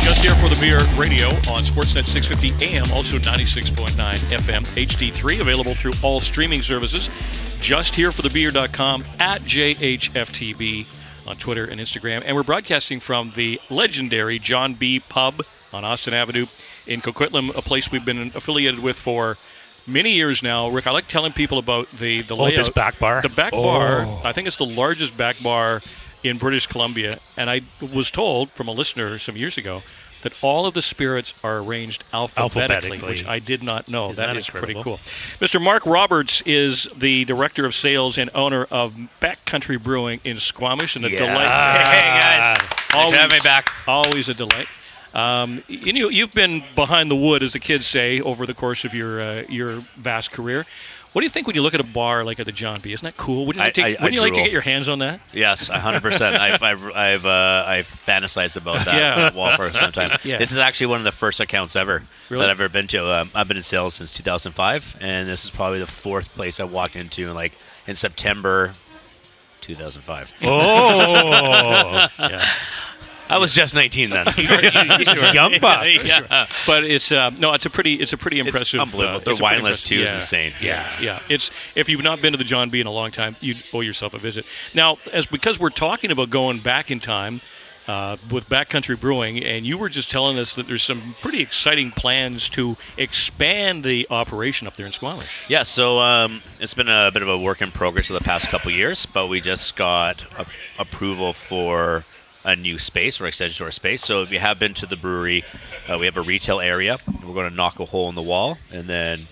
Just 0.05 0.23
here 0.23 0.35
for 0.35 0.49
the 0.53 0.57
Beer 0.61 0.77
Radio 0.99 1.27
on 1.51 1.63
Sportsnet 1.63 2.05
650 2.05 2.63
AM, 2.75 2.91
also 2.91 3.17
96.9 3.17 3.89
FM 3.95 4.61
HD3, 4.85 5.41
available 5.41 5.73
through 5.73 5.93
all 6.03 6.19
streaming 6.19 6.61
services. 6.61 7.09
Just 7.59 7.95
here 7.95 8.11
for 8.11 8.21
the 8.21 8.29
beer.com 8.29 9.03
at 9.19 9.41
JHFTB 9.41 10.85
on 11.25 11.37
Twitter 11.37 11.65
and 11.65 11.81
Instagram. 11.81 12.21
And 12.23 12.35
we're 12.35 12.43
broadcasting 12.43 12.99
from 12.99 13.31
the 13.31 13.59
legendary 13.71 14.37
John 14.37 14.75
B. 14.75 14.99
Pub 14.99 15.41
on 15.73 15.83
Austin 15.83 16.13
Avenue 16.13 16.45
in 16.85 17.01
Coquitlam, 17.01 17.55
a 17.55 17.63
place 17.63 17.91
we've 17.91 18.05
been 18.05 18.31
affiliated 18.35 18.81
with 18.81 18.97
for 18.97 19.37
many 19.87 20.11
years 20.11 20.43
now. 20.43 20.69
Rick, 20.69 20.85
I 20.85 20.91
like 20.91 21.07
telling 21.07 21.31
people 21.33 21.57
about 21.57 21.89
the, 21.89 22.21
the 22.21 22.35
Oh, 22.35 22.43
layout. 22.43 22.57
this 22.57 22.69
back 22.69 22.99
bar? 22.99 23.23
The 23.23 23.29
back 23.29 23.53
Oh. 23.53 23.63
bar, 23.63 24.07
I 24.23 24.33
think 24.33 24.45
it's 24.45 24.57
the 24.57 24.65
largest 24.65 25.17
back 25.17 25.41
bar 25.41 25.81
in 26.25 26.37
British 26.37 26.67
Columbia. 26.67 27.19
And 27.37 27.49
I 27.49 27.61
was 27.93 28.11
told 28.11 28.49
from 28.51 28.67
a 28.67 28.71
listener 28.71 29.17
some 29.19 29.35
years 29.37 29.57
ago 29.57 29.81
that 30.23 30.37
all 30.43 30.65
of 30.65 30.73
the 30.73 30.81
spirits 30.81 31.33
are 31.43 31.59
arranged 31.59 32.03
alphabetically, 32.11 32.61
Alphabetically. 32.97 33.07
which 33.09 33.25
I 33.27 33.37
did 33.37 33.61
not 33.61 33.87
know. 33.87 34.05
Isn't 34.09 34.15
that 34.15 34.27
that 34.27 34.37
is 34.37 34.49
pretty 34.49 34.73
cool. 34.81 34.97
Mr. 35.39 35.61
Mark 35.61 35.85
Roberts 35.85 36.41
is 36.47 36.87
the 36.97 37.25
director 37.25 37.63
of 37.65 37.75
sales 37.75 38.17
and 38.17 38.31
owner 38.33 38.65
of 38.71 38.93
Backcountry 39.21 39.81
Brewing 39.81 40.19
in 40.23 40.37
Squamish, 40.37 40.95
and 40.95 41.05
a 41.05 41.09
delight. 41.09 41.49
Hey, 41.49 42.01
guys. 42.01 42.57
Thanks 42.57 43.11
for 43.11 43.17
having 43.17 43.37
me 43.37 43.41
back. 43.43 43.69
Always 43.87 44.27
a 44.27 44.33
delight. 44.33 44.67
Um, 45.13 45.63
you 45.67 45.93
know, 45.93 46.09
you've 46.09 46.33
been 46.33 46.63
behind 46.75 47.09
the 47.09 47.15
wood, 47.15 47.41
as 47.41 47.53
the 47.53 47.59
kids 47.59 47.85
say, 47.85 48.19
over 48.19 48.45
the 48.45 48.53
course 48.53 48.83
of 48.83 48.93
your 48.93 49.21
uh, 49.21 49.43
your 49.47 49.75
vast 49.95 50.31
career. 50.31 50.65
What 51.15 51.21
do 51.21 51.25
you 51.27 51.29
think 51.29 51.47
when 51.47 51.55
you 51.55 51.61
look 51.61 51.73
at 51.73 51.79
a 51.79 51.83
bar 51.85 52.25
like 52.25 52.41
at 52.41 52.45
the 52.45 52.51
John 52.51 52.81
B? 52.81 52.91
Isn't 52.91 53.05
that 53.05 53.15
cool? 53.15 53.45
Wouldn't 53.45 53.55
you, 53.55 53.63
I- 53.63 53.67
like 53.67 53.73
to, 53.75 53.81
I- 53.83 53.85
I 53.85 53.91
wouldn't 54.03 54.13
you 54.15 54.19
like 54.19 54.33
to 54.33 54.41
get 54.41 54.51
your 54.51 54.59
hands 54.59 54.89
on 54.89 54.99
that? 54.99 55.21
Yes, 55.31 55.69
100%. 55.69 56.21
I've, 56.37 56.61
I've, 56.61 56.83
I've, 56.93 57.25
uh, 57.25 57.63
I've 57.65 57.87
fantasized 57.87 58.57
about 58.57 58.83
that 58.83 58.95
Yeah. 58.95 59.33
wall 59.33 59.55
for 59.55 59.71
some 59.71 59.93
time. 59.93 60.17
Yeah. 60.25 60.35
This 60.37 60.51
is 60.51 60.57
actually 60.57 60.87
one 60.87 60.97
of 60.99 61.05
the 61.05 61.13
first 61.13 61.39
accounts 61.39 61.77
ever 61.77 62.03
Really? 62.29 62.41
that 62.41 62.49
I've 62.49 62.59
ever 62.59 62.67
been 62.67 62.87
to. 62.87 63.09
Um, 63.21 63.31
I've 63.33 63.47
been 63.47 63.55
in 63.55 63.63
sales 63.63 63.93
since 63.93 64.11
2005, 64.11 64.97
and 64.99 65.25
this 65.29 65.45
is 65.45 65.51
probably 65.51 65.79
the 65.79 65.87
fourth 65.87 66.33
place 66.35 66.59
I 66.59 66.65
walked 66.65 66.97
into, 66.97 67.29
in, 67.29 67.33
like 67.33 67.53
in 67.87 67.95
September 67.95 68.73
2005. 69.61 70.33
Oh. 70.43 70.47
yeah. 72.19 72.45
I 73.29 73.37
was 73.37 73.53
just 73.53 73.73
19 73.73 74.09
then. 74.11 74.27
young 75.33 75.53
buck. 75.61 75.85
yeah. 76.03 76.45
But 76.67 76.83
it's 76.83 77.11
uh, 77.11 77.31
no, 77.39 77.53
it's 77.53 77.65
a 77.65 77.69
pretty, 77.69 77.95
it's 77.95 78.13
a 78.13 78.17
pretty 78.17 78.39
impressive. 78.39 78.79
unbelievable. 78.79 79.17
uh, 79.17 79.19
Their 79.19 79.31
it's 79.31 79.39
a 79.39 79.43
pretty 79.43 79.55
wine 79.61 79.63
list, 79.63 79.87
too, 79.87 79.95
is 79.95 80.01
impressive- 80.09 80.39
insane. 80.39 80.53
Yeah, 80.61 80.99
yeah. 81.01 81.19
It's 81.29 81.51
if 81.75 81.89
you've 81.89 82.03
not 82.03 82.21
been 82.21 82.33
to 82.33 82.37
the 82.37 82.43
John 82.43 82.69
B 82.69 82.79
in 82.79 82.87
a 82.87 82.91
long 82.91 83.11
time, 83.11 83.35
you 83.41 83.55
owe 83.73 83.81
yourself 83.81 84.13
a 84.13 84.19
visit. 84.19 84.45
Now, 84.73 84.97
as 85.11 85.25
because 85.25 85.59
we're 85.59 85.69
talking 85.69 86.11
about 86.11 86.29
going 86.29 86.59
back 86.59 86.91
in 86.91 86.99
time. 86.99 87.41
Uh, 87.87 88.17
with 88.31 88.49
Backcountry 88.49 88.99
Brewing, 88.99 89.43
and 89.43 89.63
you 89.63 89.77
were 89.77 89.89
just 89.89 90.09
telling 90.09 90.39
us 90.39 90.55
that 90.55 90.65
there's 90.65 90.81
some 90.81 91.13
pretty 91.21 91.39
exciting 91.39 91.91
plans 91.91 92.49
to 92.49 92.77
expand 92.97 93.83
the 93.83 94.07
operation 94.09 94.65
up 94.65 94.75
there 94.75 94.87
in 94.87 94.91
Squamish. 94.91 95.45
Yeah, 95.47 95.61
so 95.61 95.99
um, 95.99 96.41
it's 96.59 96.73
been 96.73 96.89
a 96.89 97.11
bit 97.13 97.21
of 97.21 97.29
a 97.29 97.37
work 97.37 97.61
in 97.61 97.69
progress 97.69 98.07
for 98.07 98.13
the 98.13 98.21
past 98.21 98.47
couple 98.47 98.71
years, 98.71 99.05
but 99.05 99.27
we 99.27 99.39
just 99.39 99.75
got 99.75 100.23
a- 100.35 100.47
approval 100.81 101.31
for 101.31 102.05
a 102.45 102.55
new 102.55 102.77
space 102.77 103.19
or 103.19 103.25
extension 103.25 103.57
to 103.57 103.63
our 103.65 103.71
space. 103.71 104.03
So 104.03 104.21
if 104.21 104.31
you 104.31 104.39
have 104.39 104.59
been 104.59 104.73
to 104.75 104.85
the 104.85 104.95
brewery, 104.95 105.43
uh, 105.89 105.97
we 105.97 106.05
have 106.05 106.15
a 106.15 106.21
retail 106.21 106.61
area. 106.61 106.99
We're 107.07 107.33
going 107.33 107.49
to 107.49 107.55
knock 107.55 107.79
a 107.79 107.85
hole 107.85 108.07
in 108.07 108.15
the 108.15 108.21
wall, 108.21 108.57
and 108.71 108.87
then 108.87 109.27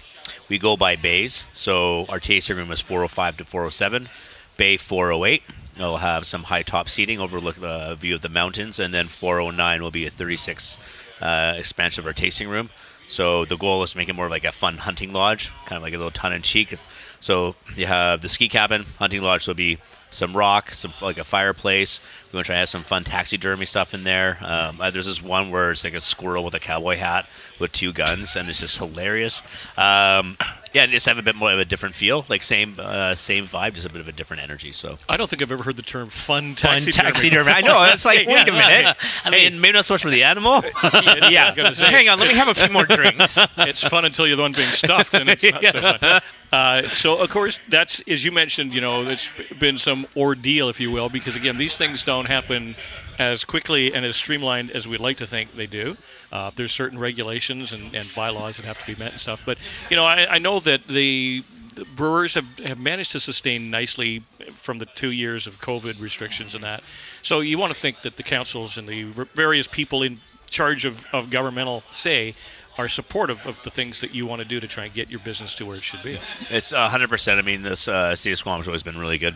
we 0.50 0.58
go 0.58 0.76
by 0.76 0.96
bays. 0.96 1.46
So 1.54 2.06
our 2.10 2.20
tasting 2.20 2.58
room 2.58 2.72
is 2.72 2.82
405 2.82 3.38
to 3.38 3.46
407, 3.46 4.10
bay 4.58 4.78
408. 4.78 5.44
It'll 5.76 5.98
have 5.98 6.26
some 6.26 6.44
high 6.44 6.64
top 6.64 6.90
seating, 6.90 7.20
overlook 7.20 7.56
the 7.56 7.96
view 8.00 8.16
of 8.16 8.22
the 8.22 8.30
mountains, 8.30 8.80
and 8.80 8.94
then 8.94 9.08
409 9.08 9.82
will 9.82 9.92
be 9.92 10.06
a 10.06 10.10
36 10.10 10.78
uh, 11.22 11.54
expansion 11.58 12.02
of 12.02 12.08
our 12.08 12.14
tasting 12.14 12.50
room. 12.50 12.70
So 13.08 13.46
the 13.46 13.58
goal 13.58 13.84
is 13.84 13.92
to 13.92 13.98
make 13.98 14.10
it 14.10 14.14
more 14.14 14.30
like 14.30 14.46
a 14.46 14.52
fun 14.52 14.78
hunting 14.78 15.14
lodge, 15.14 15.52
kind 15.66 15.78
of 15.78 15.84
like 15.84 15.94
a 15.94 15.98
little 15.98 16.12
ton 16.12 16.34
in 16.34 16.42
cheek. 16.42 16.76
So 17.20 17.56
you 17.76 17.86
have 17.86 18.22
the 18.22 18.28
ski 18.28 18.50
cabin, 18.50 18.84
hunting 19.00 19.22
lodge. 19.22 19.44
So 19.44 19.52
it'll 19.52 19.58
be 19.58 19.78
some 20.12 20.36
rock, 20.36 20.72
some 20.72 20.94
like 21.02 21.18
a 21.18 21.24
fireplace. 21.24 22.00
We 22.34 22.38
want 22.38 22.48
to 22.48 22.50
try 22.50 22.56
to 22.56 22.60
have 22.62 22.70
some 22.70 22.82
fun 22.82 23.04
taxidermy 23.04 23.66
stuff 23.66 23.94
in 23.94 24.00
there. 24.00 24.40
Um, 24.42 24.82
uh, 24.82 24.90
there's 24.90 25.06
this 25.06 25.22
one 25.22 25.52
where 25.52 25.70
it's 25.70 25.84
like 25.84 25.94
a 25.94 26.02
squirrel 26.02 26.44
with 26.44 26.56
a 26.56 26.60
cowboy 26.60 26.98
hat 26.98 27.28
with 27.60 27.72
two 27.72 27.94
guns, 27.94 28.36
and 28.36 28.50
it's 28.50 28.60
just 28.60 28.80
hilarious. 28.80 29.44
Um, 29.78 30.36
yeah, 30.74 30.82
and 30.84 30.92
just 30.92 31.06
have 31.06 31.20
a 31.20 31.22
bit 31.22 31.36
more 31.36 31.54
of 31.54 31.60
a 31.60 31.66
different 31.66 31.94
feel, 31.94 32.26
like 32.30 32.42
same 32.42 32.76
uh, 32.80 33.14
same 33.14 33.46
vibe, 33.46 33.76
just 33.76 33.86
a 33.86 33.90
bit 33.92 34.02
of 34.02 34.08
a 34.08 34.12
different 34.12 34.42
energy. 34.42 34.72
So 34.72 34.98
I 35.08 35.16
don't 35.16 35.30
think 35.30 35.44
I've 35.44 35.52
ever 35.52 35.62
heard 35.62 35.76
the 35.76 35.84
term 35.84 36.10
fun 36.10 36.56
Fun 36.56 36.82
taxidermy. 36.82 37.12
taxidermy. 37.12 37.52
I 37.52 37.62
know. 37.62 37.84
It's 37.84 38.04
like, 38.04 38.28
wait 38.28 38.50
a 38.50 38.52
minute. 38.52 38.98
I 39.24 39.30
mean, 39.30 39.62
maybe 39.62 39.74
not 39.74 39.86
so 39.86 39.94
much 39.94 40.02
for 40.02 40.10
the 40.10 40.24
animal. 40.24 40.64
yeah, 41.30 41.54
I 41.56 41.72
say. 41.74 41.92
Hang 41.92 42.10
on, 42.10 42.20
let 42.20 42.28
me 42.28 42.34
have 42.34 42.48
a 42.48 42.56
few 42.56 42.70
more 42.70 42.86
drinks. 42.86 43.38
it's 43.58 43.84
fun 43.84 44.06
until 44.06 44.26
you're 44.26 44.38
the 44.38 44.42
one 44.42 44.54
being 44.54 44.72
stuffed, 44.72 45.14
and 45.14 45.30
it's 45.30 45.44
not 45.44 45.64
so 45.64 45.98
fun. 46.00 46.22
Uh, 46.52 46.88
so, 46.90 47.18
of 47.18 47.30
course, 47.32 47.60
that's 47.68 48.00
as 48.08 48.24
you 48.24 48.32
mentioned. 48.32 48.74
You 48.74 48.82
know, 48.82 49.04
it's 49.08 49.30
been 49.60 49.78
some 49.78 50.06
ordeal, 50.16 50.70
if 50.70 50.80
you 50.80 50.92
will, 50.92 51.10
because 51.10 51.36
again, 51.36 51.58
these 51.58 51.76
things 51.78 52.04
don't 52.04 52.23
happen 52.26 52.76
as 53.20 53.44
quickly 53.44 53.94
and 53.94 54.06
as 54.06 54.16
streamlined 54.16 54.72
as 54.72 54.88
we'd 54.88 55.00
like 55.00 55.18
to 55.18 55.28
think 55.28 55.56
they 55.56 55.68
do. 55.68 55.98
Uh, 56.32 56.52
there's 56.56 56.72
certain 56.72 56.98
regulations 56.98 57.74
and, 57.74 57.94
and 57.96 58.08
bylaws 58.16 58.58
that 58.58 58.66
have 58.66 58.80
to 58.80 58.86
be 58.86 58.96
met 58.96 59.12
and 59.12 59.20
stuff. 59.20 59.44
But 59.46 59.58
you 59.90 59.96
know, 59.96 60.06
I, 60.06 60.36
I 60.36 60.38
know 60.40 60.60
that 60.62 60.88
the 60.88 61.44
the 61.76 61.86
brewers 61.86 62.36
have, 62.36 62.60
have 62.60 62.80
managed 62.80 63.12
to 63.14 63.20
sustain 63.20 63.72
nicely 63.72 64.20
from 64.52 64.78
the 64.78 64.86
two 64.86 65.12
years 65.12 65.48
of 65.48 65.60
COVID 65.60 66.00
restrictions 66.00 66.54
and 66.54 66.64
that. 66.64 66.84
So 67.22 67.40
you 67.40 67.58
want 67.58 67.74
to 67.74 67.80
think 67.80 68.04
that 68.04 68.18
the 68.18 68.24
councils 68.24 68.78
and 68.78 68.88
the 68.88 69.06
various 69.34 69.68
people 69.68 70.04
in 70.04 70.20
charge 70.50 70.86
of, 70.86 71.06
of 71.12 71.30
governmental 71.30 71.82
say 71.92 72.36
are 72.78 72.88
supportive 72.88 73.46
of 73.46 73.62
the 73.64 73.70
things 73.70 74.02
that 74.02 74.14
you 74.16 74.26
want 74.26 74.42
to 74.42 74.48
do 74.48 74.60
to 74.60 74.68
try 74.68 74.86
and 74.86 74.94
get 74.94 75.10
your 75.10 75.20
business 75.20 75.54
to 75.56 75.66
where 75.66 75.78
it 75.78 75.84
should 75.84 76.02
be. 76.04 76.20
It's 76.50 76.72
hundred 76.72 77.10
percent. 77.10 77.40
I 77.40 77.42
mean, 77.42 77.62
this 77.62 77.88
uh, 77.88 78.16
city 78.16 78.32
of 78.32 78.38
Squam 78.38 78.60
has 78.60 78.68
always 78.68 78.84
been 78.84 78.98
really 78.98 79.18
good 79.18 79.36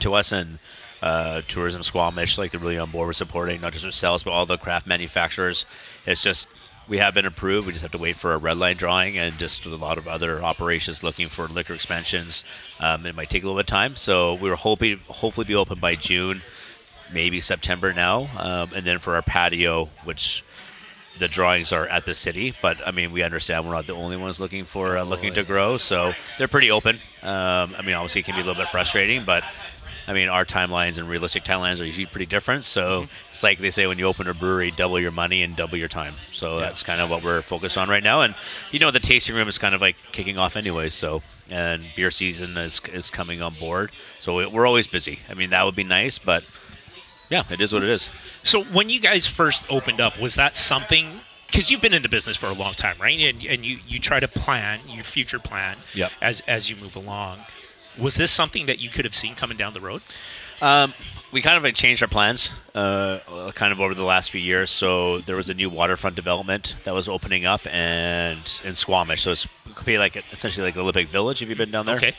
to 0.00 0.14
us, 0.14 0.32
and 0.32 0.58
uh, 1.02 1.42
tourism 1.46 1.82
Squamish, 1.82 2.38
like 2.38 2.50
they're 2.50 2.60
really 2.60 2.78
on 2.78 2.90
board 2.90 3.08
with 3.08 3.16
supporting 3.16 3.60
not 3.60 3.72
just 3.72 3.84
ourselves 3.84 4.22
but 4.22 4.32
all 4.32 4.46
the 4.46 4.58
craft 4.58 4.86
manufacturers. 4.86 5.66
It's 6.06 6.22
just 6.22 6.46
we 6.88 6.98
have 6.98 7.14
been 7.14 7.26
approved. 7.26 7.66
We 7.66 7.72
just 7.72 7.82
have 7.82 7.92
to 7.92 7.98
wait 7.98 8.16
for 8.16 8.32
a 8.32 8.38
red 8.38 8.56
line 8.56 8.76
drawing, 8.76 9.18
and 9.18 9.38
just 9.38 9.66
a 9.66 9.68
lot 9.68 9.98
of 9.98 10.08
other 10.08 10.42
operations 10.42 11.02
looking 11.02 11.28
for 11.28 11.46
liquor 11.46 11.74
expansions. 11.74 12.44
Um, 12.80 13.04
it 13.06 13.14
might 13.14 13.30
take 13.30 13.42
a 13.42 13.46
little 13.46 13.58
bit 13.58 13.64
of 13.64 13.66
time, 13.66 13.96
so 13.96 14.34
we 14.34 14.48
were 14.48 14.56
hoping 14.56 15.00
hopefully 15.06 15.44
be 15.44 15.54
open 15.54 15.78
by 15.78 15.94
June, 15.94 16.40
maybe 17.12 17.40
September 17.40 17.92
now, 17.92 18.28
um, 18.38 18.70
and 18.74 18.84
then 18.84 18.98
for 18.98 19.16
our 19.16 19.22
patio, 19.22 19.90
which 20.04 20.42
the 21.18 21.28
drawings 21.28 21.72
are 21.72 21.86
at 21.88 22.04
the 22.04 22.14
city, 22.14 22.54
but 22.62 22.78
I 22.86 22.92
mean, 22.92 23.12
we 23.12 23.22
understand 23.22 23.66
we're 23.66 23.72
not 23.72 23.86
the 23.86 23.94
only 23.94 24.16
ones 24.16 24.38
looking 24.40 24.64
for 24.64 24.96
uh, 24.96 25.02
looking 25.02 25.34
to 25.34 25.42
grow, 25.42 25.76
so 25.76 26.12
they're 26.38 26.48
pretty 26.48 26.70
open. 26.70 26.96
Um, 27.22 27.74
I 27.76 27.82
mean, 27.84 27.94
obviously, 27.94 28.20
it 28.20 28.24
can 28.24 28.34
be 28.34 28.40
a 28.40 28.44
little 28.44 28.62
bit 28.62 28.68
frustrating, 28.70 29.24
but 29.24 29.42
I 30.08 30.14
mean, 30.14 30.28
our 30.28 30.46
timelines 30.46 30.96
and 30.96 31.08
realistic 31.08 31.44
timelines 31.44 31.80
are 31.80 31.84
usually 31.84 32.06
pretty 32.06 32.26
different. 32.26 32.64
So 32.64 33.02
mm-hmm. 33.02 33.12
it's 33.30 33.42
like 33.42 33.58
they 33.58 33.70
say 33.70 33.86
when 33.86 33.98
you 33.98 34.06
open 34.06 34.26
a 34.26 34.34
brewery, 34.34 34.70
double 34.70 34.98
your 34.98 35.10
money 35.10 35.42
and 35.42 35.54
double 35.54 35.76
your 35.76 35.88
time. 35.88 36.14
So 36.32 36.58
that's 36.58 36.82
kind 36.82 37.00
of 37.02 37.10
what 37.10 37.22
we're 37.22 37.42
focused 37.42 37.76
on 37.76 37.90
right 37.90 38.02
now. 38.02 38.22
And 38.22 38.34
you 38.72 38.78
know, 38.78 38.90
the 38.90 39.00
tasting 39.00 39.36
room 39.36 39.48
is 39.48 39.58
kind 39.58 39.74
of 39.74 39.82
like 39.82 39.96
kicking 40.12 40.38
off 40.38 40.56
anyway. 40.56 40.88
So 40.88 41.22
and 41.50 41.84
beer 41.94 42.10
season 42.10 42.56
is 42.56 42.80
is 42.92 43.10
coming 43.10 43.42
on 43.42 43.54
board. 43.54 43.92
So 44.18 44.36
we- 44.36 44.46
we're 44.46 44.66
always 44.66 44.86
busy. 44.86 45.20
I 45.28 45.34
mean, 45.34 45.50
that 45.50 45.64
would 45.64 45.76
be 45.76 45.84
nice, 45.84 46.18
but 46.18 46.42
yeah, 47.30 47.44
it 47.50 47.60
is 47.60 47.72
what 47.72 47.82
it 47.82 47.90
is. 47.90 48.08
So 48.42 48.64
when 48.64 48.88
you 48.88 49.00
guys 49.00 49.26
first 49.26 49.64
opened 49.68 50.00
up, 50.00 50.18
was 50.18 50.34
that 50.36 50.56
something? 50.56 51.20
Because 51.46 51.70
you've 51.70 51.80
been 51.82 51.94
in 51.94 52.02
the 52.02 52.08
business 52.08 52.36
for 52.36 52.46
a 52.46 52.54
long 52.54 52.72
time, 52.72 52.96
right? 53.00 53.18
And, 53.18 53.44
and 53.44 53.64
you, 53.64 53.78
you 53.86 53.98
try 53.98 54.20
to 54.20 54.28
plan 54.28 54.80
your 54.88 55.04
future 55.04 55.38
plan 55.38 55.76
Yep. 55.94 56.12
as 56.22 56.40
as 56.46 56.70
you 56.70 56.76
move 56.76 56.96
along. 56.96 57.40
Was 57.98 58.14
this 58.14 58.30
something 58.30 58.66
that 58.66 58.80
you 58.80 58.90
could 58.90 59.04
have 59.04 59.14
seen 59.14 59.34
coming 59.34 59.56
down 59.56 59.72
the 59.72 59.80
road? 59.80 60.02
Um, 60.60 60.94
we 61.30 61.42
kind 61.42 61.64
of 61.64 61.74
changed 61.74 62.02
our 62.02 62.08
plans, 62.08 62.50
uh, 62.74 63.18
kind 63.54 63.72
of 63.72 63.80
over 63.80 63.94
the 63.94 64.04
last 64.04 64.30
few 64.30 64.40
years. 64.40 64.70
So 64.70 65.18
there 65.20 65.36
was 65.36 65.50
a 65.50 65.54
new 65.54 65.68
waterfront 65.68 66.16
development 66.16 66.76
that 66.84 66.94
was 66.94 67.08
opening 67.08 67.44
up, 67.44 67.60
and 67.72 68.60
in 68.64 68.74
Squamish, 68.74 69.22
so 69.22 69.32
it's 69.32 69.44
it 69.44 69.74
could 69.74 69.86
be 69.86 69.98
like 69.98 70.16
essentially 70.32 70.66
like 70.66 70.76
Olympic 70.76 71.08
Village. 71.08 71.40
Have 71.40 71.50
you 71.50 71.56
been 71.56 71.70
down 71.70 71.86
there? 71.86 71.96
Okay. 71.96 72.14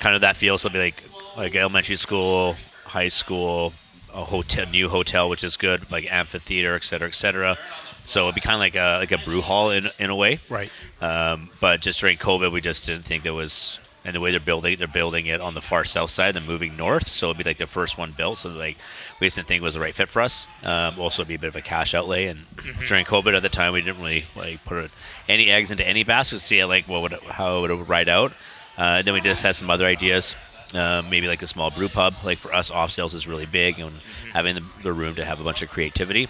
Kind 0.00 0.14
of 0.14 0.22
that 0.22 0.36
feel. 0.36 0.56
So 0.56 0.68
it'll 0.68 0.74
be 0.74 0.80
like 0.80 1.02
like 1.36 1.54
elementary 1.54 1.96
school, 1.96 2.56
high 2.84 3.08
school, 3.08 3.72
a 4.14 4.24
hotel, 4.24 4.66
new 4.70 4.88
hotel, 4.88 5.28
which 5.28 5.44
is 5.44 5.56
good, 5.56 5.90
like 5.90 6.10
amphitheater, 6.10 6.74
et 6.74 6.84
cetera, 6.84 7.08
et 7.08 7.14
cetera. 7.14 7.58
So 8.02 8.24
it'd 8.24 8.34
be 8.34 8.40
kind 8.40 8.54
of 8.54 8.60
like 8.60 8.76
a 8.76 8.98
like 8.98 9.12
a 9.12 9.18
brew 9.18 9.42
hall 9.42 9.70
in 9.70 9.90
in 9.98 10.10
a 10.10 10.16
way. 10.16 10.40
Right. 10.48 10.70
Um, 11.02 11.50
but 11.60 11.80
just 11.80 12.00
during 12.00 12.16
COVID, 12.16 12.50
we 12.50 12.60
just 12.60 12.86
didn't 12.86 13.04
think 13.04 13.24
there 13.24 13.34
was. 13.34 13.78
And 14.02 14.14
the 14.14 14.20
way 14.20 14.30
they're 14.30 14.40
building, 14.40 14.78
they're 14.78 14.88
building 14.88 15.26
it 15.26 15.42
on 15.42 15.52
the 15.52 15.60
far 15.60 15.84
south 15.84 16.10
side, 16.10 16.34
then 16.34 16.46
moving 16.46 16.74
north. 16.74 17.08
So 17.08 17.26
it'd 17.26 17.36
be 17.36 17.44
like 17.44 17.58
the 17.58 17.66
first 17.66 17.98
one 17.98 18.12
built. 18.12 18.38
So 18.38 18.48
like, 18.48 18.78
we 19.20 19.26
just 19.26 19.36
didn't 19.36 19.48
think 19.48 19.60
it 19.60 19.64
was 19.64 19.74
the 19.74 19.80
right 19.80 19.94
fit 19.94 20.08
for 20.08 20.22
us. 20.22 20.46
Um, 20.62 20.98
also, 20.98 21.20
it'd 21.20 21.28
be 21.28 21.34
a 21.34 21.38
bit 21.38 21.48
of 21.48 21.56
a 21.56 21.60
cash 21.60 21.92
outlay. 21.92 22.26
And 22.26 22.46
during 22.86 23.04
COVID 23.04 23.36
at 23.36 23.42
the 23.42 23.50
time, 23.50 23.74
we 23.74 23.82
didn't 23.82 23.98
really 23.98 24.24
like 24.34 24.64
put 24.64 24.90
any 25.28 25.50
eggs 25.50 25.70
into 25.70 25.86
any 25.86 26.02
basket 26.02 26.38
to 26.38 26.42
see 26.42 26.64
like 26.64 26.88
what 26.88 27.02
would 27.02 27.12
it, 27.12 27.22
how 27.24 27.62
it 27.64 27.76
would 27.76 27.88
ride 27.88 28.08
out. 28.08 28.32
Uh, 28.78 28.96
and 28.98 29.06
then 29.06 29.12
we 29.12 29.20
just 29.20 29.42
had 29.42 29.54
some 29.54 29.68
other 29.68 29.84
ideas. 29.84 30.34
Uh, 30.72 31.02
maybe 31.10 31.26
like 31.26 31.42
a 31.42 31.46
small 31.46 31.70
brew 31.70 31.88
pub. 31.88 32.14
Like 32.24 32.38
for 32.38 32.54
us, 32.54 32.70
off 32.70 32.92
sales 32.92 33.12
is 33.12 33.26
really 33.26 33.44
big, 33.44 33.80
and 33.80 33.92
having 34.32 34.54
the, 34.54 34.64
the 34.84 34.92
room 34.92 35.16
to 35.16 35.24
have 35.24 35.40
a 35.40 35.44
bunch 35.44 35.62
of 35.62 35.68
creativity. 35.68 36.28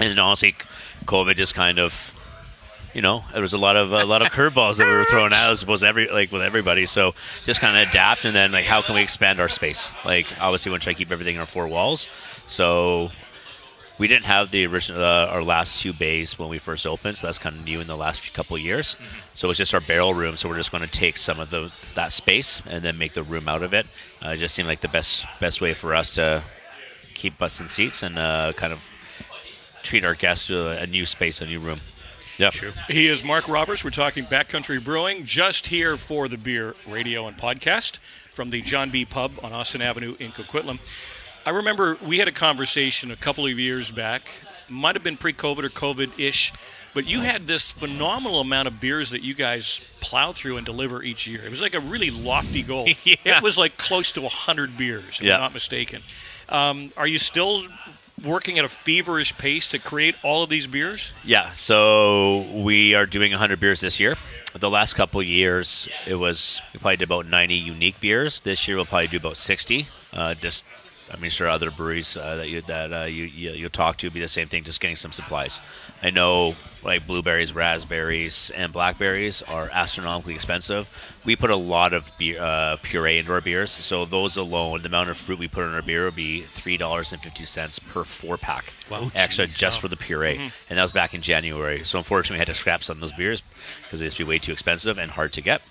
And 0.00 0.10
then 0.10 0.18
honestly, 0.18 0.56
COVID 1.04 1.36
just 1.36 1.54
kind 1.54 1.78
of 1.78 1.92
you 2.98 3.02
know, 3.02 3.22
there 3.32 3.42
was 3.42 3.52
a 3.52 3.58
lot 3.58 3.76
of 3.76 3.92
a 3.92 4.04
lot 4.04 4.22
of 4.22 4.28
curveballs 4.32 4.78
that 4.78 4.84
we 4.84 4.92
were 4.92 5.04
throwing 5.04 5.32
out 5.32 5.52
as 5.52 5.62
opposed 5.62 5.84
to 5.84 5.86
every 5.86 6.08
like 6.08 6.32
with 6.32 6.42
everybody. 6.42 6.84
So 6.84 7.14
just 7.44 7.60
kind 7.60 7.76
of 7.80 7.88
adapt, 7.88 8.24
and 8.24 8.34
then 8.34 8.50
like 8.50 8.64
how 8.64 8.82
can 8.82 8.96
we 8.96 9.02
expand 9.02 9.38
our 9.38 9.48
space? 9.48 9.92
Like 10.04 10.26
obviously, 10.40 10.70
we 10.70 10.72
want 10.72 10.82
to 10.82 10.94
keep 10.94 11.12
everything 11.12 11.36
in 11.36 11.40
our 11.40 11.46
four 11.46 11.68
walls. 11.68 12.08
So 12.46 13.12
we 14.00 14.08
didn't 14.08 14.24
have 14.24 14.50
the 14.50 14.66
original 14.66 15.00
uh, 15.00 15.26
our 15.26 15.44
last 15.44 15.80
two 15.80 15.92
bays 15.92 16.40
when 16.40 16.48
we 16.48 16.58
first 16.58 16.88
opened, 16.88 17.18
so 17.18 17.28
that's 17.28 17.38
kind 17.38 17.54
of 17.54 17.62
new 17.62 17.80
in 17.80 17.86
the 17.86 17.96
last 17.96 18.18
few 18.18 18.32
couple 18.32 18.56
of 18.56 18.62
years. 18.62 18.96
So 19.32 19.48
it's 19.48 19.58
just 19.58 19.72
our 19.74 19.80
barrel 19.80 20.12
room. 20.12 20.36
So 20.36 20.48
we're 20.48 20.56
just 20.56 20.72
going 20.72 20.82
to 20.82 20.90
take 20.90 21.18
some 21.18 21.38
of 21.38 21.50
the 21.50 21.70
that 21.94 22.10
space 22.10 22.60
and 22.66 22.82
then 22.82 22.98
make 22.98 23.12
the 23.12 23.22
room 23.22 23.48
out 23.48 23.62
of 23.62 23.74
it. 23.74 23.86
Uh, 24.26 24.30
it 24.30 24.38
just 24.38 24.56
seemed 24.56 24.66
like 24.66 24.80
the 24.80 24.88
best 24.88 25.24
best 25.38 25.60
way 25.60 25.72
for 25.72 25.94
us 25.94 26.10
to 26.14 26.42
keep 27.14 27.38
butts 27.38 27.60
in 27.60 27.68
seats 27.68 28.02
and 28.02 28.18
uh, 28.18 28.52
kind 28.56 28.72
of 28.72 28.82
treat 29.84 30.04
our 30.04 30.16
guests 30.16 30.48
to 30.48 30.66
a, 30.66 30.82
a 30.82 30.86
new 30.88 31.04
space, 31.04 31.40
a 31.40 31.46
new 31.46 31.60
room. 31.60 31.80
Yeah. 32.38 32.50
He 32.88 33.08
is 33.08 33.24
Mark 33.24 33.48
Roberts. 33.48 33.82
We're 33.82 33.90
talking 33.90 34.24
Backcountry 34.24 34.82
Brewing, 34.82 35.24
just 35.24 35.66
here 35.66 35.96
for 35.96 36.28
the 36.28 36.38
beer 36.38 36.74
radio 36.88 37.26
and 37.26 37.36
podcast 37.36 37.98
from 38.32 38.50
the 38.50 38.62
John 38.62 38.90
B. 38.90 39.04
Pub 39.04 39.32
on 39.42 39.52
Austin 39.52 39.82
Avenue 39.82 40.14
in 40.20 40.30
Coquitlam. 40.30 40.78
I 41.44 41.50
remember 41.50 41.98
we 42.06 42.18
had 42.18 42.28
a 42.28 42.32
conversation 42.32 43.10
a 43.10 43.16
couple 43.16 43.44
of 43.46 43.58
years 43.58 43.90
back, 43.90 44.28
might 44.68 44.94
have 44.94 45.02
been 45.02 45.16
pre 45.16 45.32
COVID 45.32 45.64
or 45.64 45.68
COVID 45.70 46.16
ish, 46.20 46.52
but 46.94 47.06
you 47.06 47.20
had 47.20 47.46
this 47.48 47.72
phenomenal 47.72 48.40
amount 48.40 48.68
of 48.68 48.80
beers 48.80 49.10
that 49.10 49.22
you 49.22 49.34
guys 49.34 49.80
plow 50.00 50.30
through 50.32 50.58
and 50.58 50.66
deliver 50.66 51.02
each 51.02 51.26
year. 51.26 51.42
It 51.44 51.50
was 51.50 51.60
like 51.60 51.74
a 51.74 51.80
really 51.80 52.10
lofty 52.10 52.62
goal. 52.62 52.88
It 53.04 53.42
was 53.42 53.58
like 53.58 53.76
close 53.78 54.12
to 54.12 54.20
100 54.20 54.76
beers, 54.76 55.04
if 55.18 55.22
Yeah. 55.22 55.34
I'm 55.34 55.40
not 55.40 55.54
mistaken. 55.54 56.02
Um, 56.48 56.92
are 56.96 57.06
you 57.06 57.18
still 57.18 57.64
working 58.24 58.58
at 58.58 58.64
a 58.64 58.68
feverish 58.68 59.36
pace 59.36 59.68
to 59.68 59.78
create 59.78 60.14
all 60.22 60.42
of 60.42 60.48
these 60.48 60.66
beers? 60.66 61.12
Yeah, 61.24 61.52
so 61.52 62.46
we 62.52 62.94
are 62.94 63.06
doing 63.06 63.32
100 63.32 63.60
beers 63.60 63.80
this 63.80 64.00
year. 64.00 64.16
The 64.54 64.70
last 64.70 64.94
couple 64.94 65.22
years, 65.22 65.88
it 66.06 66.14
was 66.16 66.60
we 66.72 66.80
probably 66.80 66.96
did 66.96 67.04
about 67.04 67.26
90 67.26 67.54
unique 67.54 68.00
beers. 68.00 68.40
This 68.40 68.66
year, 68.66 68.76
we'll 68.76 68.86
probably 68.86 69.08
do 69.08 69.18
about 69.18 69.36
60. 69.36 69.86
Uh, 70.12 70.34
just, 70.34 70.64
I 71.12 71.16
mean, 71.16 71.30
sure, 71.30 71.48
other 71.48 71.70
breweries 71.70 72.16
uh, 72.16 72.36
that 72.36 72.48
you 72.48 72.60
that 72.62 72.92
uh, 72.92 73.04
you, 73.04 73.24
you 73.24 73.50
you'll 73.52 73.70
talk 73.70 73.96
to 73.98 74.10
be 74.10 74.20
the 74.20 74.28
same 74.28 74.48
thing, 74.48 74.64
just 74.64 74.80
getting 74.80 74.96
some 74.96 75.12
supplies. 75.12 75.60
I 76.02 76.10
know 76.10 76.54
like 76.84 77.06
blueberries, 77.06 77.52
raspberries, 77.54 78.50
and 78.54 78.72
blackberries 78.72 79.42
are 79.42 79.68
astronomically 79.72 80.34
expensive. 80.34 80.88
We 81.24 81.34
put 81.36 81.50
a 81.50 81.56
lot 81.56 81.92
of 81.92 82.10
beer, 82.18 82.40
uh, 82.40 82.76
puree 82.82 83.18
into 83.18 83.32
our 83.32 83.40
beers, 83.40 83.70
so 83.70 84.04
those 84.04 84.36
alone, 84.36 84.82
the 84.82 84.88
amount 84.88 85.10
of 85.10 85.16
fruit 85.16 85.38
we 85.38 85.48
put 85.48 85.64
in 85.66 85.74
our 85.74 85.82
beer 85.82 86.04
would 86.04 86.14
be 86.16 86.42
three 86.42 86.76
dollars 86.76 87.12
and 87.12 87.22
fifty 87.22 87.44
cents 87.44 87.78
per 87.78 88.04
four 88.04 88.36
pack 88.36 88.72
Wow. 88.90 89.10
extra 89.14 89.44
Jeez. 89.46 89.56
just 89.56 89.80
for 89.80 89.88
the 89.88 89.96
puree, 89.96 90.36
Mhm. 90.38 90.52
and 90.70 90.78
that 90.78 90.82
was 90.82 90.92
back 90.92 91.14
in 91.14 91.22
January. 91.22 91.84
So 91.84 91.98
unfortunately, 91.98 92.36
we 92.36 92.40
had 92.40 92.48
to 92.48 92.54
scrap 92.54 92.82
some 92.84 92.98
of 92.98 93.00
those 93.00 93.12
beers 93.16 93.42
because 93.84 94.00
they 94.00 94.06
used 94.06 94.16
to 94.18 94.24
be 94.24 94.28
way 94.28 94.38
too 94.38 94.52
expensive 94.52 94.98
and 94.98 95.10
hard 95.12 95.32
to 95.32 95.40
get. 95.40 95.62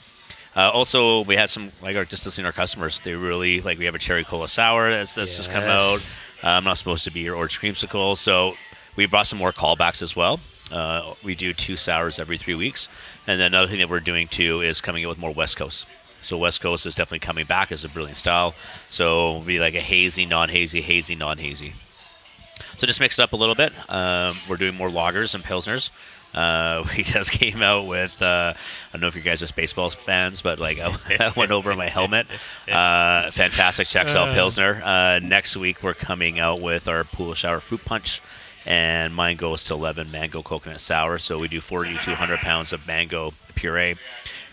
Uh, 0.58 0.72
also, 0.72 1.24
we 1.26 1.36
had 1.36 1.52
some 1.52 1.72
like 1.84 1.96
our 1.96 2.04
just 2.04 2.26
listening 2.26 2.44
to 2.44 2.48
our 2.48 2.52
customers. 2.52 3.00
They 3.02 3.14
really 3.14 3.62
like 3.62 3.78
we 3.78 3.86
have 3.86 3.94
a 3.94 4.00
cherry 4.00 4.24
cola 4.24 4.48
sour 4.48 4.90
that's, 4.90 5.14
that's 5.14 5.38
just 5.38 5.52
come 5.52 5.64
out. 5.64 6.00
Uh, 6.44 6.48
I'm 6.48 6.64
not 6.64 6.80
supposed 6.80 7.04
to 7.04 7.12
be 7.12 7.20
your 7.20 7.36
orange 7.36 7.60
creamsicle, 7.60 8.18
so 8.18 8.54
we 8.96 9.06
brought 9.06 9.28
some 9.28 9.38
more 9.38 9.52
callbacks 9.52 10.02
as 10.02 10.16
well. 10.16 10.40
Uh, 10.72 11.14
we 11.24 11.36
do 11.36 11.54
two 11.54 11.76
sours 11.76 12.18
every 12.18 12.40
three 12.40 12.56
weeks, 12.56 12.88
and 13.28 13.40
then 13.40 13.48
another 13.48 13.68
thing 13.68 13.78
that 13.78 13.90
we're 13.90 14.00
doing 14.00 14.28
too 14.28 14.62
is 14.62 14.82
coming 14.82 15.04
in 15.04 15.10
with 15.10 15.20
more 15.20 15.32
West 15.32 15.58
Coast. 15.58 15.86
So 16.22 16.40
West 16.40 16.60
Coast 16.60 16.88
is 16.88 16.96
definitely 16.96 17.20
coming 17.20 17.46
back 17.46 17.72
as 17.72 17.84
a 17.84 17.90
brilliant 17.90 18.18
style. 18.18 18.56
So 18.90 19.30
it'll 19.30 19.42
be 19.42 19.60
like 19.60 19.76
a 19.76 19.82
hazy, 19.82 20.26
non-hazy, 20.26 20.82
hazy, 20.82 21.14
non-hazy. 21.14 21.74
So 22.76 22.88
just 22.88 23.00
mix 23.00 23.20
it 23.20 23.22
up 23.22 23.34
a 23.34 23.36
little 23.36 23.56
bit. 23.56 23.74
Um, 23.92 24.36
we're 24.50 24.58
doing 24.58 24.76
more 24.76 24.90
lagers 24.90 25.36
and 25.36 25.44
pilsners. 25.44 25.92
Uh, 26.38 26.86
we 26.98 27.04
just 27.04 27.32
came 27.32 27.64
out 27.64 27.88
with. 27.88 28.22
Uh, 28.22 28.54
I 28.56 28.92
don't 28.94 29.02
know 29.02 29.08
if 29.08 29.16
you 29.16 29.22
guys 29.22 29.42
are 29.42 29.52
baseball 29.54 29.90
fans, 29.90 30.42
but 30.42 30.60
like 30.60 30.80
I, 30.80 31.34
went 31.36 31.52
over 31.52 31.76
my 31.76 31.88
helmet. 31.90 32.28
Uh, 32.68 33.32
fantastic 33.32 33.88
Chexel 33.88 34.28
Uh. 34.30 34.34
Pilsner. 34.34 34.82
Uh, 34.84 35.20
next 35.20 35.56
week 35.56 35.82
we're 35.82 35.94
coming 35.94 36.38
out 36.40 36.62
with 36.62 36.88
our 36.88 37.04
pool 37.06 37.34
shower 37.34 37.60
fruit 37.62 37.84
punch, 37.86 38.22
and 38.66 39.16
mine 39.16 39.38
goes 39.38 39.64
to 39.66 39.74
11 39.74 40.12
mango 40.12 40.44
coconut 40.44 40.82
sour. 40.82 41.18
So 41.18 41.40
we 41.40 41.48
do 41.48 41.62
40 41.62 41.94
to 41.94 42.00
200 42.04 42.40
pounds 42.40 42.74
of 42.74 42.86
mango 42.86 43.34
puree, 43.56 43.96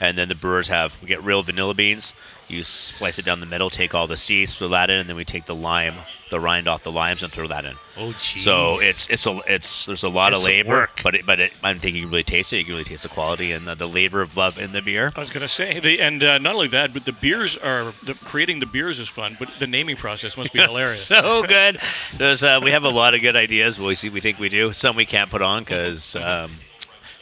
and 0.01 0.17
then 0.17 0.29
the 0.29 0.35
brewers 0.37 0.69
have 0.69 0.97
we 1.03 1.09
get 1.09 1.23
real 1.25 1.43
vanilla 1.43 1.75
beans. 1.75 2.15
You 2.49 2.63
slice 2.63 3.19
it 3.19 3.25
down 3.25 3.41
the 3.41 3.47
middle, 3.47 3.69
take 3.69 3.95
all 3.95 4.07
the 4.07 4.17
seeds, 4.17 4.57
throw 4.57 4.69
that 4.69 4.91
in, 4.91 5.01
and 5.01 5.09
then 5.09 5.17
we 5.17 5.25
take 5.25 5.47
the 5.47 5.55
lime, 5.55 5.95
the 6.31 6.41
rind 6.41 6.67
off 6.69 6.83
the 6.83 6.93
limes, 6.93 7.23
and 7.23 7.31
throw 7.33 7.47
that 7.49 7.65
in. 7.65 7.75
Oh, 7.97 8.09
jeez. 8.19 8.41
So 8.41 8.81
it's 8.81 9.07
it's 9.09 9.27
a 9.27 9.41
it's 9.47 9.87
there's 9.87 10.03
a 10.03 10.09
lot 10.09 10.33
It's 10.33 10.43
of 10.43 10.49
labor, 10.49 10.89
but 11.03 11.15
it, 11.15 11.27
but 11.27 11.39
it, 11.41 11.53
I 11.63 11.75
think 11.75 11.95
you 11.95 12.03
can 12.03 12.11
really 12.11 12.23
taste 12.25 12.53
it. 12.53 12.59
You 12.59 12.65
can 12.65 12.73
really 12.75 12.85
taste 12.85 13.03
the 13.05 13.09
quality 13.09 13.53
and 13.53 13.67
the, 13.67 13.75
the 13.75 13.87
labor 13.89 14.21
of 14.21 14.37
love 14.37 14.59
in 14.59 14.73
the 14.73 14.83
beer. 14.83 15.13
I 15.15 15.21
was 15.21 15.31
going 15.31 15.43
to 15.43 15.49
say, 15.49 15.79
the, 15.81 16.01
and 16.01 16.23
uh, 16.25 16.39
not 16.39 16.55
only 16.55 16.69
that, 16.69 16.93
but 16.93 17.05
the 17.05 17.13
beers 17.13 17.57
are 17.57 17.93
the, 18.03 18.15
creating 18.15 18.61
the 18.61 18.67
beers 18.67 18.99
is 18.99 19.09
fun, 19.09 19.37
but 19.39 19.49
the 19.59 19.67
naming 19.67 19.97
process 19.97 20.37
must 20.37 20.53
be 20.53 20.59
hilarious. 20.63 21.07
so 21.07 21.45
good. 21.47 21.79
There's 22.17 22.43
uh, 22.43 22.61
we 22.63 22.71
have 22.73 22.85
a 22.85 22.91
lot 22.91 23.15
of 23.15 23.21
good 23.21 23.37
ideas. 23.37 23.79
We 23.79 23.95
see 23.95 24.09
we 24.09 24.21
think 24.21 24.39
we 24.39 24.49
do. 24.49 24.73
Some 24.73 24.97
we 24.97 25.07
can't 25.07 25.31
put 25.31 25.43
on 25.43 25.63
because. 25.63 26.17
Um, 26.17 26.51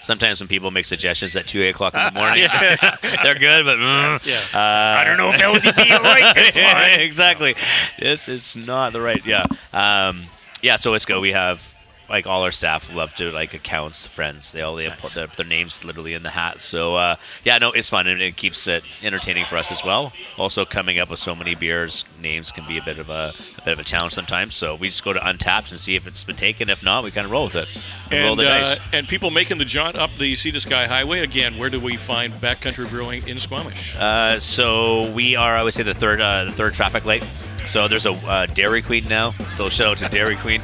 Sometimes 0.03 0.41
when 0.41 0.49
people 0.49 0.71
make 0.71 0.85
suggestions 0.85 1.35
at 1.37 1.47
two 1.47 1.63
eight 1.63 1.71
o'clock 1.71 1.95
in 1.95 2.01
the 2.05 2.11
morning, 2.21 2.49
they're 3.23 3.39
good, 3.39 3.65
but 3.65 3.79
mm, 3.79 4.27
Yeah. 4.27 4.59
uh, 4.59 5.01
I 5.01 5.05
don't 5.05 5.17
know 5.17 5.31
if 5.33 5.41
will 5.47 6.03
like 6.03 6.35
this 6.35 6.57
one. 6.57 7.01
exactly, 7.01 7.55
this 7.99 8.29
is 8.29 8.57
not 8.57 8.93
the 8.93 9.01
right. 9.01 9.25
Yeah, 9.25 9.45
um, 9.73 10.25
yeah. 10.61 10.77
So 10.77 10.91
let's 10.91 11.05
go. 11.05 11.21
We 11.21 11.33
have 11.33 11.72
like 12.13 12.27
all 12.27 12.43
our 12.45 12.51
staff 12.53 12.95
love 12.95 13.15
to 13.17 13.33
like 13.33 13.55
accounts, 13.55 14.07
friends. 14.07 14.53
They 14.53 14.61
all 14.61 14.77
they 14.77 14.89
put 14.91 15.11
their, 15.13 15.27
their 15.29 15.47
names 15.47 15.83
literally 15.83 16.13
in 16.15 16.23
the 16.23 16.31
hat. 16.31 16.61
So 16.61 16.95
uh, 16.95 17.17
yeah, 17.43 17.59
no, 17.59 17.73
it's 17.73 17.89
fun 17.89 18.07
and 18.07 18.21
it 18.21 18.37
keeps 18.37 18.67
it 18.67 18.85
entertaining 19.03 19.47
for 19.47 19.57
us 19.57 19.73
as 19.73 19.83
well. 19.83 20.13
Also, 20.39 20.65
coming 20.65 20.99
up 20.99 21.09
with 21.11 21.19
so 21.19 21.35
many 21.35 21.55
beers, 21.55 22.05
names 22.21 22.53
can 22.53 22.67
be 22.67 22.77
a 22.79 22.83
bit 22.83 22.99
of 22.99 23.09
a, 23.11 23.33
a 23.59 23.63
bit 23.65 23.73
of 23.73 23.79
a 23.79 23.85
challenge 23.85 24.13
sometimes. 24.13 24.55
So 24.55 24.75
we 24.75 24.89
just 24.89 25.03
go 25.03 25.13
to 25.15 25.21
Untappd 25.21 25.71
and 25.71 25.81
see 25.81 25.97
if 25.97 26.07
it's 26.07 26.23
been 26.23 26.37
taken. 26.37 26.69
If 26.69 26.83
not, 26.83 27.03
we 27.03 27.11
kind 27.11 27.25
of 27.25 27.31
roll 27.33 27.45
with 27.47 27.57
it. 27.57 27.67
We 28.11 28.19
roll 28.19 28.33
And, 28.33 28.41
the 28.41 28.49
uh, 28.49 28.59
dice. 28.59 28.79
and 28.93 29.09
people 29.09 29.31
making 29.31 29.57
the 29.59 29.65
jaunt 29.65 29.97
up 29.97 30.11
the 30.19 30.37
Sea 30.37 30.53
to 30.53 30.61
Sky 30.61 30.87
Highway 30.87 31.21
again. 31.21 31.57
Where 31.57 31.71
do 31.71 31.81
we 31.81 31.97
find 31.97 32.35
Backcountry 32.35 32.91
Brewing 32.91 33.27
in 33.27 33.39
Squamish? 33.41 33.97
Uh, 33.99 34.39
so 34.39 35.11
we 35.13 35.35
are, 35.35 35.57
I 35.57 35.63
would 35.63 35.73
say, 35.73 35.83
the 35.83 35.95
third 35.95 36.21
uh, 36.21 36.45
the 36.45 36.53
third 36.53 36.75
traffic 36.75 37.07
light. 37.07 37.27
So 37.65 37.89
there's 37.89 38.07
a 38.07 38.13
uh, 38.13 38.47
Dairy 38.47 38.83
Queen 38.83 39.05
now. 39.09 39.31
So 39.57 39.69
shout 39.71 39.87
out 39.93 39.99
to 39.99 40.09
Dairy 40.09 40.37
Queen. 40.37 40.61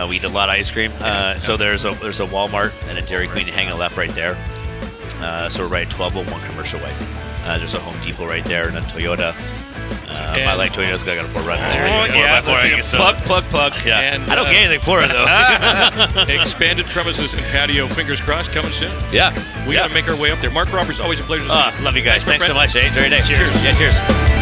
Uh, 0.00 0.06
we 0.06 0.16
eat 0.16 0.24
a 0.24 0.28
lot 0.28 0.48
of 0.48 0.54
ice 0.54 0.70
cream. 0.70 0.90
Uh, 1.00 1.36
so 1.36 1.56
there's 1.56 1.84
a 1.84 1.90
there's 1.96 2.20
a 2.20 2.26
Walmart 2.26 2.72
and 2.88 2.96
a 2.98 3.02
Dairy 3.02 3.28
Queen 3.28 3.46
hanging 3.46 3.76
left 3.78 3.96
right 3.96 4.10
there. 4.10 4.36
Uh, 5.18 5.48
so 5.50 5.62
we're 5.64 5.68
right 5.68 5.86
at 5.86 5.98
1201 5.98 6.48
Commercial 6.48 6.80
Way. 6.80 6.94
Uh, 7.44 7.58
there's 7.58 7.74
a 7.74 7.80
Home 7.80 8.00
Depot 8.00 8.26
right 8.26 8.44
there 8.44 8.68
and 8.68 8.78
a 8.78 8.80
Toyota. 8.82 9.34
Uh, 10.08 10.34
I 10.50 10.54
like 10.54 10.72
Toyota's 10.72 11.04
got 11.04 11.18
a 11.24 11.28
four 11.28 11.42
run 11.42 11.58
there. 11.58 11.86
Oh, 11.86 12.04
yeah, 12.14 12.40
by 12.40 12.46
four, 12.46 12.54
let's 12.54 12.62
see 12.62 12.68
I 12.68 12.72
it. 12.72 12.76
guess 12.76 12.90
so. 12.90 12.96
Plug, 12.96 13.16
plug, 13.18 13.44
plug. 13.44 13.72
Yeah. 13.84 14.00
And, 14.00 14.30
I 14.30 14.34
don't 14.34 14.46
uh, 14.46 14.50
get 14.50 14.64
anything 14.64 14.80
for 14.80 15.00
it 15.02 15.08
though. 15.08 16.32
Expanded 16.40 16.86
premises 16.86 17.34
and 17.34 17.42
patio, 17.44 17.86
fingers 17.86 18.20
crossed, 18.20 18.52
coming 18.52 18.72
soon. 18.72 18.92
Yeah. 19.12 19.34
We 19.68 19.74
got 19.74 19.88
to 19.88 19.94
make 19.94 20.08
our 20.08 20.16
way 20.16 20.30
up 20.30 20.40
there. 20.40 20.50
Mark 20.50 20.72
Roberts, 20.72 21.00
always 21.00 21.20
a 21.20 21.24
pleasure 21.24 21.44
to 21.44 21.48
see 21.50 21.54
Ah, 21.56 21.76
you. 21.78 21.84
love 21.84 21.96
you 21.96 22.02
guys. 22.02 22.26
my 22.26 22.32
Thanks 22.32 22.46
so 22.46 22.54
much. 22.54 22.74
Eh? 22.74 22.88
Very 22.90 23.10
nice. 23.10 23.28
Cheers. 23.28 23.52
Yeah. 23.62 23.72
Cheers. 23.72 24.39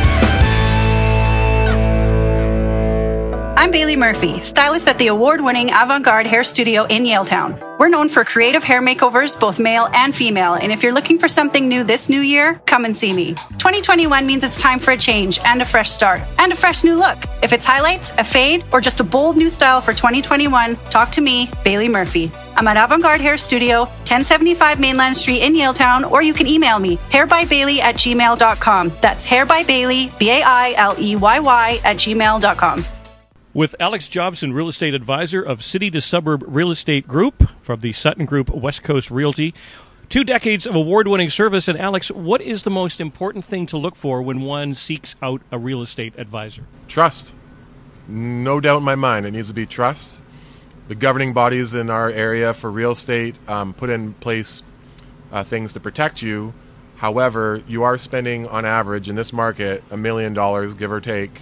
I'm 3.58 3.72
Bailey 3.72 3.96
Murphy, 3.96 4.40
stylist 4.40 4.86
at 4.86 4.98
the 4.98 5.08
award 5.08 5.40
winning 5.40 5.70
Avant 5.70 6.04
Garde 6.04 6.28
Hair 6.28 6.44
Studio 6.44 6.84
in 6.84 7.02
Yaletown. 7.02 7.58
We're 7.80 7.88
known 7.88 8.08
for 8.08 8.24
creative 8.24 8.62
hair 8.62 8.80
makeovers, 8.80 9.38
both 9.38 9.58
male 9.58 9.88
and 9.92 10.14
female, 10.14 10.54
and 10.54 10.70
if 10.70 10.80
you're 10.80 10.92
looking 10.92 11.18
for 11.18 11.26
something 11.26 11.66
new 11.66 11.82
this 11.82 12.08
new 12.08 12.20
year, 12.20 12.62
come 12.66 12.84
and 12.84 12.96
see 12.96 13.12
me. 13.12 13.34
2021 13.58 14.24
means 14.24 14.44
it's 14.44 14.60
time 14.60 14.78
for 14.78 14.92
a 14.92 14.96
change 14.96 15.40
and 15.44 15.60
a 15.60 15.64
fresh 15.64 15.90
start 15.90 16.20
and 16.38 16.52
a 16.52 16.56
fresh 16.56 16.84
new 16.84 16.94
look. 16.94 17.18
If 17.42 17.52
it's 17.52 17.66
highlights, 17.66 18.12
a 18.12 18.22
fade, 18.22 18.64
or 18.72 18.80
just 18.80 19.00
a 19.00 19.04
bold 19.04 19.36
new 19.36 19.50
style 19.50 19.80
for 19.80 19.92
2021, 19.92 20.76
talk 20.90 21.10
to 21.10 21.20
me, 21.20 21.50
Bailey 21.64 21.88
Murphy. 21.88 22.30
I'm 22.54 22.68
at 22.68 22.76
Avant 22.76 23.02
Garde 23.02 23.20
Hair 23.20 23.38
Studio, 23.38 23.86
1075 24.06 24.78
Mainland 24.78 25.16
Street 25.16 25.42
in 25.42 25.54
Yaletown, 25.54 26.08
or 26.08 26.22
you 26.22 26.32
can 26.32 26.46
email 26.46 26.78
me, 26.78 26.96
hairbybailey 27.10 27.80
at 27.80 27.96
gmail.com. 27.96 28.92
That's 29.00 29.26
hairbybailey, 29.26 30.16
B 30.16 30.30
A 30.30 30.42
I 30.44 30.74
L 30.76 30.94
E 30.96 31.16
Y 31.16 31.40
Y, 31.40 31.80
at 31.82 31.96
gmail.com. 31.96 32.84
With 33.54 33.74
Alex 33.80 34.08
Jobson, 34.08 34.52
real 34.52 34.68
estate 34.68 34.92
advisor 34.92 35.42
of 35.42 35.64
City 35.64 35.90
to 35.92 36.02
Suburb 36.02 36.44
Real 36.46 36.70
Estate 36.70 37.08
Group 37.08 37.48
from 37.62 37.80
the 37.80 37.92
Sutton 37.92 38.26
Group 38.26 38.50
West 38.50 38.82
Coast 38.82 39.10
Realty. 39.10 39.54
Two 40.10 40.22
decades 40.22 40.66
of 40.66 40.74
award 40.74 41.08
winning 41.08 41.30
service. 41.30 41.66
And 41.66 41.78
Alex, 41.78 42.10
what 42.10 42.42
is 42.42 42.64
the 42.64 42.70
most 42.70 43.00
important 43.00 43.46
thing 43.46 43.64
to 43.66 43.78
look 43.78 43.96
for 43.96 44.20
when 44.20 44.42
one 44.42 44.74
seeks 44.74 45.16
out 45.22 45.40
a 45.50 45.58
real 45.58 45.80
estate 45.80 46.12
advisor? 46.18 46.64
Trust. 46.88 47.34
No 48.06 48.60
doubt 48.60 48.78
in 48.78 48.84
my 48.84 48.94
mind, 48.94 49.24
it 49.24 49.30
needs 49.30 49.48
to 49.48 49.54
be 49.54 49.64
trust. 49.64 50.20
The 50.88 50.94
governing 50.94 51.32
bodies 51.32 51.72
in 51.72 51.88
our 51.88 52.10
area 52.10 52.52
for 52.52 52.70
real 52.70 52.92
estate 52.92 53.38
um, 53.48 53.72
put 53.72 53.88
in 53.88 54.12
place 54.14 54.62
uh, 55.32 55.42
things 55.42 55.72
to 55.72 55.80
protect 55.80 56.20
you. 56.20 56.52
However, 56.96 57.62
you 57.66 57.82
are 57.82 57.96
spending 57.96 58.46
on 58.46 58.66
average 58.66 59.08
in 59.08 59.14
this 59.14 59.32
market 59.32 59.84
a 59.90 59.96
million 59.96 60.34
dollars, 60.34 60.74
give 60.74 60.92
or 60.92 61.00
take. 61.00 61.40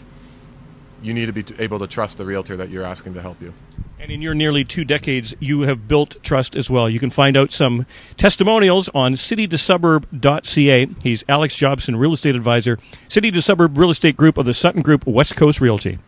You 1.02 1.14
need 1.14 1.26
to 1.26 1.32
be 1.32 1.44
able 1.58 1.78
to 1.78 1.86
trust 1.86 2.18
the 2.18 2.24
realtor 2.24 2.56
that 2.56 2.70
you're 2.70 2.84
asking 2.84 3.14
to 3.14 3.22
help 3.22 3.40
you. 3.40 3.52
And 3.98 4.10
in 4.10 4.20
your 4.20 4.34
nearly 4.34 4.62
two 4.64 4.84
decades, 4.84 5.34
you 5.40 5.62
have 5.62 5.88
built 5.88 6.22
trust 6.22 6.54
as 6.54 6.68
well. 6.68 6.88
You 6.88 7.00
can 7.00 7.10
find 7.10 7.36
out 7.36 7.50
some 7.50 7.86
testimonials 8.16 8.90
on 8.94 9.14
citytosuburb.ca. 9.14 10.88
He's 11.02 11.24
Alex 11.28 11.56
Jobson, 11.56 11.96
real 11.96 12.12
estate 12.12 12.36
advisor, 12.36 12.78
City 13.08 13.30
to 13.30 13.40
Suburb 13.40 13.78
Real 13.78 13.90
Estate 13.90 14.16
Group 14.16 14.36
of 14.36 14.44
the 14.44 14.54
Sutton 14.54 14.82
Group 14.82 15.06
West 15.06 15.34
Coast 15.36 15.60
Realty. 15.60 15.98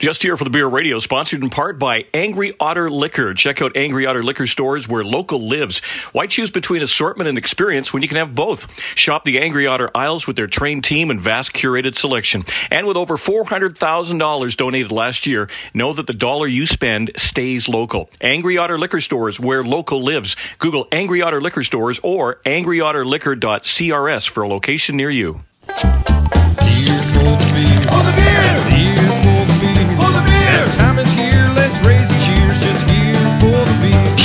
Just 0.00 0.22
here 0.22 0.38
for 0.38 0.44
the 0.44 0.50
Beer 0.50 0.66
Radio, 0.66 0.98
sponsored 0.98 1.42
in 1.42 1.50
part 1.50 1.78
by 1.78 2.06
Angry 2.14 2.54
Otter 2.58 2.90
Liquor. 2.90 3.34
Check 3.34 3.60
out 3.60 3.76
Angry 3.76 4.06
Otter 4.06 4.22
Liquor 4.22 4.46
stores 4.46 4.88
where 4.88 5.04
local 5.04 5.46
lives. 5.46 5.80
Why 6.12 6.26
choose 6.26 6.50
between 6.50 6.80
assortment 6.80 7.28
and 7.28 7.36
experience 7.36 7.92
when 7.92 8.00
you 8.02 8.08
can 8.08 8.16
have 8.16 8.34
both? 8.34 8.66
Shop 8.94 9.26
the 9.26 9.38
Angry 9.40 9.66
Otter 9.66 9.90
aisles 9.94 10.26
with 10.26 10.36
their 10.36 10.46
trained 10.46 10.84
team 10.84 11.10
and 11.10 11.20
vast 11.20 11.52
curated 11.52 11.98
selection. 11.98 12.46
And 12.70 12.86
with 12.86 12.96
over 12.96 13.18
$400,000 13.18 14.56
donated 14.56 14.90
last 14.90 15.26
year, 15.26 15.50
know 15.74 15.92
that 15.92 16.06
the 16.06 16.14
dollar 16.14 16.46
you 16.46 16.64
spend 16.64 17.10
stays 17.18 17.68
local. 17.68 18.08
Angry 18.22 18.56
Otter 18.56 18.78
Liquor 18.78 19.02
stores 19.02 19.38
where 19.38 19.62
local 19.62 20.02
lives. 20.02 20.34
Google 20.60 20.88
Angry 20.92 21.20
Otter 21.20 21.42
Liquor 21.42 21.62
stores 21.62 22.00
or 22.02 22.36
angryotter.liquor.crs 22.46 24.30
for 24.30 24.42
a 24.44 24.48
location 24.48 24.96
near 24.96 25.10
you. 25.10 25.42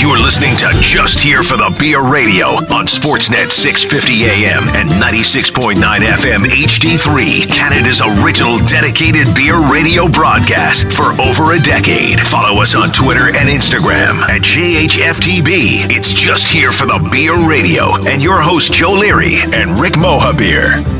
You're 0.02 0.22
listening 0.22 0.56
to 0.58 0.70
Just 0.82 1.20
Here 1.20 1.42
for 1.42 1.58
the 1.58 1.76
Beer 1.80 2.02
Radio 2.02 2.48
on 2.70 2.86
Sportsnet 2.86 3.52
650 3.52 4.26
AM 4.30 4.70
and 4.78 4.88
96.9 5.02 5.76
FM 5.82 6.46
HD3, 6.46 7.50
Canada's 7.52 8.02
original 8.02 8.58
dedicated 8.70 9.34
beer 9.34 9.58
radio 9.72 10.08
broadcast 10.08 10.94
for 10.94 11.20
over 11.20 11.54
a 11.54 11.60
decade. 11.60 12.22
Follow 12.22 12.62
us 12.62 12.76
on 12.76 12.90
Twitter 12.92 13.30
and 13.30 13.50
Instagram 13.50 14.22
at 14.30 14.42
JHFTB. 14.42 15.90
It's 15.90 16.14
Just 16.14 16.48
Here 16.48 16.72
for 16.72 16.86
the 16.86 17.02
Beer 17.12 17.36
Radio 17.50 17.96
and 18.06 18.22
your 18.22 18.42
host 18.42 18.74
Joe 18.74 18.94
Leary 18.94 19.36
and 19.54 19.80
Rick 19.82 19.94
Mohabir. 19.94 20.95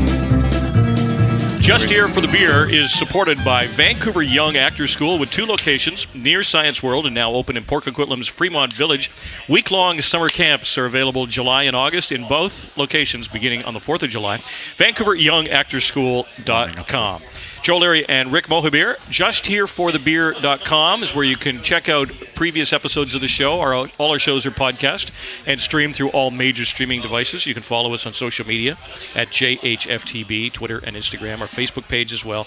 Just 1.66 1.90
Here 1.90 2.06
for 2.06 2.20
the 2.20 2.28
Beer 2.28 2.70
is 2.70 2.96
supported 2.96 3.44
by 3.44 3.66
Vancouver 3.66 4.22
Young 4.22 4.56
Actors 4.56 4.92
School 4.92 5.18
with 5.18 5.30
two 5.30 5.44
locations 5.44 6.06
near 6.14 6.44
Science 6.44 6.80
World 6.80 7.06
and 7.06 7.14
now 7.14 7.32
open 7.32 7.56
in 7.56 7.64
Port 7.64 7.82
Coquitlam's 7.82 8.28
Fremont 8.28 8.72
Village. 8.72 9.10
Week 9.48 9.72
long 9.72 10.00
summer 10.00 10.28
camps 10.28 10.78
are 10.78 10.86
available 10.86 11.26
July 11.26 11.64
and 11.64 11.74
August 11.74 12.12
in 12.12 12.28
both 12.28 12.78
locations 12.78 13.26
beginning 13.26 13.64
on 13.64 13.74
the 13.74 13.80
4th 13.80 14.04
of 14.04 14.10
July. 14.10 14.38
VancouverYoungActorsSchool.com. 14.76 17.22
Joe 17.62 17.78
Leary 17.78 18.08
and 18.08 18.30
Rick 18.32 18.46
Mohabir. 18.46 18.96
JustHereForTheBeer.com 19.10 21.02
is 21.02 21.14
where 21.14 21.24
you 21.24 21.36
can 21.36 21.62
check 21.62 21.88
out 21.88 22.10
previous 22.34 22.72
episodes 22.72 23.14
of 23.14 23.20
the 23.20 23.28
show. 23.28 23.60
Our, 23.60 23.74
all 23.74 24.12
our 24.12 24.18
shows 24.18 24.46
are 24.46 24.50
podcast 24.50 25.10
and 25.46 25.60
stream 25.60 25.92
through 25.92 26.10
all 26.10 26.30
major 26.30 26.64
streaming 26.64 27.00
devices. 27.00 27.46
You 27.46 27.54
can 27.54 27.62
follow 27.62 27.92
us 27.94 28.06
on 28.06 28.12
social 28.12 28.46
media 28.46 28.76
at 29.14 29.28
JHFTB, 29.28 30.52
Twitter 30.52 30.78
and 30.84 30.94
Instagram, 30.96 31.40
our 31.40 31.46
Facebook 31.46 31.88
page 31.88 32.12
as 32.12 32.24
well. 32.24 32.46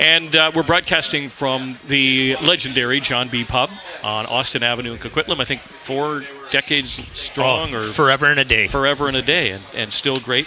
And 0.00 0.34
uh, 0.36 0.50
we're 0.54 0.62
broadcasting 0.64 1.28
from 1.28 1.78
the 1.88 2.36
legendary 2.42 3.00
John 3.00 3.28
B. 3.28 3.44
Pub 3.44 3.70
on 4.02 4.26
Austin 4.26 4.62
Avenue 4.62 4.92
in 4.92 4.98
Coquitlam. 4.98 5.40
I 5.40 5.44
think 5.44 5.60
four 5.62 6.24
decades 6.50 6.90
strong 7.18 7.74
Oh, 7.74 7.78
or 7.78 7.82
forever 7.82 8.26
and 8.26 8.40
a 8.40 8.44
day. 8.44 8.68
Forever 8.68 9.08
and 9.08 9.16
a 9.16 9.22
day, 9.22 9.50
and, 9.52 9.62
and 9.74 9.92
still 9.92 10.20
great. 10.20 10.46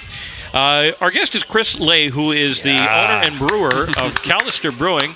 Uh, 0.54 0.92
our 1.00 1.12
guest 1.12 1.34
is 1.36 1.44
Chris 1.44 1.80
Lay, 1.80 2.10
who 2.10 2.32
is 2.32 2.62
the 2.62 2.72
Yeah. 2.72 3.02
owner 3.04 3.26
and 3.26 3.38
brewer 3.40 3.84
of 3.98 4.16
Callister 4.24 4.76
Brewing. 4.78 5.16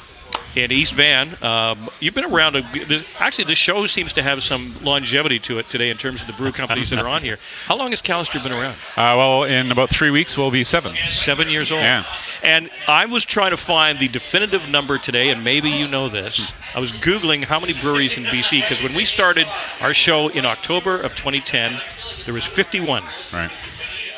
in 0.56 0.72
East 0.72 0.94
Van. 0.94 1.36
Um, 1.44 1.90
you've 2.00 2.14
been 2.14 2.24
around. 2.24 2.56
A, 2.56 2.62
this, 2.88 3.04
actually, 3.20 3.44
this 3.44 3.58
show 3.58 3.86
seems 3.88 4.14
to 4.14 4.24
have 4.24 4.42
some 4.42 4.74
longevity 4.84 5.38
to 5.40 5.60
it 5.60 5.70
today 5.70 5.90
in 5.90 5.98
terms 5.98 6.22
of 6.22 6.28
the 6.28 6.34
brew 6.34 6.54
companies 6.54 6.92
that 6.92 7.00
are 7.00 7.10
on 7.10 7.22
here. 7.22 7.36
How 7.66 7.76
long 7.76 7.90
has 7.90 8.02
Callister 8.02 8.42
been 8.42 8.54
around? 8.56 8.76
Uh, 8.96 9.18
well, 9.18 9.44
in 9.44 9.70
about 9.70 9.90
three 9.90 10.12
weeks, 10.12 10.38
we'll 10.38 10.52
be 10.52 10.64
seven. 10.64 10.96
Seven 11.10 11.50
years 11.50 11.74
old. 11.74 11.82
Yeah. 11.82 12.06
And 12.42 12.70
I 12.88 13.06
was 13.06 13.26
trying 13.26 13.52
to 13.52 13.58
find 13.58 14.00
the 14.00 14.08
definitive 14.08 14.70
number 14.70 14.98
today, 14.98 15.30
and 15.30 15.44
maybe 15.44 15.70
you 15.70 15.90
know 15.90 16.08
this. 16.08 16.54
I 16.74 16.80
was 16.80 16.94
Googling 16.94 17.44
how 17.44 17.60
many 17.60 17.74
breweries 17.74 18.18
in 18.18 18.24
BC, 18.24 18.62
because 18.62 18.82
when 18.82 18.94
we 18.94 19.04
started 19.04 19.48
our 19.82 19.94
show 19.94 20.30
in 20.30 20.46
October 20.46 21.02
of 21.02 21.16
2010, 21.16 21.82
there 22.24 22.34
was 22.34 22.46
51. 22.46 23.04
Right. 23.34 23.52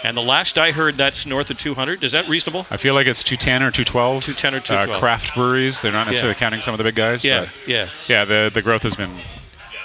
And 0.03 0.15
the 0.15 0.21
last 0.21 0.57
I 0.57 0.71
heard, 0.71 0.95
that's 0.95 1.25
north 1.25 1.49
of 1.49 1.57
200. 1.57 2.03
Is 2.03 2.11
that 2.11 2.27
reasonable? 2.29 2.65
I 2.69 2.77
feel 2.77 2.93
like 2.93 3.07
it's 3.07 3.23
210 3.23 3.63
or 3.63 3.71
212. 3.71 4.23
210 4.25 4.53
or 4.89 4.95
Uh, 4.95 4.99
craft 4.99 5.33
breweries. 5.35 5.81
They're 5.81 5.91
not 5.91 6.05
necessarily 6.07 6.35
Yeah. 6.35 6.39
counting 6.39 6.61
some 6.61 6.73
of 6.73 6.77
the 6.77 6.83
big 6.83 6.95
guys. 6.95 7.23
Yeah, 7.25 7.41
but 7.41 7.49
yeah. 7.67 7.87
Yeah, 8.07 8.25
the, 8.25 8.51
the 8.53 8.61
growth 8.61 8.83
has 8.83 8.95
been 8.95 9.11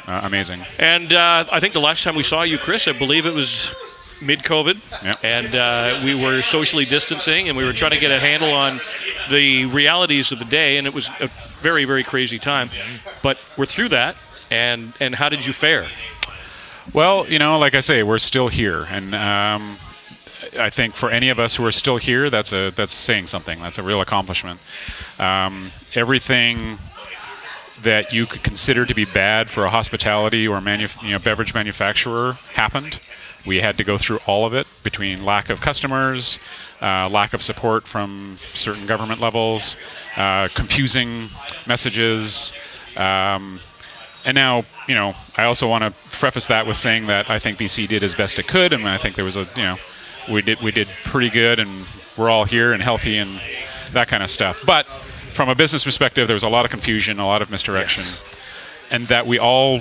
uh, 0.06 0.20
amazing. 0.24 0.60
And 0.78 1.12
uh, 1.14 1.44
I 1.50 1.60
think 1.60 1.72
the 1.74 1.80
last 1.80 2.02
time 2.04 2.14
we 2.14 2.22
saw 2.22 2.42
you, 2.42 2.58
Chris, 2.58 2.86
I 2.88 2.92
believe 2.92 3.24
it 3.26 3.34
was 3.34 3.72
mid-COVID, 4.20 4.78
Yeah. 5.02 5.14
and 5.22 5.54
uh, 5.56 6.00
we 6.04 6.14
were 6.14 6.42
socially 6.42 6.84
distancing, 6.84 7.48
and 7.48 7.56
we 7.56 7.64
were 7.64 7.72
trying 7.72 7.90
to 7.92 7.98
get 7.98 8.10
a 8.12 8.20
handle 8.20 8.52
on 8.52 8.80
the 9.30 9.64
realities 9.66 10.30
of 10.30 10.38
the 10.38 10.44
day, 10.44 10.76
and 10.76 10.86
it 10.86 10.94
was 10.94 11.08
a 11.20 11.28
very, 11.60 11.84
very 11.84 12.04
crazy 12.04 12.38
time. 12.38 12.68
But 13.22 13.38
we're 13.56 13.66
through 13.66 13.88
that, 13.90 14.14
and 14.50 14.92
and 15.00 15.14
how 15.14 15.28
did 15.28 15.44
you 15.46 15.52
fare? 15.52 15.86
Well, 16.92 17.26
you 17.28 17.38
know, 17.38 17.58
like 17.58 17.74
I 17.74 17.80
say, 17.80 18.02
we're 18.02 18.18
still 18.18 18.48
here, 18.48 18.86
and 18.90 19.14
um, 19.14 19.76
I 20.58 20.70
think 20.70 20.94
for 20.94 21.10
any 21.10 21.30
of 21.30 21.38
us 21.38 21.54
who 21.54 21.64
are 21.64 21.72
still 21.72 21.96
here, 21.96 22.30
that's 22.30 22.52
a 22.52 22.70
that's 22.70 22.92
saying 22.92 23.26
something. 23.26 23.60
That's 23.60 23.78
a 23.78 23.82
real 23.82 24.00
accomplishment. 24.00 24.60
Um, 25.18 25.72
everything 25.94 26.78
that 27.82 28.12
you 28.12 28.26
could 28.26 28.42
consider 28.42 28.86
to 28.86 28.94
be 28.94 29.04
bad 29.04 29.50
for 29.50 29.64
a 29.64 29.70
hospitality 29.70 30.46
or 30.46 30.60
manu- 30.60 30.88
you 31.02 31.10
know, 31.10 31.18
beverage 31.18 31.54
manufacturer 31.54 32.34
happened. 32.54 33.00
We 33.44 33.60
had 33.60 33.76
to 33.78 33.84
go 33.84 33.98
through 33.98 34.20
all 34.26 34.46
of 34.46 34.54
it 34.54 34.68
between 34.84 35.24
lack 35.24 35.50
of 35.50 35.60
customers, 35.60 36.38
uh, 36.80 37.08
lack 37.10 37.34
of 37.34 37.42
support 37.42 37.88
from 37.88 38.36
certain 38.54 38.86
government 38.86 39.20
levels, 39.20 39.76
uh, 40.16 40.48
confusing 40.54 41.28
messages. 41.66 42.52
Um, 42.96 43.58
and 44.24 44.36
now, 44.36 44.64
you 44.86 44.94
know, 44.94 45.14
I 45.36 45.44
also 45.44 45.68
want 45.68 45.82
to 45.82 45.90
preface 46.16 46.46
that 46.46 46.66
with 46.66 46.76
saying 46.76 47.06
that 47.08 47.30
I 47.30 47.40
think 47.40 47.58
BC 47.58 47.88
did 47.88 48.04
as 48.04 48.14
best 48.14 48.38
it 48.38 48.46
could, 48.46 48.72
and 48.72 48.88
I 48.88 48.96
think 48.96 49.16
there 49.16 49.24
was 49.24 49.36
a, 49.36 49.48
you 49.56 49.62
know, 49.62 49.76
we 50.30 50.42
did 50.42 50.60
we 50.60 50.70
did 50.70 50.88
pretty 51.04 51.30
good, 51.30 51.58
and 51.58 51.86
we're 52.16 52.30
all 52.30 52.44
here 52.44 52.72
and 52.72 52.82
healthy 52.82 53.18
and 53.18 53.40
that 53.92 54.08
kind 54.08 54.22
of 54.22 54.30
stuff. 54.30 54.64
But 54.66 54.86
from 55.32 55.48
a 55.48 55.54
business 55.54 55.84
perspective, 55.84 56.28
there 56.28 56.34
was 56.34 56.42
a 56.42 56.48
lot 56.48 56.64
of 56.64 56.70
confusion, 56.70 57.18
a 57.18 57.26
lot 57.26 57.42
of 57.42 57.50
misdirection, 57.50 58.04
and 58.90 59.06
that 59.06 59.26
we 59.26 59.38
all 59.38 59.80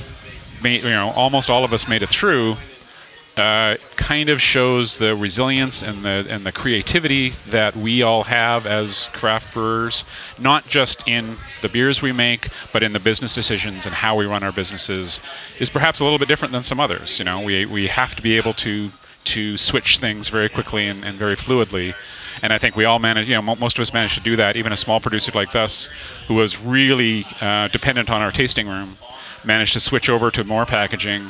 made, 0.63 0.83
you 0.83 0.89
know, 0.89 1.11
almost 1.11 1.49
all 1.49 1.63
of 1.63 1.73
us 1.73 1.87
made 1.87 2.01
it 2.01 2.09
through. 2.09 2.55
Uh, 3.37 3.77
kind 3.95 4.27
of 4.27 4.41
shows 4.41 4.97
the 4.97 5.15
resilience 5.15 5.81
and 5.81 6.03
the 6.03 6.25
and 6.29 6.45
the 6.45 6.51
creativity 6.51 7.29
that 7.47 7.73
we 7.77 8.03
all 8.03 8.23
have 8.23 8.65
as 8.65 9.07
craft 9.13 9.53
brewers, 9.53 10.03
not 10.37 10.67
just 10.67 11.07
in 11.07 11.37
the 11.61 11.69
beers 11.69 12.01
we 12.01 12.11
make, 12.11 12.49
but 12.73 12.83
in 12.83 12.91
the 12.91 12.99
business 12.99 13.33
decisions 13.33 13.85
and 13.85 13.95
how 13.95 14.17
we 14.17 14.25
run 14.25 14.43
our 14.43 14.51
businesses, 14.51 15.21
is 15.59 15.69
perhaps 15.69 16.01
a 16.01 16.03
little 16.03 16.19
bit 16.19 16.27
different 16.27 16.51
than 16.51 16.61
some 16.61 16.77
others. 16.77 17.19
You 17.19 17.25
know, 17.25 17.41
we 17.41 17.65
we 17.65 17.87
have 17.87 18.15
to 18.15 18.21
be 18.21 18.35
able 18.35 18.53
to 18.53 18.91
to 19.25 19.57
switch 19.57 19.99
things 19.99 20.29
very 20.29 20.49
quickly 20.49 20.87
and, 20.87 21.03
and 21.03 21.17
very 21.17 21.35
fluidly. 21.35 21.93
And 22.41 22.51
I 22.51 22.57
think 22.57 22.75
we 22.75 22.85
all 22.85 22.99
manage, 22.99 23.27
you 23.27 23.35
know, 23.35 23.41
most 23.41 23.77
of 23.77 23.81
us 23.81 23.93
managed 23.93 24.15
to 24.15 24.21
do 24.21 24.35
that. 24.37 24.55
Even 24.55 24.71
a 24.71 24.77
small 24.77 24.99
producer 24.99 25.31
like 25.33 25.55
us, 25.55 25.89
who 26.27 26.35
was 26.35 26.59
really 26.59 27.25
uh, 27.39 27.67
dependent 27.67 28.09
on 28.09 28.21
our 28.21 28.31
tasting 28.31 28.67
room, 28.67 28.97
managed 29.43 29.73
to 29.73 29.79
switch 29.79 30.09
over 30.09 30.31
to 30.31 30.43
more 30.43 30.65
packaging, 30.65 31.23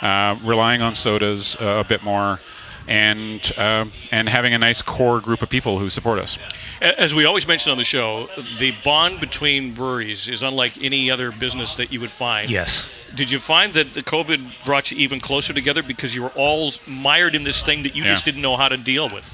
uh, 0.00 0.36
relying 0.42 0.80
on 0.80 0.94
sodas 0.94 1.56
uh, 1.60 1.82
a 1.84 1.88
bit 1.88 2.02
more, 2.02 2.40
and 2.86 3.52
uh, 3.56 3.86
and 4.10 4.28
having 4.28 4.52
a 4.54 4.58
nice 4.58 4.82
core 4.82 5.20
group 5.20 5.42
of 5.42 5.48
people 5.48 5.78
who 5.78 5.88
support 5.90 6.18
us. 6.18 6.38
As 6.80 7.14
we 7.14 7.24
always 7.24 7.46
mention 7.46 7.72
on 7.72 7.78
the 7.78 7.84
show, 7.84 8.28
the 8.58 8.72
bond 8.84 9.20
between 9.20 9.72
breweries 9.74 10.28
is 10.28 10.42
unlike 10.42 10.82
any 10.82 11.10
other 11.10 11.30
business 11.32 11.74
that 11.76 11.92
you 11.92 12.00
would 12.00 12.10
find. 12.10 12.50
Yes. 12.50 12.90
Did 13.14 13.30
you 13.30 13.38
find 13.38 13.72
that 13.74 13.94
the 13.94 14.02
COVID 14.02 14.64
brought 14.64 14.90
you 14.90 14.98
even 14.98 15.20
closer 15.20 15.52
together 15.52 15.82
because 15.82 16.14
you 16.14 16.22
were 16.22 16.32
all 16.36 16.72
mired 16.86 17.34
in 17.34 17.44
this 17.44 17.62
thing 17.62 17.84
that 17.84 17.94
you 17.94 18.02
Yeah. 18.04 18.10
just 18.10 18.24
didn't 18.24 18.42
know 18.42 18.56
how 18.56 18.68
to 18.68 18.76
deal 18.76 19.08
with? 19.08 19.32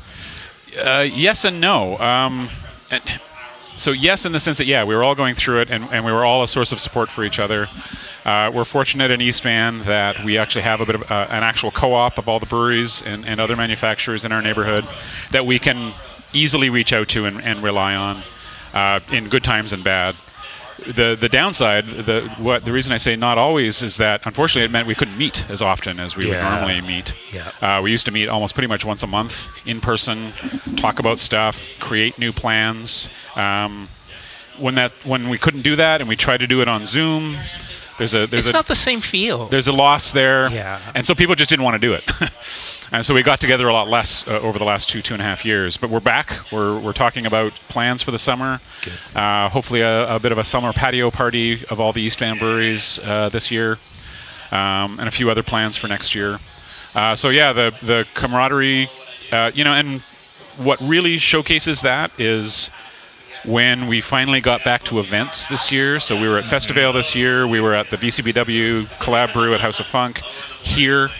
Uh, 0.84 1.07
yes 1.11 1.44
and 1.44 1.61
no. 1.61 1.98
Um, 1.98 2.48
and 2.90 3.03
so 3.81 3.93
yes, 3.93 4.26
in 4.26 4.33
the 4.33 4.41
sense 4.41 4.59
that 4.59 4.66
yeah, 4.66 4.85
we 4.85 4.95
were 4.95 5.03
all 5.03 5.14
going 5.14 5.35
through 5.35 5.62
it, 5.62 5.70
and, 5.70 5.85
and 5.91 6.05
we 6.05 6.12
were 6.12 6.24
all 6.24 6.43
a 6.43 6.49
source 6.49 6.70
of 6.70 6.78
support 6.78 7.11
for 7.11 7.24
each 7.24 7.39
other. 7.39 7.66
Uh, 8.26 8.51
we're 8.55 8.64
fortunate 8.64 9.11
in 9.11 9.22
East 9.22 9.43
Van 9.43 9.78
that 9.81 10.22
we 10.22 10.37
actually 10.37 10.62
have 10.62 10.83
a 10.83 10.87
bit 10.87 10.97
of 10.97 11.11
uh, 11.11 11.26
an 11.31 11.43
actual 11.43 11.70
co-op 11.70 12.18
of 12.18 12.28
all 12.28 12.39
the 12.39 12.47
breweries 12.47 13.01
and, 13.03 13.24
and 13.24 13.41
other 13.41 13.57
manufacturers 13.57 14.24
in 14.24 14.33
our 14.33 14.43
neighborhood 14.43 14.87
that 15.31 15.47
we 15.47 15.59
can 15.59 15.95
easily 16.35 16.68
reach 16.68 16.93
out 16.93 17.09
to 17.09 17.24
and, 17.24 17.41
and 17.41 17.62
rely 17.62 17.95
on 17.95 18.22
uh, 18.74 19.01
in 19.11 19.28
good 19.28 19.43
times 19.43 19.72
and 19.72 19.83
bad. 19.83 20.14
The 20.87 21.16
the 21.20 21.28
downside, 21.28 21.87
the 21.87 22.22
what 22.39 22.64
the 22.64 22.72
reason 22.72 22.93
I 22.93 22.97
say 22.97 23.14
not 23.16 23.39
always 23.39 23.83
is 23.83 23.97
that 23.99 24.22
unfortunately 24.24 24.64
it 24.64 24.70
meant 24.70 24.87
we 24.89 24.95
couldn't 24.95 25.18
meet 25.18 25.45
as 25.51 25.61
often 25.62 26.01
as 26.01 26.16
we 26.16 26.28
Yeah. 26.28 26.43
would 26.45 26.66
normally 26.66 26.81
meet. 26.87 27.14
Yeah. 27.33 27.51
Uh, 27.61 27.81
we 27.83 27.91
used 27.91 28.07
to 28.07 28.12
meet 28.12 28.28
almost 28.28 28.55
pretty 28.55 28.66
much 28.68 28.85
once 28.85 29.03
a 29.03 29.07
month 29.07 29.49
in 29.66 29.81
person, 29.81 30.33
talk 30.76 30.99
about 30.99 31.18
stuff, 31.18 31.68
create 31.78 32.18
new 32.18 32.33
plans. 32.33 33.09
Um, 33.37 33.89
when 34.59 34.74
that 34.76 34.93
when 35.05 35.28
we 35.28 35.39
couldn't 35.39 35.62
do 35.62 35.76
that 35.76 36.01
and 36.01 36.09
we 36.09 36.16
tried 36.16 36.41
to 36.41 36.47
do 36.47 36.61
it 36.62 36.68
on 36.68 36.85
Zoom, 36.87 37.37
there's 37.99 38.14
a 38.14 38.26
there's 38.26 38.47
it's 38.47 38.51
a 38.55 38.57
not 38.57 38.66
the 38.66 38.74
same 38.74 39.01
feel. 39.01 39.47
there's 39.49 39.66
a 39.68 39.72
loss 39.72 40.11
there, 40.12 40.51
Yeah. 40.51 40.78
and 40.95 41.05
so 41.07 41.14
people 41.14 41.35
just 41.35 41.51
didn't 41.51 41.64
want 41.64 41.81
to 41.81 41.87
do 41.87 41.93
it. 41.95 42.05
and 42.93 43.07
so 43.07 43.14
we 43.14 43.22
got 43.22 43.41
together 43.41 43.68
a 43.68 43.72
lot 43.72 43.88
less 43.88 44.26
uh, 44.26 44.41
over 44.41 44.59
the 44.59 44.64
last 44.64 44.88
two 44.88 45.01
two 45.03 45.14
and 45.14 45.22
a 45.22 45.24
half 45.24 45.45
years. 45.45 45.76
But 45.76 45.91
we're 45.91 46.01
back. 46.01 46.32
We're 46.51 46.78
we're 46.78 46.93
talking 46.93 47.26
about 47.26 47.53
plans 47.68 48.03
for 48.03 48.11
the 48.11 48.18
summer. 48.18 48.61
Uh, 49.14 49.49
hopefully, 49.49 49.80
a, 49.80 50.16
a 50.16 50.18
bit 50.18 50.32
of 50.32 50.38
a 50.38 50.45
summer 50.45 50.72
patio 50.72 51.11
party 51.11 51.64
of 51.66 51.80
all 51.80 51.93
the 51.93 52.03
East 52.03 52.18
Van 52.18 52.38
breweries 52.38 52.99
uh, 53.05 53.28
this 53.28 53.51
year, 53.51 53.78
um, 54.51 54.99
and 54.99 55.03
a 55.03 55.11
few 55.11 55.30
other 55.30 55.43
plans 55.43 55.76
for 55.76 55.86
next 55.88 56.14
year. 56.14 56.38
Uh, 56.95 57.14
so 57.14 57.28
yeah, 57.28 57.53
the 57.53 57.72
the 57.82 58.07
camaraderie, 58.14 58.91
uh, 59.30 59.51
you 59.55 59.64
know, 59.64 59.72
and 59.72 60.01
what 60.57 60.80
really 60.80 61.18
showcases 61.18 61.82
that 61.82 62.11
is 62.18 62.70
when 63.45 63.86
we 63.86 64.01
finally 64.01 64.41
got 64.41 64.62
back 64.64 64.82
to 64.84 65.01
events 65.01 65.47
this 65.47 65.72
year. 65.72 65.99
So 66.01 66.20
we 66.20 66.28
were 66.28 66.38
at 66.38 66.45
Festivale 66.45 66.93
this 66.93 67.14
year. 67.14 67.47
We 67.47 67.61
were 67.61 67.74
at 67.74 67.88
the 67.88 67.97
VCBW 67.97 68.86
Collab 68.99 69.32
Brew 69.32 69.55
at 69.55 69.61
House 69.61 69.80
of 69.80 69.86
Funk 69.86 70.20
here. 70.62 71.11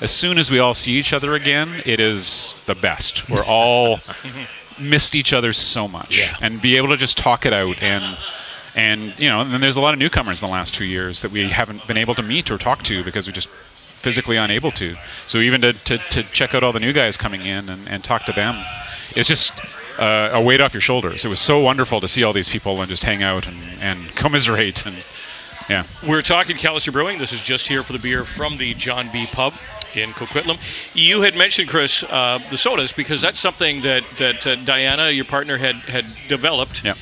As 0.00 0.10
soon 0.10 0.38
as 0.38 0.50
we 0.50 0.58
all 0.58 0.74
see 0.74 0.92
each 0.92 1.12
other 1.12 1.34
again, 1.34 1.82
it 1.84 2.00
is 2.00 2.54
the 2.66 2.74
best. 2.74 3.28
We're 3.28 3.44
all 3.44 4.00
missed 4.80 5.14
each 5.14 5.32
other 5.32 5.52
so 5.52 5.86
much, 5.86 6.32
and 6.40 6.60
be 6.60 6.76
able 6.76 6.88
to 6.88 6.96
just 6.96 7.18
talk 7.18 7.46
it 7.46 7.52
out 7.52 7.82
and. 7.82 8.18
And 8.76 9.18
you 9.18 9.28
know, 9.28 9.40
and 9.40 9.50
then 9.50 9.60
there's 9.60 9.74
a 9.74 9.80
lot 9.80 9.94
of 9.94 9.98
newcomers 9.98 10.40
in 10.40 10.46
the 10.46 10.52
last 10.52 10.72
two 10.72 10.84
years 10.84 11.22
that 11.22 11.32
we 11.32 11.48
haven't 11.48 11.84
been 11.88 11.96
able 11.96 12.14
to 12.14 12.22
meet 12.22 12.52
or 12.52 12.56
talk 12.56 12.84
to 12.84 13.02
because 13.02 13.26
we're 13.26 13.32
just 13.32 13.48
physically 13.48 14.36
unable 14.36 14.70
to. 14.70 14.94
So 15.26 15.38
even 15.38 15.60
to, 15.62 15.72
to, 15.72 15.98
to 15.98 16.22
check 16.22 16.54
out 16.54 16.62
all 16.62 16.72
the 16.72 16.78
new 16.78 16.92
guys 16.92 17.16
coming 17.16 17.44
in 17.44 17.68
and, 17.68 17.88
and 17.88 18.04
talk 18.04 18.26
to 18.26 18.32
them, 18.32 18.64
it's 19.16 19.28
just 19.28 19.52
uh, 19.98 20.30
a 20.32 20.40
weight 20.40 20.60
off 20.60 20.72
your 20.72 20.80
shoulders. 20.80 21.24
It 21.24 21.28
was 21.28 21.40
so 21.40 21.58
wonderful 21.58 22.00
to 22.00 22.06
see 22.06 22.22
all 22.22 22.32
these 22.32 22.48
people 22.48 22.80
and 22.80 22.88
just 22.88 23.02
hang 23.02 23.24
out 23.24 23.48
and, 23.48 23.58
and 23.80 24.08
commiserate 24.14 24.86
and 24.86 25.04
yeah. 25.68 25.84
We're 26.06 26.22
talking 26.22 26.56
Callister 26.56 26.92
Brewing. 26.92 27.18
This 27.18 27.32
is 27.32 27.40
just 27.40 27.68
here 27.68 27.82
for 27.82 27.92
the 27.92 27.98
beer 27.98 28.24
from 28.24 28.56
the 28.56 28.74
John 28.74 29.08
B. 29.12 29.26
Pub 29.26 29.54
in 29.94 30.10
Coquitlam. 30.10 30.58
You 30.94 31.22
had 31.22 31.36
mentioned, 31.36 31.68
Chris, 31.68 32.02
uh, 32.04 32.38
the 32.50 32.56
sodas 32.56 32.92
because 32.92 33.20
that's 33.20 33.38
something 33.38 33.82
that 33.82 34.04
that 34.18 34.46
uh, 34.46 34.56
Diana, 34.56 35.10
your 35.10 35.24
partner, 35.24 35.56
had 35.56 35.76
had 35.76 36.06
developed. 36.28 36.84
Yeah. 36.84 36.94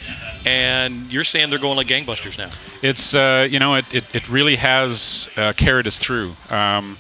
And 0.47 1.13
you're 1.13 1.25
saying 1.25 1.51
they're 1.51 1.59
going 1.59 1.77
like 1.77 1.89
gangbusters 1.89 2.39
now. 2.39 2.51
It's 2.83 3.15
uh, 3.15 3.47
you 3.51 3.59
know 3.59 3.75
it, 3.75 3.93
it, 3.93 4.05
it 4.15 4.29
really 4.29 4.57
has 4.57 5.29
uh, 5.37 5.53
carried 5.55 5.87
us 5.87 5.99
through. 5.99 6.35
Um, 6.51 6.97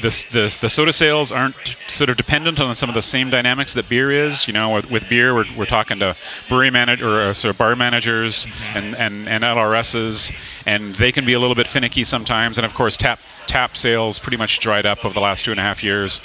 this, 0.00 0.24
this, 0.24 0.56
the 0.56 0.70
soda 0.70 0.92
sales 0.92 1.30
aren't 1.30 1.54
sort 1.88 2.08
of 2.08 2.16
dependent 2.16 2.58
on 2.60 2.74
some 2.74 2.88
of 2.88 2.94
the 2.94 3.02
same 3.02 3.28
dynamics 3.30 3.74
that 3.74 3.88
beer 3.88 4.10
is. 4.10 4.46
You 4.46 4.54
know, 4.54 4.74
with, 4.74 4.90
with 4.90 5.08
beer, 5.08 5.34
we're, 5.34 5.44
we're 5.56 5.66
talking 5.66 5.98
to 5.98 6.16
brewery 6.48 6.70
manager 6.70 7.08
or 7.08 7.22
uh, 7.22 7.34
sort 7.34 7.50
of 7.50 7.58
bar 7.58 7.76
managers 7.76 8.46
and, 8.74 8.94
and, 8.96 9.28
and 9.28 9.44
LRSs, 9.44 10.34
and 10.66 10.94
they 10.94 11.12
can 11.12 11.26
be 11.26 11.34
a 11.34 11.40
little 11.40 11.54
bit 11.54 11.66
finicky 11.66 12.04
sometimes. 12.04 12.56
And 12.58 12.64
of 12.64 12.74
course, 12.74 12.96
tap 12.96 13.18
tap 13.46 13.76
sales 13.76 14.18
pretty 14.18 14.36
much 14.36 14.60
dried 14.60 14.86
up 14.86 15.04
over 15.04 15.14
the 15.14 15.20
last 15.20 15.44
two 15.44 15.50
and 15.50 15.60
a 15.60 15.62
half 15.62 15.82
years. 15.82 16.20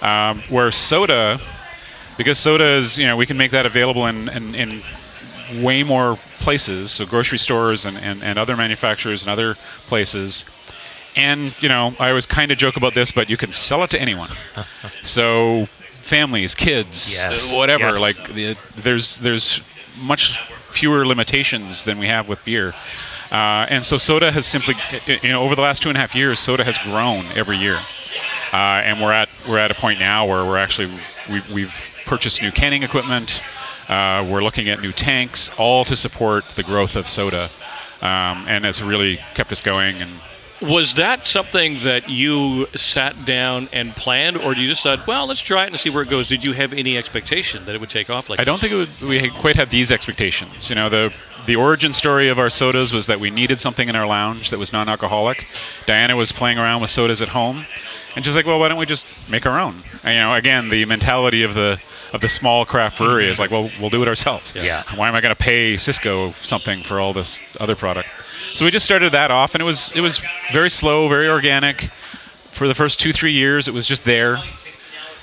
Um, 0.00 0.40
where 0.48 0.70
soda, 0.72 1.40
because 2.16 2.38
soda 2.38 2.64
is 2.64 2.98
you 2.98 3.06
know 3.06 3.16
we 3.16 3.26
can 3.26 3.36
make 3.36 3.50
that 3.52 3.66
available 3.66 4.06
in, 4.06 4.28
in, 4.28 4.54
in 4.54 4.82
way 5.62 5.82
more 5.82 6.18
places, 6.40 6.90
so 6.90 7.06
grocery 7.06 7.38
stores 7.38 7.84
and, 7.84 7.96
and, 7.98 8.22
and 8.22 8.38
other 8.38 8.56
manufacturers 8.56 9.22
and 9.22 9.30
other 9.30 9.54
places. 9.86 10.44
And, 11.14 11.54
you 11.62 11.68
know, 11.68 11.94
I 12.00 12.08
always 12.08 12.24
kind 12.24 12.50
of 12.50 12.56
joke 12.58 12.76
about 12.78 12.94
this, 12.94 13.12
but 13.12 13.28
you 13.28 13.36
can 13.36 13.52
sell 13.52 13.84
it 13.84 13.90
to 13.90 14.00
anyone. 14.00 14.30
so 15.02 15.66
families, 15.90 16.54
kids, 16.54 17.14
Yes. 17.14 17.54
whatever. 17.56 17.90
Yes. 17.90 18.00
Like, 18.00 18.32
the, 18.32 18.56
there's 18.76 19.18
there's 19.18 19.60
much 20.02 20.38
fewer 20.70 21.06
limitations 21.06 21.84
than 21.84 21.98
we 21.98 22.06
have 22.06 22.28
with 22.28 22.42
beer. 22.46 22.72
Uh, 23.32 23.66
and 23.70 23.82
so 23.82 23.96
soda 23.96 24.30
has 24.30 24.44
simply, 24.44 24.74
you 25.22 25.30
know, 25.30 25.42
over 25.42 25.54
the 25.56 25.62
last 25.62 25.82
two 25.82 25.88
and 25.88 25.96
a 25.96 26.00
half 26.00 26.14
years, 26.14 26.38
soda 26.38 26.62
has 26.62 26.76
grown 26.78 27.24
every 27.34 27.56
year. 27.56 27.78
Uh, 28.52 28.84
and 28.84 29.00
we're 29.00 29.12
at 29.12 29.30
we're 29.48 29.58
at 29.58 29.70
a 29.70 29.74
point 29.74 29.98
now 29.98 30.26
where 30.26 30.44
we're 30.44 30.58
actually 30.58 30.92
we, 31.30 31.40
we've 31.52 31.96
purchased 32.04 32.42
new 32.42 32.52
canning 32.52 32.82
equipment. 32.82 33.42
Uh, 33.88 34.26
we're 34.30 34.42
looking 34.42 34.68
at 34.68 34.82
new 34.82 34.92
tanks, 34.92 35.50
all 35.56 35.82
to 35.86 35.96
support 35.96 36.44
the 36.56 36.62
growth 36.62 36.94
of 36.94 37.08
soda, 37.08 37.44
um, 38.02 38.44
and 38.46 38.66
it's 38.66 38.82
really 38.82 39.16
kept 39.32 39.50
us 39.50 39.62
going. 39.62 39.96
And 39.96 40.10
Was 40.62 40.94
that 40.94 41.26
something 41.26 41.80
that 41.82 42.08
you 42.08 42.66
sat 42.74 43.24
down 43.24 43.68
and 43.72 43.92
planned, 43.96 44.36
or 44.36 44.54
do 44.54 44.60
you 44.60 44.68
just 44.68 44.82
thought, 44.82 45.06
well, 45.06 45.26
let's 45.26 45.40
try 45.40 45.64
it 45.64 45.68
and 45.68 45.78
see 45.78 45.90
where 45.90 46.02
it 46.04 46.08
goes? 46.08 46.28
Did 46.28 46.44
you 46.44 46.52
have 46.52 46.72
any 46.72 46.96
expectation 46.96 47.64
that 47.64 47.74
it 47.74 47.80
would 47.80 47.90
take 47.90 48.10
off 48.10 48.30
like 48.30 48.38
I 48.38 48.44
don't 48.44 48.54
this? 48.60 48.70
think 48.70 48.72
it 48.72 48.76
would, 48.76 49.08
we 49.08 49.18
had 49.18 49.32
quite 49.32 49.56
had 49.56 49.70
these 49.70 49.90
expectations. 49.90 50.68
You 50.68 50.76
know, 50.76 50.88
the 50.88 51.12
the 51.46 51.56
origin 51.56 51.92
story 51.92 52.28
of 52.28 52.38
our 52.38 52.48
sodas 52.50 52.92
was 52.92 53.06
that 53.08 53.18
we 53.18 53.28
needed 53.28 53.58
something 53.60 53.88
in 53.88 53.96
our 53.96 54.06
lounge 54.06 54.50
that 54.50 54.58
was 54.60 54.72
non-alcoholic. 54.72 55.44
Diana 55.86 56.14
was 56.14 56.30
playing 56.30 56.58
around 56.58 56.80
with 56.80 56.90
sodas 56.90 57.20
at 57.20 57.28
home, 57.30 57.66
and 58.14 58.24
she's 58.24 58.36
like, 58.36 58.46
"Well, 58.46 58.60
why 58.60 58.68
don't 58.68 58.78
we 58.78 58.86
just 58.86 59.04
make 59.28 59.44
our 59.46 59.58
own?" 59.58 59.82
And, 60.04 60.14
you 60.14 60.20
know, 60.20 60.34
again, 60.34 60.68
the 60.68 60.84
mentality 60.84 61.42
of 61.42 61.54
the 61.54 61.80
of 62.12 62.20
the 62.20 62.28
small 62.28 62.64
craft 62.64 62.98
brewery 62.98 63.26
is 63.26 63.40
like, 63.40 63.50
"Well, 63.50 63.68
we'll 63.80 63.90
do 63.90 64.00
it 64.02 64.06
ourselves." 64.08 64.52
Yeah. 64.54 64.84
Why 64.94 65.08
am 65.08 65.16
I 65.16 65.20
going 65.20 65.34
to 65.34 65.42
pay 65.42 65.74
Sysco 65.74 66.32
something 66.34 66.84
for 66.84 67.00
all 67.00 67.12
this 67.12 67.40
other 67.58 67.74
product? 67.74 68.08
So 68.54 68.64
we 68.64 68.70
just 68.70 68.84
started 68.84 69.12
that 69.12 69.30
off, 69.30 69.54
and 69.54 69.62
it 69.62 69.64
was 69.64 69.92
it 69.92 70.00
was 70.00 70.22
very 70.52 70.70
slow, 70.70 71.08
very 71.08 71.28
organic. 71.28 71.90
For 72.50 72.68
the 72.68 72.74
first 72.74 73.00
two 73.00 73.12
three 73.12 73.32
years, 73.32 73.66
it 73.66 73.74
was 73.74 73.86
just 73.86 74.04
there. 74.04 74.38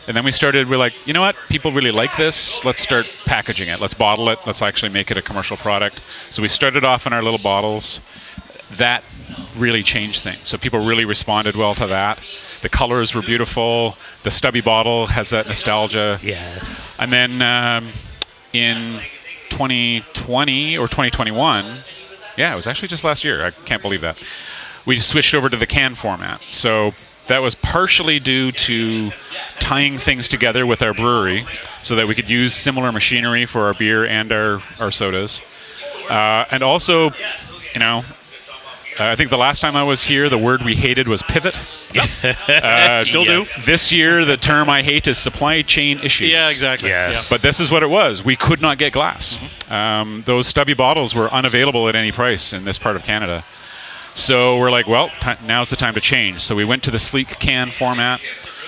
And 0.07 0.17
then 0.17 0.25
we 0.25 0.31
started, 0.31 0.67
we're 0.67 0.77
like, 0.77 0.95
you 1.05 1.13
know 1.13 1.21
what? 1.21 1.35
People 1.49 1.71
really 1.71 1.91
like 1.91 2.17
this. 2.17 2.65
Let's 2.65 2.81
start 2.81 3.05
packaging 3.25 3.69
it. 3.69 3.79
Let's 3.79 3.93
bottle 3.93 4.29
it. 4.29 4.39
Let's 4.43 4.63
actually 4.63 4.91
make 4.91 5.11
it 5.11 5.17
a 5.17 5.21
commercial 5.21 5.55
product. 5.55 6.01
So 6.31 6.41
we 6.41 6.47
started 6.47 6.83
off 6.83 7.05
in 7.05 7.13
our 7.13 7.21
little 7.21 7.37
bottles. 7.37 7.99
That 8.77 9.03
really 9.55 9.83
changed 9.83 10.23
things. 10.23 10.47
So 10.47 10.57
people 10.57 10.83
really 10.83 11.05
responded 11.05 11.55
well 11.55 11.75
to 11.75 11.85
that. 11.85 12.19
The 12.63 12.69
colors 12.69 13.13
were 13.13 13.21
beautiful. 13.21 13.97
The 14.23 14.31
stubby 14.31 14.61
bottle 14.61 15.05
has 15.05 15.29
that 15.29 15.45
nostalgia. 15.45 16.19
Yes. 16.23 16.97
And 16.99 17.11
then 17.11 17.41
um, 17.43 17.89
in 18.51 19.01
2020 19.49 20.75
or 20.75 20.87
2021, 20.87 21.65
yeah, 22.39 22.53
it 22.53 22.55
was 22.55 22.67
actually 22.67 22.87
just 22.87 23.03
last 23.03 23.23
year. 23.23 23.45
I 23.45 23.51
can't 23.51 23.81
believe 23.81 24.01
that. 24.01 24.23
We 24.85 24.99
switched 25.01 25.35
over 25.35 25.49
to 25.49 25.57
the 25.57 25.67
can 25.67 25.93
format. 25.93 26.41
So 26.51 26.93
that 27.27 27.41
was 27.41 27.53
partially 27.53 28.19
due 28.19 28.51
to 28.53 29.11
tying 29.59 29.99
things 29.99 30.29
together 30.29 30.65
with 30.65 30.81
our 30.81 30.93
brewery 30.93 31.45
so 31.83 31.95
that 31.97 32.07
we 32.07 32.15
could 32.15 32.29
use 32.29 32.53
similar 32.55 32.91
machinery 32.91 33.45
for 33.45 33.67
our 33.67 33.73
beer 33.73 34.05
and 34.05 34.31
our, 34.31 34.61
our 34.79 34.89
sodas. 34.89 35.41
Uh, 36.09 36.45
and 36.49 36.63
also, 36.63 37.11
you 37.73 37.79
know, 37.79 38.03
I 38.97 39.15
think 39.15 39.29
the 39.29 39.37
last 39.37 39.59
time 39.59 39.75
I 39.75 39.83
was 39.83 40.01
here, 40.01 40.29
the 40.29 40.37
word 40.37 40.63
we 40.63 40.75
hated 40.75 41.07
was 41.07 41.21
pivot. 41.21 41.59
Uh, 41.95 43.03
Still 43.03 43.23
do. 43.23 43.43
This 43.65 43.91
year, 43.91 44.25
the 44.25 44.37
term 44.37 44.69
I 44.69 44.83
hate 44.83 45.07
is 45.07 45.17
supply 45.17 45.61
chain 45.61 45.99
issues. 45.99 46.31
Yeah, 46.31 46.47
exactly. 46.47 46.89
Yes. 46.89 47.29
But 47.29 47.41
this 47.41 47.59
is 47.59 47.71
what 47.71 47.81
it 47.83 47.89
was. 47.89 48.23
We 48.23 48.35
could 48.35 48.61
not 48.61 48.77
get 48.77 48.93
glass. 48.93 49.37
Um, 49.69 50.21
those 50.25 50.47
stubby 50.47 50.73
bottles 50.73 51.15
were 51.15 51.31
unavailable 51.33 51.87
at 51.87 51.95
any 51.95 52.11
price 52.11 52.53
in 52.53 52.65
this 52.65 52.77
part 52.77 52.95
of 52.95 53.03
Canada. 53.03 53.43
So 54.13 54.57
we're 54.59 54.71
like, 54.71 54.87
well, 54.87 55.09
ti 55.21 55.31
now's 55.45 55.69
the 55.69 55.75
time 55.75 55.93
to 55.93 56.01
change. 56.01 56.41
So 56.41 56.55
we 56.55 56.65
went 56.65 56.83
to 56.83 56.91
the 56.91 56.99
sleek 56.99 57.39
can 57.39 57.71
format, 57.71 58.19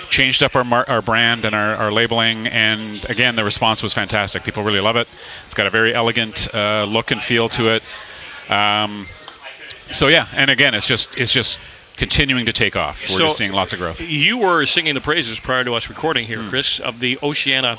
changed 0.10 0.42
up 0.44 0.56
our, 0.56 0.64
mar- 0.64 0.86
our 0.88 1.02
brand 1.02 1.46
and 1.46 1.54
our, 1.54 1.76
our 1.76 1.92
labeling, 1.92 2.48
and 2.48 3.04
again, 3.10 3.36
the 3.36 3.44
response 3.44 3.84
was 3.84 3.94
fantastic. 3.94 4.44
People 4.44 4.64
really 4.64 4.80
love 4.80 4.96
it. 4.96 5.08
It's 5.46 5.54
got 5.54 5.68
a 5.68 5.70
very 5.70 5.94
elegant 5.94 6.48
uh, 6.54 6.86
look 6.86 7.12
and 7.12 7.22
feel 7.22 7.50
to 7.50 7.70
it. 7.70 7.84
Um, 8.52 9.08
so 9.92 10.08
yeah, 10.08 10.28
and 10.34 10.50
again, 10.50 10.74
it's 10.74 10.88
just 10.88 11.18
it's 11.18 11.34
just 11.34 11.60
continuing 12.02 12.48
to 12.48 12.52
take 12.52 12.76
off. 12.76 13.00
We're 13.08 13.16
So- 13.18 13.26
just 13.26 13.38
seeing 13.38 13.52
lots 13.52 13.74
of 13.74 13.80
growth. 13.80 14.02
You 14.02 14.40
were 14.40 14.66
singing 14.66 14.96
the 14.96 15.02
praises 15.02 15.40
prior 15.40 15.64
to 15.64 15.76
us 15.76 15.88
recording 15.88 16.26
here, 16.26 16.44
Chris, 16.50 16.80
of 16.80 17.00
the 17.00 17.20
Oceania 17.22 17.78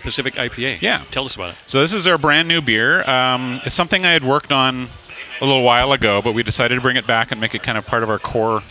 Pacific 0.00 0.34
IPA. 0.38 0.78
Yeah. 0.80 1.00
Tell 1.10 1.24
us 1.24 1.34
about 1.34 1.50
it. 1.50 1.54
So 1.66 1.80
this 1.80 1.92
is 1.92 2.06
our 2.06 2.18
brand 2.18 2.46
new 2.46 2.60
beer. 2.60 3.02
Um, 3.10 3.60
it's 3.64 3.74
something 3.74 4.06
I 4.06 4.12
had 4.12 4.22
worked 4.22 4.52
on 4.52 4.86
a 5.40 5.44
little 5.44 5.64
while 5.64 5.90
ago, 5.90 6.22
but 6.22 6.34
we 6.34 6.44
decided 6.44 6.76
to 6.76 6.80
bring 6.80 6.96
it 6.96 7.04
back 7.04 7.32
and 7.32 7.40
make 7.40 7.52
it 7.52 7.64
kind 7.64 7.76
of 7.76 7.84
part 7.84 8.04
of 8.04 8.10
our 8.10 8.20
core 8.20 8.62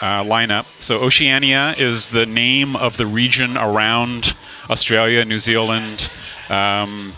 uh, 0.00 0.22
lineup. 0.22 0.64
So 0.78 1.00
Oceania 1.00 1.74
is 1.76 2.10
the 2.10 2.24
name 2.24 2.76
of 2.76 2.98
the 2.98 3.06
region 3.06 3.56
around 3.58 4.34
Australia, 4.70 5.24
New 5.24 5.40
Zealand, 5.40 6.08
um, 6.48 7.14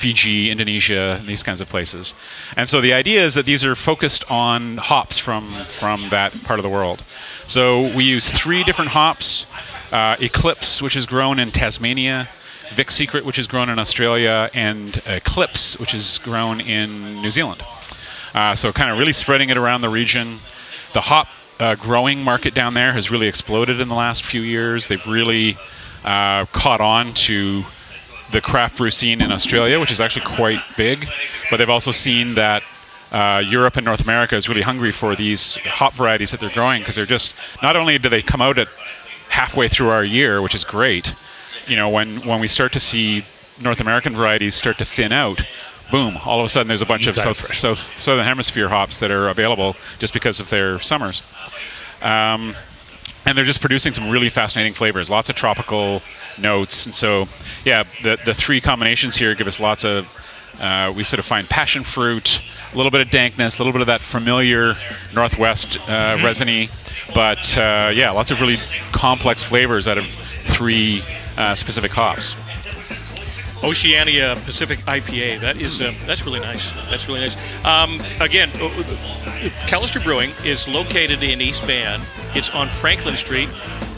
Fiji, 0.00 0.50
Indonesia, 0.50 1.18
and 1.20 1.28
these 1.28 1.42
kinds 1.42 1.60
of 1.60 1.68
places. 1.68 2.14
And 2.56 2.68
so 2.70 2.80
the 2.80 2.94
idea 2.94 3.22
is 3.22 3.34
that 3.34 3.44
these 3.44 3.62
are 3.62 3.74
focused 3.74 4.24
on 4.30 4.78
hops 4.78 5.18
from 5.18 5.44
from 5.64 6.08
that 6.08 6.32
part 6.42 6.58
of 6.58 6.62
the 6.62 6.70
world. 6.70 7.04
So 7.46 7.94
we 7.94 8.04
use 8.04 8.26
three 8.26 8.64
different 8.64 8.92
hops: 8.92 9.44
uh, 9.92 10.16
Eclipse, 10.18 10.80
which 10.80 10.96
is 10.96 11.04
grown 11.04 11.38
in 11.38 11.50
Tasmania. 11.50 12.28
Vic 12.72 12.90
Secret, 12.92 13.24
which 13.24 13.38
is 13.38 13.48
grown 13.48 13.68
in 13.68 13.78
Australia, 13.80 14.48
and 14.54 15.02
Eclipse, 15.04 15.76
which 15.80 15.92
is 15.92 16.18
grown 16.18 16.60
in 16.60 17.20
New 17.20 17.30
Zealand. 17.30 17.62
Uh, 18.32 18.54
so, 18.54 18.72
kind 18.72 18.90
of 18.90 18.98
really 18.98 19.12
spreading 19.12 19.50
it 19.50 19.56
around 19.56 19.80
the 19.80 19.88
region. 19.88 20.38
The 20.94 21.00
hop 21.00 21.26
uh, 21.58 21.74
growing 21.74 22.22
market 22.22 22.54
down 22.54 22.74
there 22.74 22.92
has 22.92 23.10
really 23.10 23.26
exploded 23.26 23.80
in 23.80 23.88
the 23.88 23.96
last 23.96 24.22
few 24.22 24.40
years. 24.40 24.86
They've 24.86 25.06
really 25.06 25.58
uh, 26.04 26.46
caught 26.46 26.80
on 26.80 27.12
to 27.28 27.64
the 28.32 28.40
craft 28.40 28.76
brew 28.76 28.90
scene 28.90 29.20
in 29.20 29.32
Australia, 29.32 29.80
which 29.80 29.92
is 29.92 30.00
actually 30.00 30.24
quite 30.24 30.60
big. 30.76 31.08
But 31.50 31.58
they've 31.58 31.68
also 31.68 31.90
seen 31.90 32.34
that 32.34 32.62
uh, 33.12 33.42
Europe 33.44 33.76
and 33.76 33.84
North 33.84 34.02
America 34.02 34.36
is 34.36 34.48
really 34.48 34.62
hungry 34.62 34.92
for 34.92 35.16
these 35.16 35.56
hop 35.64 35.92
varieties 35.92 36.30
that 36.30 36.40
they're 36.40 36.50
growing 36.50 36.82
because 36.82 36.94
they're 36.94 37.06
just 37.06 37.34
not 37.62 37.76
only 37.76 37.98
do 37.98 38.08
they 38.08 38.22
come 38.22 38.40
out 38.40 38.58
at 38.58 38.68
halfway 39.28 39.68
through 39.68 39.88
our 39.88 40.04
year, 40.04 40.42
which 40.42 40.54
is 40.54 40.64
great. 40.64 41.14
You 41.66 41.76
know, 41.76 41.88
when 41.88 42.16
when 42.26 42.40
we 42.40 42.46
start 42.46 42.72
to 42.72 42.80
see 42.80 43.24
North 43.60 43.80
American 43.80 44.14
varieties 44.14 44.54
start 44.54 44.78
to 44.78 44.84
thin 44.84 45.12
out, 45.12 45.42
boom! 45.90 46.16
All 46.24 46.40
of 46.40 46.46
a 46.46 46.48
sudden, 46.48 46.68
there's 46.68 46.82
a 46.82 46.86
bunch 46.86 47.06
of 47.06 47.16
south, 47.16 47.52
south 47.52 47.78
southern 47.98 48.24
hemisphere 48.24 48.68
hops 48.68 48.98
that 48.98 49.10
are 49.10 49.28
available 49.28 49.76
just 49.98 50.12
because 50.12 50.40
of 50.40 50.50
their 50.50 50.78
summers. 50.80 51.22
Um, 52.02 52.54
and 53.30 53.38
they're 53.38 53.44
just 53.44 53.60
producing 53.60 53.92
some 53.92 54.10
really 54.10 54.28
fascinating 54.28 54.72
flavors, 54.72 55.08
lots 55.08 55.28
of 55.28 55.36
tropical 55.36 56.02
notes. 56.36 56.84
And 56.84 56.94
so, 56.94 57.28
yeah, 57.64 57.84
the 58.02 58.18
the 58.24 58.34
three 58.34 58.60
combinations 58.60 59.14
here 59.14 59.34
give 59.34 59.46
us 59.46 59.60
lots 59.60 59.84
of. 59.84 60.06
Uh, 60.60 60.92
we 60.94 61.04
sort 61.04 61.18
of 61.18 61.24
find 61.24 61.48
passion 61.48 61.84
fruit, 61.84 62.42
a 62.74 62.76
little 62.76 62.90
bit 62.90 63.00
of 63.00 63.10
dankness, 63.10 63.56
a 63.56 63.62
little 63.62 63.72
bit 63.72 63.80
of 63.80 63.86
that 63.86 64.02
familiar 64.02 64.74
Northwest 65.14 65.78
uh, 65.88 66.18
resiny, 66.22 66.68
but 67.14 67.56
uh, 67.56 67.90
yeah, 67.94 68.10
lots 68.10 68.30
of 68.30 68.40
really 68.42 68.58
complex 68.92 69.42
flavors 69.42 69.88
out 69.88 69.96
of 69.96 70.04
three 70.04 71.02
uh, 71.38 71.54
specific 71.54 71.92
hops. 71.92 72.34
Oceania 73.62 74.36
Pacific 74.44 74.78
IPA. 74.80 75.40
That 75.40 75.56
is 75.58 75.80
uh, 75.80 75.92
that's 76.06 76.24
really 76.24 76.40
nice. 76.40 76.70
That's 76.88 77.06
really 77.08 77.20
nice. 77.20 77.36
Um, 77.64 78.00
again, 78.20 78.48
uh, 78.54 78.68
Callister 79.66 80.02
Brewing 80.02 80.30
is 80.44 80.66
located 80.68 81.22
in 81.22 81.40
East 81.40 81.64
Van. 81.64 82.00
It's 82.34 82.50
on 82.50 82.68
Franklin 82.68 83.16
Street. 83.16 83.48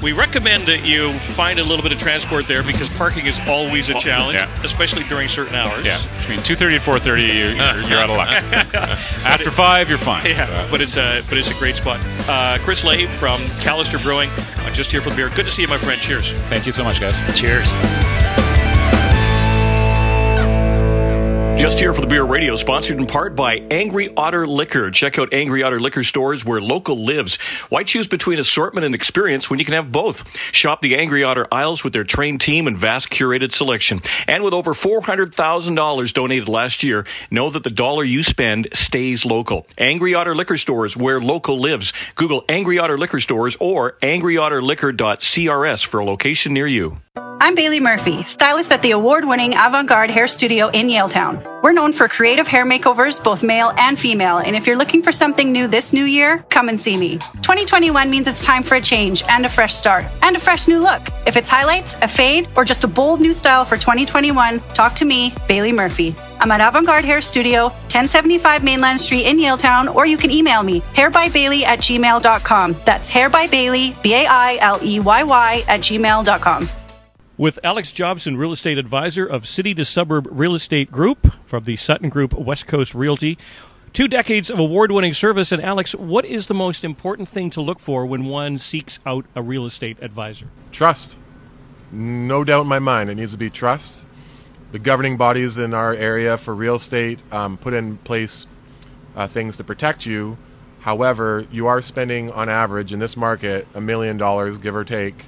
We 0.02 0.10
recommend 0.10 0.66
that 0.66 0.84
you 0.84 1.12
find 1.12 1.60
a 1.60 1.62
little 1.62 1.82
bit 1.84 1.92
of 1.92 1.98
transport 2.00 2.48
there 2.48 2.64
because 2.64 2.88
parking 2.88 3.26
is 3.26 3.38
always 3.46 3.88
a 3.88 3.94
challenge, 4.00 4.34
Yeah. 4.36 4.48
especially 4.64 5.04
during 5.04 5.28
certain 5.28 5.54
hours. 5.54 5.86
Yeah, 5.86 6.00
between 6.18 6.40
2:30 6.40 6.74
and 6.74 6.82
4:30, 6.82 7.22
you're, 7.22 7.52
you're, 7.52 7.54
you're 7.88 7.98
out 8.00 8.10
of 8.10 8.16
luck. 8.16 8.74
After 9.24 9.52
five, 9.52 9.88
you're 9.88 9.98
fine. 9.98 10.26
Yeah, 10.26 10.66
but 10.72 10.80
it's 10.80 10.96
a 10.96 11.22
but 11.28 11.38
it's 11.38 11.52
a 11.52 11.54
great 11.54 11.76
spot. 11.76 12.04
Uh, 12.28 12.58
Chris 12.62 12.82
Lay 12.82 13.06
from 13.06 13.44
Callister 13.60 14.02
Brewing, 14.02 14.30
uh, 14.30 14.72
just 14.72 14.90
here 14.90 15.00
for 15.00 15.10
the 15.10 15.16
beer. 15.16 15.28
Good 15.28 15.44
to 15.46 15.52
see 15.52 15.62
you, 15.62 15.68
my 15.68 15.78
friend. 15.78 16.00
Cheers. 16.02 16.32
Thank 16.50 16.66
you 16.66 16.72
so 16.72 16.82
much, 16.82 17.00
guys. 17.00 17.16
Cheers. 17.38 17.68
Just 21.56 21.78
here 21.78 21.94
for 21.94 22.00
the 22.00 22.08
Beer 22.08 22.24
Radio, 22.24 22.56
sponsored 22.56 22.98
in 22.98 23.06
part 23.06 23.36
by 23.36 23.54
Angry 23.70 24.12
Otter 24.16 24.48
Liquor. 24.48 24.90
Check 24.90 25.18
out 25.18 25.32
Angry 25.32 25.62
Otter 25.62 25.78
Liquor 25.78 26.02
stores 26.02 26.44
where 26.44 26.60
local 26.60 27.04
lives. 27.04 27.36
Why 27.68 27.84
choose 27.84 28.08
between 28.08 28.40
assortment 28.40 28.84
and 28.84 28.96
experience 28.96 29.48
when 29.48 29.60
you 29.60 29.64
can 29.64 29.74
have 29.74 29.92
both? 29.92 30.24
Shop 30.52 30.82
the 30.82 30.96
Angry 30.96 31.22
Otter 31.22 31.46
aisles 31.52 31.84
with 31.84 31.92
their 31.92 32.02
trained 32.02 32.40
team 32.40 32.66
and 32.66 32.76
vast 32.76 33.10
curated 33.10 33.52
selection. 33.52 34.00
And 34.26 34.42
with 34.42 34.54
over 34.54 34.74
$400,000 34.74 36.12
donated 36.12 36.48
last 36.48 36.82
year, 36.82 37.06
know 37.30 37.48
that 37.50 37.62
the 37.62 37.70
dollar 37.70 38.02
you 38.02 38.24
spend 38.24 38.66
stays 38.74 39.24
local. 39.24 39.68
Angry 39.78 40.14
Otter 40.14 40.34
Liquor 40.34 40.58
stores 40.58 40.96
where 40.96 41.20
local 41.20 41.60
lives. 41.60 41.92
Google 42.16 42.44
Angry 42.48 42.80
Otter 42.80 42.98
Liquor 42.98 43.20
stores 43.20 43.56
or 43.60 43.92
angryotterliquor.crs 44.02 45.86
for 45.86 46.00
a 46.00 46.04
location 46.04 46.54
near 46.54 46.66
you. 46.66 46.96
I'm 47.16 47.56
Bailey 47.56 47.80
Murphy, 47.80 48.22
stylist 48.22 48.70
at 48.70 48.82
the 48.82 48.92
award 48.92 49.24
winning 49.24 49.54
Avant 49.54 49.88
Garde 49.88 50.10
Hair 50.10 50.28
Studio 50.28 50.68
in 50.68 50.86
Yaletown. 50.86 51.41
We're 51.62 51.72
known 51.72 51.92
for 51.92 52.08
creative 52.08 52.48
hair 52.48 52.64
makeovers, 52.64 53.22
both 53.22 53.42
male 53.42 53.72
and 53.76 53.98
female, 53.98 54.38
and 54.38 54.56
if 54.56 54.66
you're 54.66 54.76
looking 54.76 55.02
for 55.02 55.12
something 55.12 55.52
new 55.52 55.68
this 55.68 55.92
new 55.92 56.04
year, 56.04 56.44
come 56.50 56.68
and 56.68 56.80
see 56.80 56.96
me. 56.96 57.18
2021 57.42 58.10
means 58.10 58.28
it's 58.28 58.42
time 58.42 58.62
for 58.62 58.74
a 58.74 58.80
change 58.80 59.22
and 59.28 59.46
a 59.46 59.48
fresh 59.48 59.74
start 59.74 60.04
and 60.22 60.36
a 60.36 60.40
fresh 60.40 60.68
new 60.68 60.78
look. 60.80 61.00
If 61.26 61.36
it's 61.36 61.48
highlights, 61.48 61.94
a 62.02 62.08
fade, 62.08 62.48
or 62.56 62.64
just 62.64 62.84
a 62.84 62.88
bold 62.88 63.20
new 63.20 63.32
style 63.32 63.64
for 63.64 63.76
2021, 63.76 64.60
talk 64.74 64.94
to 64.96 65.04
me, 65.04 65.32
Bailey 65.46 65.72
Murphy. 65.72 66.14
I'm 66.40 66.50
at 66.50 66.60
Avant 66.60 66.86
Garde 66.86 67.04
Hair 67.04 67.22
Studio, 67.22 67.64
1075 67.64 68.64
Mainland 68.64 69.00
Street 69.00 69.26
in 69.26 69.38
Yaletown, 69.38 69.94
or 69.94 70.06
you 70.06 70.16
can 70.16 70.30
email 70.30 70.62
me, 70.62 70.80
hairbybailey 70.94 71.62
at 71.62 71.78
gmail.com. 71.78 72.76
That's 72.84 73.08
hairbybailey, 73.08 74.02
B 74.02 74.14
A 74.14 74.26
I 74.26 74.58
L 74.60 74.78
E 74.82 75.00
Y 75.00 75.22
Y, 75.22 75.64
at 75.68 75.80
gmail.com. 75.80 76.81
With 77.42 77.58
Alex 77.64 77.90
Jobson, 77.90 78.36
real 78.36 78.52
estate 78.52 78.78
advisor 78.78 79.26
of 79.26 79.48
City 79.48 79.74
to 79.74 79.84
Suburb 79.84 80.28
Real 80.30 80.54
Estate 80.54 80.92
Group 80.92 81.34
from 81.44 81.64
the 81.64 81.74
Sutton 81.74 82.08
Group 82.08 82.34
West 82.34 82.68
Coast 82.68 82.94
Realty. 82.94 83.36
Two 83.92 84.06
decades 84.06 84.48
of 84.48 84.60
award 84.60 84.92
winning 84.92 85.12
service. 85.12 85.50
And 85.50 85.60
Alex, 85.60 85.92
what 85.92 86.24
is 86.24 86.46
the 86.46 86.54
most 86.54 86.84
important 86.84 87.28
thing 87.28 87.50
to 87.50 87.60
look 87.60 87.80
for 87.80 88.06
when 88.06 88.26
one 88.26 88.58
seeks 88.58 89.00
out 89.04 89.26
a 89.34 89.42
real 89.42 89.66
estate 89.66 89.96
advisor? 90.00 90.46
Trust. 90.70 91.18
No 91.90 92.44
doubt 92.44 92.60
in 92.60 92.68
my 92.68 92.78
mind, 92.78 93.10
it 93.10 93.16
needs 93.16 93.32
to 93.32 93.38
be 93.38 93.50
trust. 93.50 94.06
The 94.70 94.78
governing 94.78 95.16
bodies 95.16 95.58
in 95.58 95.74
our 95.74 95.92
area 95.92 96.38
for 96.38 96.54
real 96.54 96.76
estate 96.76 97.24
um, 97.32 97.56
put 97.56 97.74
in 97.74 97.96
place 97.96 98.46
uh, 99.16 99.26
things 99.26 99.56
to 99.56 99.64
protect 99.64 100.06
you. 100.06 100.38
However, 100.82 101.44
you 101.50 101.66
are 101.66 101.82
spending 101.82 102.30
on 102.30 102.48
average 102.48 102.92
in 102.92 103.00
this 103.00 103.16
market 103.16 103.66
a 103.74 103.80
million 103.80 104.16
dollars, 104.16 104.58
give 104.58 104.76
or 104.76 104.84
take. 104.84 105.24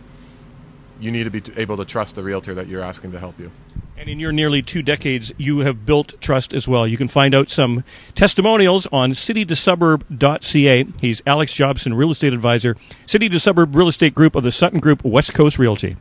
You 1.01 1.11
need 1.11 1.25
to 1.25 1.31
be 1.31 1.43
able 1.57 1.77
to 1.77 1.85
trust 1.85 2.17
the 2.17 2.23
realtor 2.23 2.55
that 2.55 2.69
you're 2.69 2.83
asking 2.83 3.13
to 3.13 3.21
help 3.21 3.39
you. 3.39 3.51
And 3.97 4.09
in 4.09 4.19
your 4.19 4.33
nearly 4.33 4.61
two 4.61 4.83
decades, 4.83 5.33
you 5.39 5.61
have 5.61 5.87
built 5.87 6.21
trust 6.21 6.53
as 6.53 6.67
well. 6.67 6.87
You 6.87 6.97
can 6.97 7.09
find 7.09 7.35
out 7.35 7.49
some 7.49 7.85
testimonials 8.15 8.87
on 8.93 9.13
citytosuburb.ca. 9.13 10.87
He's 11.01 11.23
Alex 11.27 11.53
Jobson, 11.53 11.95
real 11.95 12.11
estate 12.11 12.33
advisor, 12.33 12.77
City 13.07 13.29
to 13.29 13.39
Suburb 13.39 13.75
Real 13.77 13.89
Estate 13.89 14.15
Group 14.15 14.35
of 14.35 14.43
the 14.43 14.51
Sutton 14.51 14.81
Group 14.81 15.05
West 15.05 15.33
Coast 15.33 15.59
Realty. 15.59 15.97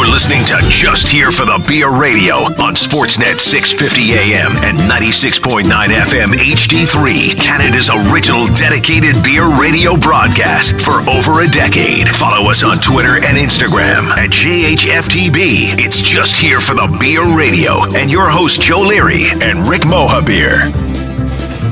You're 0.00 0.08
listening 0.08 0.42
to 0.46 0.56
Just 0.70 1.08
Here 1.08 1.30
for 1.30 1.44
the 1.44 1.62
Beer 1.68 1.90
Radio 1.90 2.36
on 2.56 2.72
Sportsnet 2.72 3.38
650 3.38 4.16
AM 4.16 4.56
and 4.64 4.78
96.9 4.88 5.68
FM 5.68 6.32
HD3, 6.40 7.36
Canada's 7.36 7.90
original 7.90 8.46
dedicated 8.56 9.22
beer 9.22 9.44
radio 9.60 9.98
broadcast 9.98 10.80
for 10.80 11.04
over 11.04 11.42
a 11.42 11.48
decade. 11.48 12.08
Follow 12.08 12.48
us 12.48 12.64
on 12.64 12.78
Twitter 12.78 13.16
and 13.16 13.36
Instagram 13.36 14.08
at 14.16 14.30
JHFTB. 14.30 15.76
It's 15.84 16.00
Just 16.00 16.34
Here 16.34 16.60
for 16.60 16.72
the 16.72 16.88
Beer 16.98 17.36
Radio 17.36 17.84
and 17.94 18.10
your 18.10 18.30
host 18.30 18.62
Joe 18.62 18.80
Leary 18.80 19.28
and 19.42 19.68
Rick 19.68 19.82
Mohabir. 19.82 21.09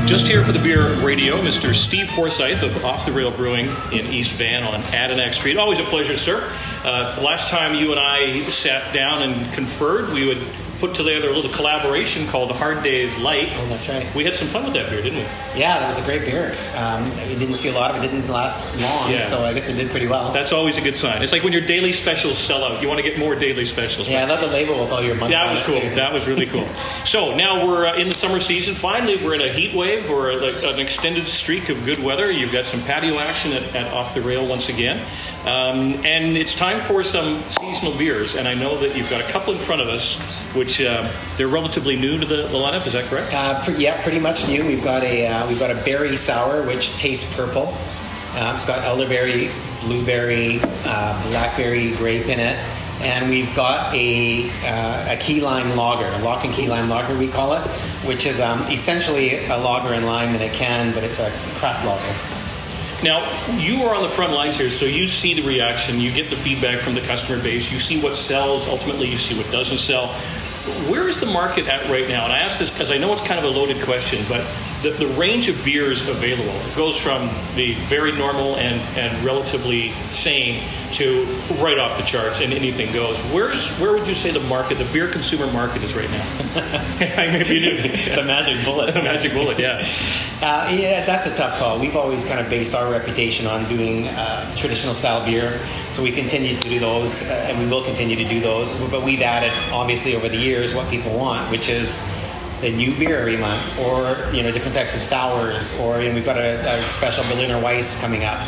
Just 0.08 0.26
here 0.26 0.42
for 0.42 0.52
the 0.52 0.58
beer 0.60 0.88
radio, 1.04 1.36
Mr. 1.36 1.74
Steve 1.74 2.10
Forsyth 2.10 2.62
of 2.62 2.82
Off 2.82 3.04
the 3.04 3.12
Rail 3.12 3.30
Brewing 3.30 3.66
in 3.92 4.06
East 4.06 4.32
Van 4.32 4.64
on 4.64 4.80
Adanac 4.84 5.34
Street. 5.34 5.58
Always 5.58 5.80
a 5.80 5.84
pleasure, 5.84 6.16
sir. 6.16 6.50
Uh, 6.82 7.20
last 7.22 7.48
time 7.48 7.74
you 7.74 7.90
and 7.90 8.00
I 8.00 8.40
sat 8.44 8.94
down 8.94 9.20
and 9.20 9.52
conferred, 9.52 10.10
we 10.14 10.26
would 10.26 10.38
put 10.78 10.94
together 10.94 11.28
a 11.30 11.32
little 11.32 11.50
collaboration 11.52 12.26
called 12.28 12.50
Hard 12.52 12.82
Days 12.82 13.18
Light. 13.18 13.50
Oh, 13.54 13.66
that's 13.68 13.88
right. 13.88 14.06
We 14.14 14.24
had 14.24 14.34
some 14.36 14.48
fun 14.48 14.64
with 14.64 14.74
that 14.74 14.90
beer, 14.90 15.02
didn't 15.02 15.18
we? 15.18 15.24
Yeah, 15.60 15.78
that 15.78 15.86
was 15.86 15.98
a 15.98 16.04
great 16.04 16.22
beer. 16.22 16.52
Um, 16.76 17.04
we 17.28 17.34
didn't 17.36 17.54
see 17.54 17.68
a 17.68 17.72
lot 17.72 17.90
of 17.90 18.02
it. 18.02 18.08
Didn't 18.08 18.28
last 18.28 18.72
long, 18.80 19.10
Yeah. 19.10 19.18
so 19.20 19.44
I 19.44 19.52
guess 19.52 19.68
it 19.68 19.74
did 19.74 19.90
pretty 19.90 20.06
well. 20.06 20.32
That's 20.32 20.52
always 20.52 20.76
a 20.78 20.80
good 20.80 20.96
sign. 20.96 21.22
It's 21.22 21.32
like 21.32 21.42
when 21.42 21.52
your 21.52 21.62
daily 21.66 21.92
specials 21.92 22.38
sell 22.38 22.64
out. 22.64 22.80
You 22.80 22.88
want 22.88 22.98
to 22.98 23.08
get 23.08 23.18
more 23.18 23.34
daily 23.34 23.64
specials. 23.64 24.08
yeah, 24.08 24.22
I 24.24 24.28
love 24.28 24.40
the 24.40 24.46
label 24.46 24.78
with 24.80 24.92
all 24.92 25.02
your 25.02 25.16
money. 25.16 25.34
That 25.34 25.50
was 25.50 25.62
cool. 25.62 25.80
too. 25.80 25.94
That 25.96 26.12
was 26.12 26.26
really 26.26 26.46
cool. 26.46 26.66
So 27.04 27.34
now 27.34 27.66
we're 27.66 27.86
uh, 27.86 27.96
in 27.96 28.08
the 28.10 28.14
summer 28.14 28.38
season. 28.38 28.74
Finally, 28.74 29.16
we're 29.24 29.34
in 29.34 29.40
a 29.40 29.50
heat 29.52 29.74
wave 29.74 30.10
or 30.10 30.34
like 30.34 30.62
an 30.62 30.78
extended 30.78 31.26
streak 31.26 31.70
of 31.70 31.82
good 31.86 31.98
weather. 31.98 32.30
You've 32.30 32.52
got 32.52 32.66
some 32.66 32.82
patio 32.82 33.18
action 33.18 33.52
at, 33.54 33.74
at 33.74 33.90
Off 33.94 34.14
the 34.14 34.20
Rail 34.20 34.46
once 34.46 34.68
again. 34.68 34.98
Um, 35.46 35.94
and 36.04 36.36
it's 36.36 36.54
time 36.54 36.82
for 36.84 37.02
some 37.02 37.42
seasonal 37.48 37.96
beers. 37.96 38.34
And 38.34 38.46
I 38.46 38.52
know 38.52 38.76
that 38.78 38.94
you've 38.94 39.08
got 39.08 39.22
a 39.22 39.28
couple 39.32 39.54
in 39.54 39.58
front 39.58 39.80
of 39.80 39.88
us, 39.88 40.18
which 40.54 40.67
uh, 40.80 41.10
they're 41.36 41.48
relatively 41.48 41.96
new 41.96 42.18
to 42.18 42.26
the, 42.26 42.36
the 42.36 42.58
lineup. 42.58 42.86
Is 42.86 42.92
that 42.92 43.06
correct? 43.06 43.32
Uh, 43.34 43.62
pre- 43.64 43.76
yeah, 43.76 44.00
pretty 44.02 44.20
much 44.20 44.46
new. 44.48 44.64
We've 44.64 44.84
got 44.84 45.02
a 45.02 45.26
uh, 45.26 45.48
we've 45.48 45.58
got 45.58 45.70
a 45.70 45.76
berry 45.84 46.16
sour 46.16 46.62
which 46.66 46.96
tastes 46.96 47.26
purple. 47.34 47.74
Um, 48.36 48.54
it's 48.54 48.64
got 48.64 48.84
elderberry, 48.84 49.50
blueberry, 49.82 50.60
uh, 50.84 51.30
blackberry 51.30 51.92
grape 51.96 52.28
in 52.28 52.38
it, 52.38 52.56
and 53.00 53.30
we've 53.30 53.54
got 53.56 53.94
a 53.94 54.48
uh, 54.64 55.14
a 55.14 55.16
key 55.18 55.40
lime 55.40 55.76
lager, 55.76 56.06
a 56.06 56.18
lock 56.22 56.44
and 56.44 56.52
key 56.54 56.68
lime 56.68 56.88
lager 56.88 57.16
we 57.16 57.28
call 57.28 57.54
it, 57.54 57.62
which 58.06 58.26
is 58.26 58.40
um, 58.40 58.60
essentially 58.70 59.44
a 59.46 59.56
lager 59.58 59.94
and 59.94 60.06
lime 60.06 60.34
in 60.34 60.42
a 60.42 60.50
can, 60.54 60.92
but 60.94 61.02
it's 61.02 61.18
a 61.18 61.30
craft 61.56 61.84
lager. 61.84 62.38
Now, 63.02 63.30
you 63.56 63.84
are 63.84 63.94
on 63.94 64.02
the 64.02 64.08
front 64.08 64.32
lines 64.32 64.56
here, 64.56 64.70
so 64.70 64.84
you 64.84 65.06
see 65.06 65.32
the 65.32 65.42
reaction, 65.42 66.00
you 66.00 66.12
get 66.12 66.30
the 66.30 66.36
feedback 66.36 66.80
from 66.80 66.96
the 66.96 67.00
customer 67.02 67.40
base, 67.40 67.70
you 67.70 67.78
see 67.78 68.00
what 68.02 68.12
sells, 68.12 68.66
ultimately, 68.66 69.08
you 69.08 69.16
see 69.16 69.36
what 69.40 69.48
doesn't 69.52 69.78
sell. 69.78 70.12
Where 70.90 71.08
is 71.08 71.18
the 71.20 71.26
market 71.26 71.66
at 71.68 71.88
right 71.90 72.08
now? 72.08 72.24
And 72.24 72.32
I 72.32 72.38
ask 72.40 72.58
this 72.58 72.70
because 72.70 72.90
I 72.90 72.98
know 72.98 73.12
it's 73.12 73.22
kind 73.22 73.38
of 73.38 73.44
a 73.44 73.48
loaded 73.48 73.82
question, 73.82 74.24
but 74.28 74.46
the, 74.82 74.90
the 74.90 75.06
range 75.08 75.48
of 75.48 75.62
beers 75.64 76.06
available 76.08 76.54
goes 76.76 76.96
from 77.00 77.28
the 77.56 77.72
very 77.88 78.12
normal 78.12 78.56
and, 78.56 78.80
and 78.96 79.24
relatively 79.24 79.90
sane 80.10 80.62
to 80.92 81.24
right 81.60 81.78
off 81.78 81.98
the 81.98 82.04
charts 82.04 82.40
and 82.40 82.52
anything 82.52 82.92
goes. 82.92 83.18
Where's 83.32 83.70
where 83.78 83.92
would 83.92 84.06
you 84.06 84.14
say 84.14 84.30
the 84.30 84.40
market, 84.40 84.78
the 84.78 84.84
beer 84.92 85.08
consumer 85.08 85.50
market 85.52 85.82
is 85.82 85.94
right 85.94 86.10
now? 86.10 86.24
You 86.98 87.60
do. 87.60 88.14
the 88.16 88.24
magic 88.24 88.64
bullet. 88.64 88.92
the 88.94 89.02
magic 89.02 89.32
bullet, 89.32 89.58
yeah. 89.58 89.86
Uh, 90.40 90.68
yeah, 90.70 91.04
that's 91.04 91.26
a 91.26 91.34
tough 91.34 91.58
call. 91.58 91.80
We've 91.80 91.96
always 91.96 92.22
kind 92.22 92.38
of 92.38 92.48
based 92.48 92.72
our 92.72 92.88
reputation 92.88 93.48
on 93.48 93.64
doing 93.64 94.06
uh, 94.06 94.54
traditional 94.54 94.94
style 94.94 95.24
beer, 95.26 95.58
so 95.90 96.00
we 96.00 96.12
continue 96.12 96.56
to 96.56 96.68
do 96.68 96.78
those, 96.78 97.28
uh, 97.28 97.46
and 97.48 97.58
we 97.58 97.66
will 97.66 97.82
continue 97.82 98.14
to 98.14 98.28
do 98.28 98.38
those. 98.38 98.72
But 98.88 99.02
we've 99.02 99.20
added, 99.20 99.50
obviously, 99.72 100.14
over 100.14 100.28
the 100.28 100.36
years, 100.36 100.74
what 100.74 100.88
people 100.90 101.12
want, 101.18 101.50
which 101.50 101.68
is 101.68 102.00
the 102.60 102.70
new 102.70 102.94
beer 102.94 103.18
every 103.18 103.36
month, 103.36 103.76
or 103.80 104.16
you 104.32 104.44
know, 104.44 104.52
different 104.52 104.76
types 104.76 104.94
of 104.94 105.00
sours, 105.00 105.76
or 105.80 106.00
you 106.00 106.10
know, 106.10 106.14
we've 106.14 106.24
got 106.24 106.38
a, 106.38 106.72
a 106.72 106.82
special 106.84 107.24
Berliner 107.24 107.60
Weisse 107.60 108.00
coming 108.00 108.22
up. 108.22 108.38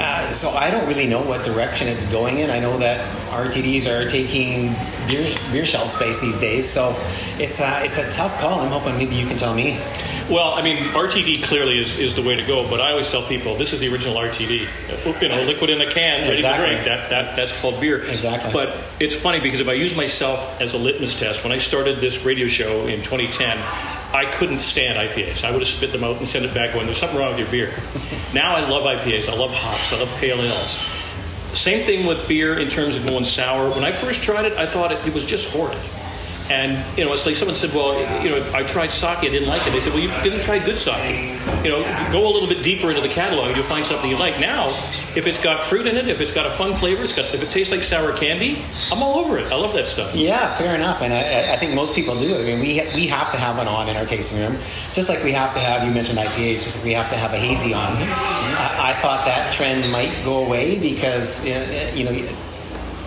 Uh, 0.00 0.32
so 0.32 0.50
I 0.50 0.70
don't 0.70 0.88
really 0.88 1.06
know 1.06 1.20
what 1.22 1.44
direction 1.44 1.86
it's 1.86 2.06
going 2.06 2.38
in. 2.38 2.48
I 2.48 2.58
know 2.58 2.78
that 2.78 3.06
RTDs 3.28 3.86
are 3.86 4.08
taking 4.08 4.72
beer, 5.08 5.34
beer 5.52 5.66
shelf 5.66 5.88
space 5.90 6.20
these 6.20 6.38
days, 6.38 6.66
so 6.68 6.96
it's 7.38 7.60
a, 7.60 7.84
it's 7.84 7.98
a 7.98 8.10
tough 8.10 8.40
call. 8.40 8.60
I'm 8.60 8.70
hoping 8.72 8.96
maybe 8.96 9.14
you 9.14 9.26
can 9.26 9.36
tell 9.36 9.52
me. 9.54 9.78
Well, 10.30 10.54
I 10.54 10.62
mean, 10.62 10.78
RTD 10.94 11.42
clearly 11.42 11.78
is, 11.78 11.98
is 11.98 12.14
the 12.14 12.22
way 12.22 12.34
to 12.36 12.46
go, 12.46 12.68
but 12.70 12.80
I 12.80 12.92
always 12.92 13.10
tell 13.10 13.26
people 13.26 13.56
this 13.56 13.72
is 13.74 13.80
the 13.80 13.92
original 13.92 14.16
RTD. 14.16 15.20
You 15.20 15.28
know, 15.28 15.42
liquid 15.42 15.68
in 15.70 15.80
a 15.82 15.90
can, 15.90 16.22
ready 16.22 16.34
Exactly. 16.34 16.66
to 16.68 16.72
drink. 16.72 16.86
That, 16.86 17.10
that, 17.10 17.36
that's 17.36 17.60
called 17.60 17.78
beer. 17.80 18.00
Exactly. 18.02 18.52
But 18.52 18.76
it's 19.00 19.14
funny 19.14 19.40
because 19.40 19.60
if 19.60 19.68
I 19.68 19.72
use 19.74 19.94
myself 19.94 20.60
as 20.62 20.72
a 20.72 20.78
litmus 20.78 21.14
test, 21.18 21.42
when 21.44 21.52
I 21.52 21.58
started 21.58 22.00
this 22.00 22.24
radio 22.24 22.48
show 22.48 22.86
in 22.86 23.02
2010, 23.02 23.58
I 24.12 24.26
couldn't 24.26 24.58
stand 24.58 24.98
IPAs. 24.98 25.44
I 25.44 25.50
would 25.50 25.60
have 25.60 25.68
spit 25.68 25.92
them 25.92 26.02
out 26.02 26.16
and 26.16 26.26
sent 26.26 26.44
it 26.44 26.52
back 26.52 26.72
going, 26.72 26.86
there's 26.86 26.98
something 26.98 27.18
wrong 27.18 27.30
with 27.30 27.38
your 27.38 27.50
beer. 27.50 27.72
now 28.34 28.56
I 28.56 28.68
love 28.68 28.84
IPAs. 28.84 29.28
I 29.28 29.36
love 29.36 29.52
hops. 29.52 29.92
I 29.92 29.98
love 30.00 30.08
pale 30.18 30.40
ales. 30.40 30.78
Same 31.52 31.84
thing 31.84 32.06
with 32.06 32.26
beer 32.28 32.58
in 32.58 32.68
terms 32.68 32.96
of 32.96 33.06
going 33.06 33.24
sour. 33.24 33.70
When 33.70 33.84
I 33.84 33.92
first 33.92 34.22
tried 34.22 34.44
it, 34.44 34.52
I 34.54 34.66
thought 34.66 34.92
it, 34.92 35.04
it 35.06 35.14
was 35.14 35.24
just 35.24 35.50
horrid. 35.50 35.78
And 36.50 36.76
you 36.98 37.04
know, 37.04 37.12
it's 37.12 37.24
like 37.24 37.36
someone 37.36 37.54
said, 37.54 37.72
"Well, 37.72 37.94
you 38.24 38.28
know, 38.28 38.36
if 38.36 38.52
I 38.54 38.64
tried 38.64 38.90
sake, 38.90 39.18
I 39.18 39.28
didn't 39.28 39.48
like 39.48 39.64
it." 39.66 39.70
They 39.70 39.78
said, 39.78 39.92
"Well, 39.92 40.02
you 40.02 40.10
didn't 40.22 40.42
try 40.42 40.58
good 40.58 40.78
sake. 40.78 41.38
You 41.64 41.70
know, 41.70 42.10
go 42.10 42.26
a 42.26 42.32
little 42.32 42.48
bit 42.48 42.64
deeper 42.64 42.90
into 42.90 43.00
the 43.00 43.08
catalog, 43.08 43.46
and 43.46 43.56
you'll 43.56 43.66
find 43.66 43.86
something 43.86 44.10
you 44.10 44.16
like." 44.16 44.40
Now, 44.40 44.68
if 45.14 45.28
it's 45.28 45.38
got 45.38 45.62
fruit 45.62 45.86
in 45.86 45.96
it, 45.96 46.08
if 46.08 46.20
it's 46.20 46.32
got 46.32 46.46
a 46.46 46.50
fun 46.50 46.74
flavor, 46.74 47.04
it's 47.04 47.12
got 47.12 47.32
if 47.32 47.40
it 47.40 47.52
tastes 47.52 47.70
like 47.70 47.84
sour 47.84 48.12
candy, 48.12 48.64
I'm 48.90 49.00
all 49.00 49.20
over 49.20 49.38
it. 49.38 49.52
I 49.52 49.54
love 49.54 49.74
that 49.74 49.86
stuff. 49.86 50.12
Yeah, 50.12 50.52
fair 50.56 50.74
enough, 50.74 51.02
and 51.02 51.14
I, 51.14 51.52
I 51.52 51.56
think 51.56 51.72
most 51.72 51.94
people 51.94 52.18
do. 52.18 52.36
I 52.36 52.42
mean, 52.42 52.58
we 52.58 52.82
we 52.96 53.06
have 53.06 53.30
to 53.30 53.38
have 53.38 53.56
one 53.56 53.68
on 53.68 53.88
in 53.88 53.96
our 53.96 54.06
tasting 54.06 54.40
room, 54.40 54.58
just 54.92 55.08
like 55.08 55.22
we 55.22 55.30
have 55.32 55.54
to 55.54 55.60
have. 55.60 55.86
You 55.86 55.94
mentioned 55.94 56.18
IPAs, 56.18 56.64
just 56.64 56.76
like 56.76 56.84
we 56.84 56.94
have 56.94 57.08
to 57.10 57.16
have 57.16 57.32
a 57.32 57.38
hazy 57.38 57.72
on. 57.72 57.96
I, 57.96 58.90
I 58.90 58.92
thought 58.94 59.24
that 59.24 59.52
trend 59.52 59.90
might 59.92 60.12
go 60.24 60.44
away 60.44 60.80
because 60.80 61.46
you 61.46 61.54
know, 61.54 61.90
you 61.94 62.04
know, 62.04 62.36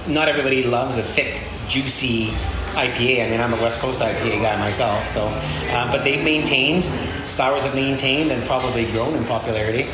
not 0.08 0.30
everybody 0.30 0.64
loves 0.64 0.98
a 0.98 1.04
thick, 1.04 1.42
juicy 1.68 2.34
IPA. 2.74 3.26
I 3.26 3.30
mean, 3.30 3.40
I'm 3.40 3.54
a 3.54 3.62
West 3.62 3.80
Coast 3.80 4.02
IPA 4.02 4.42
guy 4.42 4.58
myself, 4.58 5.04
so 5.04 5.28
uh, 5.28 5.92
but 5.92 6.04
they've 6.04 6.24
maintained, 6.24 6.84
sours 7.28 7.64
have 7.64 7.76
maintained 7.76 8.32
and 8.32 8.44
probably 8.46 8.86
grown 8.92 9.16
in 9.16 9.24
popularity. 9.26 9.88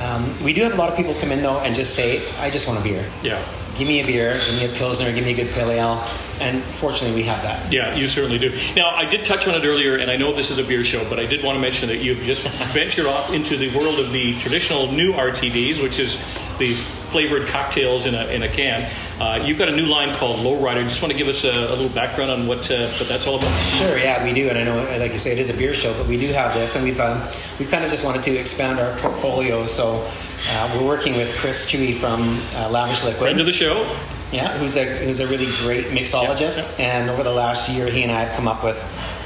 Um, 0.00 0.42
we 0.42 0.52
do 0.52 0.62
have 0.62 0.72
a 0.72 0.76
lot 0.76 0.88
of 0.88 0.96
people 0.96 1.14
come 1.20 1.30
in 1.32 1.42
though 1.42 1.58
and 1.60 1.74
just 1.74 1.94
say, 1.94 2.22
"I 2.38 2.50
just 2.50 2.66
want 2.66 2.80
a 2.80 2.82
beer." 2.82 3.04
Yeah. 3.22 3.42
Give 3.76 3.86
me 3.86 4.00
a 4.00 4.04
beer, 4.04 4.34
give 4.34 4.58
me 4.58 4.64
a 4.66 4.78
pilsner, 4.78 5.12
give 5.12 5.24
me 5.24 5.32
a 5.32 5.36
good 5.36 5.48
pale 5.54 5.70
ale, 5.70 6.04
and 6.40 6.62
fortunately 6.62 7.14
we 7.16 7.22
have 7.22 7.42
that. 7.42 7.72
Yeah, 7.72 7.94
you 7.94 8.08
certainly 8.08 8.38
do. 8.38 8.54
Now, 8.74 8.90
I 8.90 9.04
did 9.04 9.24
touch 9.24 9.46
on 9.46 9.54
it 9.54 9.64
earlier, 9.64 9.96
and 9.96 10.10
I 10.10 10.16
know 10.16 10.34
this 10.34 10.50
is 10.50 10.58
a 10.58 10.64
beer 10.64 10.82
show, 10.82 11.08
but 11.08 11.18
I 11.20 11.24
did 11.24 11.42
want 11.44 11.56
to 11.56 11.60
mention 11.60 11.88
that 11.88 11.98
you've 11.98 12.18
just 12.20 12.46
ventured 12.74 13.06
off 13.06 13.32
into 13.32 13.56
the 13.56 13.74
world 13.76 13.98
of 14.00 14.12
the 14.12 14.38
traditional 14.40 14.90
new 14.92 15.12
RTDs, 15.12 15.82
which 15.82 15.98
is 15.98 16.18
the 16.60 16.74
flavored 16.74 17.48
cocktails 17.48 18.06
in 18.06 18.14
a, 18.14 18.26
in 18.26 18.44
a 18.44 18.48
can. 18.48 18.88
Uh, 19.18 19.42
you've 19.44 19.58
got 19.58 19.68
a 19.68 19.74
new 19.74 19.86
line 19.86 20.14
called 20.14 20.38
Lowrider. 20.38 20.84
Just 20.84 21.02
want 21.02 21.10
to 21.10 21.18
give 21.18 21.26
us 21.26 21.42
a, 21.42 21.50
a 21.50 21.74
little 21.74 21.88
background 21.88 22.30
on 22.30 22.46
what 22.46 22.70
uh, 22.70 22.88
what 22.90 23.08
that's 23.08 23.26
all 23.26 23.36
about. 23.36 23.52
Sure, 23.78 23.98
yeah, 23.98 24.22
we 24.22 24.32
do, 24.32 24.48
and 24.48 24.56
I 24.56 24.62
know, 24.62 24.76
like 24.98 25.12
you 25.12 25.18
say, 25.18 25.32
it 25.32 25.38
is 25.38 25.48
a 25.48 25.54
beer 25.54 25.74
show, 25.74 25.92
but 25.94 26.06
we 26.06 26.16
do 26.16 26.28
have 26.32 26.54
this, 26.54 26.76
and 26.76 26.84
we've 26.84 27.00
um, 27.00 27.20
we've 27.58 27.70
kind 27.70 27.82
of 27.82 27.90
just 27.90 28.04
wanted 28.04 28.22
to 28.22 28.36
expand 28.36 28.78
our 28.78 28.96
portfolio. 28.98 29.66
So 29.66 30.08
uh, 30.50 30.78
we're 30.78 30.86
working 30.86 31.14
with 31.14 31.36
Chris 31.38 31.66
Chewy 31.68 31.94
from 31.94 32.40
uh, 32.54 32.70
Lavish 32.70 33.02
Liquid, 33.02 33.22
friend 33.22 33.40
of 33.40 33.46
the 33.46 33.52
show. 33.52 33.84
Yeah, 34.30 34.56
who's 34.58 34.76
a 34.76 34.84
who's 35.04 35.18
a 35.18 35.26
really 35.26 35.48
great 35.64 35.86
mixologist, 35.86 36.78
and 36.78 37.10
over 37.10 37.24
the 37.24 37.32
last 37.32 37.68
year, 37.68 37.90
he 37.90 38.04
and 38.04 38.12
I 38.12 38.20
have 38.24 38.36
come 38.36 38.46
up 38.46 38.62
with 38.62 38.78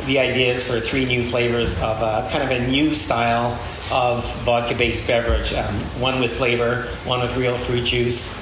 the 0.06 0.18
ideas 0.18 0.66
for 0.66 0.80
three 0.80 1.04
new 1.04 1.22
flavors 1.22 1.74
of 1.76 2.02
uh, 2.02 2.28
kind 2.30 2.42
of 2.42 2.50
a 2.50 2.66
new 2.68 2.94
style 2.94 3.58
of 3.92 4.24
vodka-based 4.42 5.06
beverage. 5.06 5.52
Um, 5.54 5.74
one 6.00 6.20
with 6.20 6.32
flavor, 6.32 6.88
one 7.04 7.20
with 7.20 7.36
real 7.36 7.56
fruit 7.56 7.84
juice, 7.84 8.34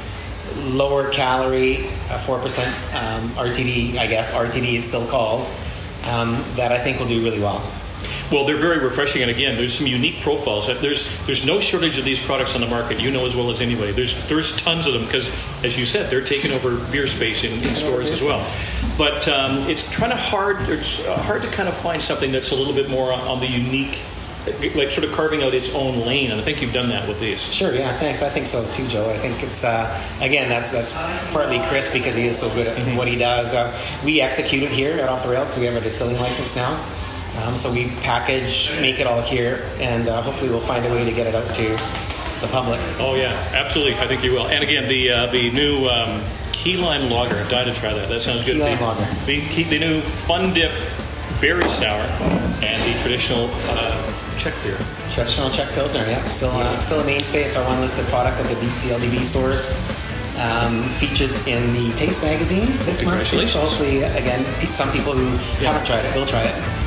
lower 0.58 1.10
calorie, 1.10 1.88
four 2.26 2.38
percent 2.38 2.74
um, 2.94 3.28
RTD. 3.30 3.96
I 3.96 4.06
guess 4.06 4.32
RTD 4.32 4.74
is 4.74 4.86
still 4.86 5.06
called. 5.06 5.48
Um, 6.04 6.44
that 6.56 6.72
I 6.72 6.78
think 6.78 6.98
will 6.98 7.06
do 7.06 7.22
really 7.22 7.38
well. 7.38 7.62
Well, 8.30 8.44
they're 8.44 8.56
very 8.58 8.78
refreshing, 8.78 9.22
and 9.22 9.30
again, 9.30 9.56
there's 9.56 9.76
some 9.76 9.86
unique 9.86 10.20
profiles. 10.20 10.66
There's 10.66 11.04
there's 11.26 11.44
no 11.44 11.60
shortage 11.60 11.98
of 11.98 12.04
these 12.04 12.18
products 12.18 12.54
on 12.54 12.60
the 12.60 12.66
market. 12.66 13.00
You 13.00 13.10
know 13.10 13.24
as 13.24 13.34
well 13.36 13.50
as 13.50 13.60
anybody. 13.60 13.92
There's 13.92 14.14
there's 14.28 14.54
tons 14.56 14.86
of 14.86 14.92
them 14.94 15.04
because, 15.04 15.30
as 15.64 15.78
you 15.78 15.84
said, 15.86 16.10
they're 16.10 16.22
taking 16.24 16.52
over 16.52 16.76
beer 16.90 17.06
space 17.06 17.44
in, 17.44 17.52
in 17.52 17.74
stores 17.74 18.10
as 18.10 18.22
well. 18.22 18.44
But 18.98 19.26
um, 19.28 19.58
it's 19.68 19.82
kind 19.94 20.12
of 20.12 20.18
hard. 20.18 20.68
It's 20.68 21.04
uh, 21.06 21.16
hard 21.22 21.42
to 21.42 21.48
kind 21.48 21.68
of 21.68 21.76
find 21.76 22.00
something 22.00 22.32
that's 22.32 22.50
a 22.52 22.54
little 22.54 22.74
bit 22.74 22.88
more 22.90 23.12
on, 23.12 23.20
on 23.20 23.40
the 23.40 23.46
unique. 23.46 24.00
Like 24.74 24.90
sort 24.90 25.04
of 25.04 25.12
carving 25.12 25.44
out 25.44 25.54
its 25.54 25.72
own 25.72 26.00
lane, 26.00 26.32
and 26.32 26.40
I 26.40 26.42
think 26.42 26.60
you've 26.60 26.72
done 26.72 26.88
that 26.88 27.06
with 27.06 27.20
these. 27.20 27.40
Sure, 27.40 27.72
yeah, 27.72 27.92
thanks. 27.92 28.22
I 28.22 28.28
think 28.28 28.48
so 28.48 28.68
too, 28.72 28.88
Joe. 28.88 29.08
I 29.08 29.16
think 29.16 29.40
it's 29.40 29.62
uh, 29.62 29.86
again 30.20 30.48
that's 30.48 30.72
that's 30.72 30.90
partly 31.30 31.60
Chris 31.68 31.92
because 31.92 32.16
he 32.16 32.26
is 32.26 32.36
so 32.40 32.52
good 32.52 32.66
at 32.66 32.76
Mm-hmm. 32.76 32.96
what 32.96 33.06
he 33.06 33.16
does. 33.16 33.54
Uh, 33.54 33.72
we 34.04 34.20
execute 34.20 34.64
it 34.64 34.72
here 34.72 34.98
at 34.98 35.08
Off 35.08 35.22
the 35.22 35.28
Rail 35.28 35.44
because 35.44 35.58
we 35.60 35.66
have 35.66 35.76
a 35.76 35.80
distilling 35.80 36.16
license 36.18 36.56
now. 36.56 36.74
Um, 37.38 37.56
so 37.56 37.72
we 37.72 37.88
package, 38.02 38.70
make 38.80 39.00
it 39.00 39.06
all 39.06 39.22
here, 39.22 39.68
and 39.78 40.08
uh, 40.08 40.22
hopefully 40.22 40.50
we'll 40.50 40.60
find 40.60 40.84
a 40.84 40.92
way 40.92 41.04
to 41.04 41.12
get 41.12 41.26
it 41.26 41.34
out 41.34 41.54
to 41.54 41.68
the 42.42 42.48
public. 42.48 42.80
Oh 42.98 43.14
yeah, 43.14 43.32
absolutely. 43.52 43.94
I 43.94 44.06
think 44.06 44.22
you 44.22 44.32
will. 44.32 44.48
And 44.48 44.62
again, 44.62 44.86
the 44.86 45.10
uh, 45.10 45.26
the 45.28 45.50
new 45.50 45.86
um, 45.88 46.22
key 46.52 46.76
lime 46.76 47.10
lager. 47.10 47.36
I'm 47.36 47.48
dying 47.48 47.72
to 47.72 47.78
try 47.78 47.92
that. 47.92 48.08
That 48.08 48.20
sounds 48.20 48.44
good. 48.44 48.56
Key 48.56 48.62
lime 48.62 48.78
the, 48.78 48.84
lager. 48.84 49.24
The, 49.24 49.40
key, 49.48 49.64
the 49.64 49.78
new 49.78 50.00
Fun 50.00 50.52
Dip 50.52 50.72
berry 51.40 51.68
sour 51.68 52.04
and 52.62 52.94
the 52.94 53.00
traditional 53.00 53.50
uh, 53.70 54.36
Czech 54.38 54.54
beer. 54.62 54.78
Traditional 55.10 55.50
Czech 55.50 55.68
Pilsner, 55.74 56.02
yeah, 56.02 56.24
still 56.26 56.50
uh, 56.50 56.78
still 56.78 57.00
a 57.00 57.04
mainstay. 57.04 57.44
It's 57.44 57.56
our 57.56 57.64
one 57.66 57.80
listed 57.80 58.06
product 58.06 58.38
at 58.40 58.46
the 58.48 58.56
BCLDB 58.56 59.20
stores. 59.22 59.74
Um, 60.38 60.88
featured 60.88 61.30
in 61.46 61.72
the 61.74 61.92
Taste 61.94 62.22
magazine 62.22 62.66
this 62.86 63.04
month. 63.04 63.26
So 63.26 63.60
hopefully, 63.60 64.02
again, 64.02 64.44
some 64.72 64.90
people 64.90 65.12
who 65.12 65.36
haven't 65.64 65.86
tried 65.86 66.06
it 66.06 66.16
will 66.16 66.26
try 66.26 66.42
it. 66.42 66.81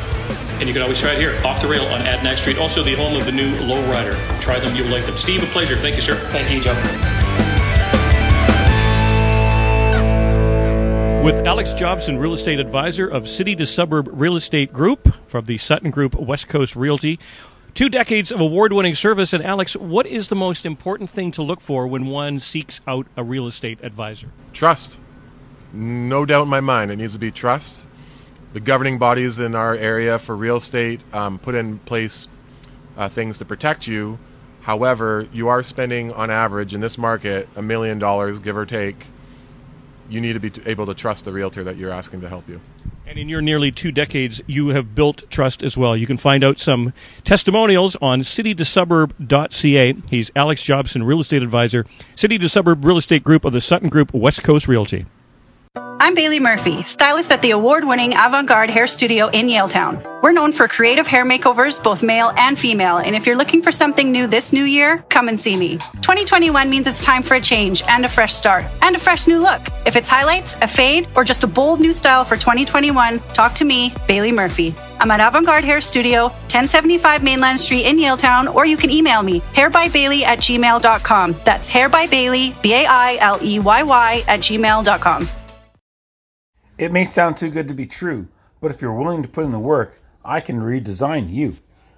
And 0.59 0.67
you 0.67 0.73
can 0.73 0.81
always 0.81 0.99
try 0.99 1.13
it 1.13 1.19
here, 1.19 1.39
off 1.45 1.61
the 1.61 1.67
rail 1.67 1.85
on 1.87 2.01
Adanac 2.01 2.37
Street. 2.37 2.57
Also, 2.57 2.81
the 2.81 2.95
home 2.95 3.15
of 3.15 3.25
the 3.25 3.31
new 3.31 3.55
Lowrider. 3.57 4.15
Try 4.39 4.59
them, 4.59 4.75
you'll 4.75 4.87
like 4.87 5.05
them. 5.05 5.17
Steve, 5.17 5.43
a 5.43 5.47
pleasure. 5.47 5.75
Thank 5.75 5.95
you, 5.95 6.01
sir. 6.01 6.15
Thank 6.31 6.51
you, 6.51 6.61
Joe. 6.61 6.73
With 11.25 11.47
Alex 11.47 11.73
Jobson, 11.73 12.19
real 12.19 12.33
estate 12.33 12.59
advisor 12.59 13.07
of 13.07 13.27
City 13.27 13.55
to 13.55 13.65
Suburb 13.65 14.07
Real 14.13 14.35
Estate 14.35 14.71
Group 14.71 15.11
from 15.25 15.45
the 15.45 15.57
Sutton 15.57 15.89
Group 15.89 16.13
West 16.13 16.47
Coast 16.47 16.75
Realty. 16.75 17.19
Two 17.73 17.89
decades 17.89 18.31
of 18.31 18.39
award 18.39 18.71
winning 18.71 18.95
service. 18.95 19.33
And 19.33 19.43
Alex, 19.43 19.75
what 19.75 20.05
is 20.05 20.29
the 20.29 20.35
most 20.35 20.65
important 20.65 21.09
thing 21.09 21.31
to 21.31 21.41
look 21.41 21.61
for 21.61 21.87
when 21.87 22.05
one 22.05 22.39
seeks 22.39 22.79
out 22.87 23.07
a 23.17 23.23
real 23.23 23.47
estate 23.47 23.79
advisor? 23.81 24.29
Trust. 24.53 24.99
No 25.73 26.25
doubt 26.25 26.43
in 26.43 26.47
my 26.47 26.61
mind, 26.61 26.91
it 26.91 26.97
needs 26.97 27.13
to 27.13 27.19
be 27.19 27.31
trust. 27.31 27.87
The 28.55 28.61
governing 28.61 28.99
bodies 28.99 29.37
in 29.37 29.53
our 29.53 29.75
area 29.75 30.17
for 30.17 30.33
real 30.33 30.55
estate 30.55 31.03
um, 31.11 31.39
put 31.39 31.55
in 31.55 31.79
place 31.79 32.29
uh, 32.95 33.09
things 33.09 33.37
to 33.39 33.45
protect 33.45 33.85
you. 33.85 34.17
However, 34.61 35.27
you 35.33 35.49
are 35.49 35.61
spending 35.61 36.13
on 36.13 36.31
average 36.31 36.73
in 36.73 36.79
this 36.79 36.97
market 36.97 37.49
a 37.57 37.61
million 37.61 37.99
dollars, 37.99 38.39
give 38.39 38.55
or 38.55 38.65
take. 38.65 39.07
You 40.07 40.21
need 40.21 40.33
to 40.33 40.39
be 40.39 40.53
able 40.65 40.85
to 40.85 40.93
trust 40.93 41.25
the 41.25 41.33
realtor 41.33 41.65
that 41.65 41.75
you're 41.75 41.91
asking 41.91 42.21
to 42.21 42.29
help 42.29 42.47
you. 42.47 42.61
And 43.05 43.19
in 43.19 43.27
your 43.27 43.41
nearly 43.41 43.73
two 43.73 43.91
decades, 43.91 44.41
you 44.47 44.69
have 44.69 44.95
built 44.95 45.29
trust 45.29 45.61
as 45.61 45.75
well. 45.75 45.97
You 45.97 46.07
can 46.07 46.15
find 46.15 46.41
out 46.41 46.57
some 46.57 46.93
testimonials 47.25 47.97
on 47.97 48.21
citytosuburb.ca. 48.21 49.95
He's 50.09 50.31
Alex 50.33 50.63
Jobson, 50.63 51.03
real 51.03 51.19
estate 51.19 51.43
advisor, 51.43 51.85
City 52.15 52.37
to 52.37 52.47
Suburb 52.47 52.85
Real 52.85 52.95
Estate 52.95 53.25
Group 53.25 53.43
of 53.43 53.51
the 53.51 53.59
Sutton 53.59 53.89
Group 53.89 54.13
West 54.13 54.43
Coast 54.43 54.69
Realty. 54.69 55.07
I'm 55.97 56.13
Bailey 56.13 56.41
Murphy, 56.41 56.83
stylist 56.83 57.31
at 57.31 57.41
the 57.41 57.51
award 57.51 57.85
winning 57.85 58.13
Avant 58.17 58.45
Garde 58.45 58.69
Hair 58.69 58.87
Studio 58.87 59.27
in 59.29 59.47
Yaletown. 59.47 60.03
We're 60.21 60.33
known 60.33 60.51
for 60.51 60.67
creative 60.67 61.07
hair 61.07 61.23
makeovers, 61.23 61.81
both 61.81 62.03
male 62.03 62.33
and 62.35 62.59
female, 62.59 62.97
and 62.97 63.15
if 63.15 63.25
you're 63.25 63.37
looking 63.37 63.61
for 63.61 63.71
something 63.71 64.11
new 64.11 64.27
this 64.27 64.51
new 64.51 64.65
year, 64.65 65.05
come 65.07 65.29
and 65.29 65.39
see 65.39 65.55
me. 65.55 65.77
2021 66.01 66.69
means 66.69 66.87
it's 66.87 67.01
time 67.01 67.23
for 67.23 67.35
a 67.35 67.41
change 67.41 67.81
and 67.87 68.03
a 68.03 68.09
fresh 68.09 68.33
start 68.33 68.65
and 68.81 68.97
a 68.97 68.99
fresh 68.99 69.25
new 69.25 69.39
look. 69.39 69.61
If 69.85 69.95
it's 69.95 70.09
highlights, 70.09 70.55
a 70.61 70.67
fade, 70.67 71.07
or 71.15 71.23
just 71.23 71.45
a 71.45 71.47
bold 71.47 71.79
new 71.79 71.93
style 71.93 72.25
for 72.25 72.35
2021, 72.35 73.19
talk 73.33 73.53
to 73.53 73.63
me, 73.63 73.93
Bailey 74.05 74.33
Murphy. 74.33 74.75
I'm 74.99 75.11
at 75.11 75.25
Avant 75.25 75.45
Garde 75.45 75.63
Hair 75.63 75.79
Studio, 75.79 76.23
1075 76.23 77.23
Mainland 77.23 77.59
Street 77.59 77.85
in 77.85 77.95
Yaletown, 77.95 78.53
or 78.53 78.65
you 78.65 78.75
can 78.75 78.91
email 78.91 79.23
me, 79.23 79.39
hairbybailey 79.53 80.23
at 80.23 80.39
gmail.com. 80.39 81.35
That's 81.45 81.69
hairbybailey, 81.69 82.61
B 82.61 82.73
A 82.73 82.85
I 82.85 83.17
L 83.21 83.39
E 83.41 83.59
Y 83.59 83.83
Y, 83.83 84.23
at 84.27 84.41
gmail.com. 84.41 85.29
It 86.77 86.91
may 86.91 87.05
sound 87.05 87.37
too 87.37 87.49
good 87.49 87.69
to 87.69 87.73
be 87.73 87.85
true, 87.85 88.27
but 88.59 88.69
if 88.69 88.81
you're 88.81 88.93
willing 88.93 89.23
to 89.23 89.29
put 89.29 89.45
in 89.45 89.53
the 89.53 89.59
work, 89.59 90.01
I 90.25 90.41
can 90.41 90.59
redesign 90.59 91.31
you. 91.31 91.55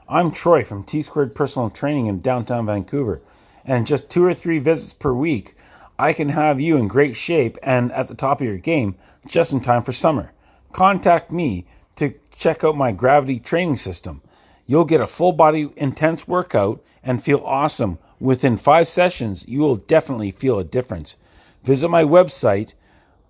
I'm 0.07 0.29
Troy 0.29 0.63
from 0.63 0.83
T 0.83 1.01
Squared 1.01 1.33
Personal 1.33 1.71
Training 1.71 2.05
in 2.05 2.21
downtown 2.21 2.67
Vancouver, 2.67 3.19
and 3.65 3.79
in 3.79 3.85
just 3.85 4.11
two 4.11 4.23
or 4.23 4.35
three 4.35 4.59
visits 4.59 4.93
per 4.93 5.13
week, 5.13 5.55
I 5.97 6.13
can 6.13 6.29
have 6.29 6.61
you 6.61 6.77
in 6.77 6.87
great 6.87 7.15
shape 7.15 7.57
and 7.63 7.91
at 7.91 8.07
the 8.07 8.13
top 8.13 8.39
of 8.39 8.45
your 8.45 8.59
game 8.59 8.95
just 9.27 9.51
in 9.51 9.61
time 9.61 9.81
for 9.81 9.93
summer. 9.93 10.31
Contact 10.73 11.31
me 11.31 11.65
to 11.95 12.13
check 12.29 12.63
out 12.63 12.77
my 12.77 12.91
gravity 12.91 13.39
training 13.39 13.77
system. 13.77 14.21
You'll 14.67 14.85
get 14.85 15.01
a 15.01 15.07
full 15.07 15.31
body 15.31 15.71
intense 15.75 16.27
workout 16.27 16.83
and 17.01 17.23
feel 17.23 17.41
awesome. 17.43 17.97
Within 18.19 18.57
five 18.57 18.87
sessions, 18.87 19.43
you 19.47 19.59
will 19.59 19.75
definitely 19.75 20.29
feel 20.29 20.59
a 20.59 20.63
difference. 20.63 21.17
Visit 21.63 21.89
my 21.89 22.03
website, 22.03 22.73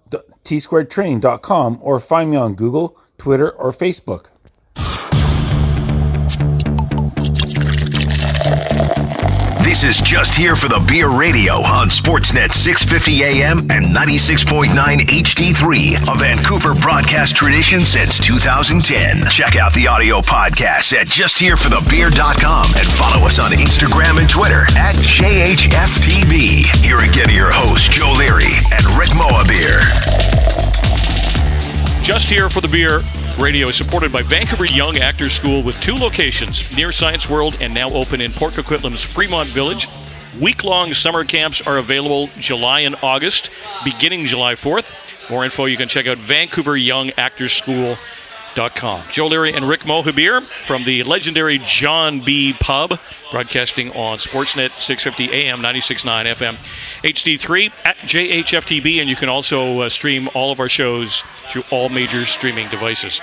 tsquaredtraining.com, 0.10 1.80
or 1.82 1.99
find 1.99 2.32
me 2.32 2.38
on 2.38 2.55
Google, 2.55 2.97
Twitter, 3.18 3.51
or 3.51 3.72
Facebook. 3.72 4.28
This 9.68 9.84
is 9.84 9.97
just 9.97 10.34
here 10.34 10.55
for 10.55 10.70
the 10.70 10.80
beer 10.88 11.09
radio 11.09 11.55
on 11.55 11.89
Sportsnet 11.89 12.53
650 12.53 13.43
AM 13.43 13.59
and 13.70 13.84
96.9 13.91 14.72
HD3, 14.72 16.07
a 16.07 16.18
Vancouver 16.18 16.74
broadcast 16.74 17.36
tradition 17.36 17.84
since 17.84 18.18
2010. 18.18 19.28
Check 19.30 19.57
out 19.57 19.74
the 19.74 19.86
audio 19.86 20.22
podcast 20.22 20.95
at 20.95 21.07
justhereforthebeer.com 21.07 22.65
and 22.80 22.88
follow 22.88 23.28
us 23.28 23.43
on 23.43 23.51
Instagram 23.51 24.24
and 24.24 24.30
Twitter 24.30 24.63
at 24.80 24.95
JHFTB. 25.03 26.63
Here 26.80 26.99
again 27.03 27.28
are 27.28 27.36
your 27.36 27.51
hosts, 27.51 27.89
Joe 27.91 28.15
Leary 28.15 28.55
and 28.72 28.88
Rick 28.95 29.11
Mohabir. 29.20 29.84
Just 32.01 32.30
here 32.30 32.49
for 32.49 32.61
the 32.61 32.70
beer. 32.70 33.03
Radio 33.40 33.68
is 33.68 33.76
supported 33.76 34.12
by 34.12 34.24
Vancouver 34.24 34.66
Young 34.66 34.98
Actors 34.98 35.32
School 35.32 35.62
with 35.62 35.80
two 35.80 35.94
locations 35.94 36.76
near 36.76 36.92
Science 36.92 37.30
World 37.30 37.56
and 37.62 37.72
now 37.72 37.92
open 37.92 38.20
in 38.20 38.32
Port 38.32 38.56
Coquitlam's 38.56 39.04
Fremont 39.04 39.48
Village. 39.50 39.88
Week 40.42 40.64
long 40.64 40.92
summer 40.96 41.24
camps 41.24 41.62
are 41.62 41.78
available 41.78 42.32
July 42.40 42.80
and 42.80 42.96
August, 43.04 43.52
beginning 43.84 44.26
July 44.26 44.56
4th. 44.56 44.90
More 45.30 45.46
info 45.46 45.66
you 45.66 45.78
can 45.78 45.88
check 45.88 46.08
out 46.08 46.18
VancouverYoungActorsSchool.com. 46.18 49.04
Joe 49.12 49.28
Leary 49.28 49.54
and 49.54 49.70
Rick 49.70 49.82
Mohabir 49.82 50.42
from 50.42 50.84
the 50.84 51.04
legendary 51.04 51.60
John 51.64 52.22
B. 52.22 52.56
Pub, 52.60 53.00
broadcasting 53.32 53.91
on 53.91 54.17
Sportsnet 54.17 54.71
650 54.71 55.34
AM, 55.34 55.59
96.9 55.59 56.25
FM, 56.25 56.55
HD3 57.03 57.71
at 57.86 57.97
JHFTB, 57.97 58.99
and 58.99 59.09
you 59.09 59.15
can 59.15 59.30
also 59.30 59.82
uh, 59.82 59.89
stream 59.89 60.30
all 60.34 60.51
of 60.51 60.59
our 60.59 60.69
shows 60.69 61.23
through 61.49 61.63
all 61.71 61.89
major 61.89 62.25
streaming 62.25 62.69
devices. 62.69 63.21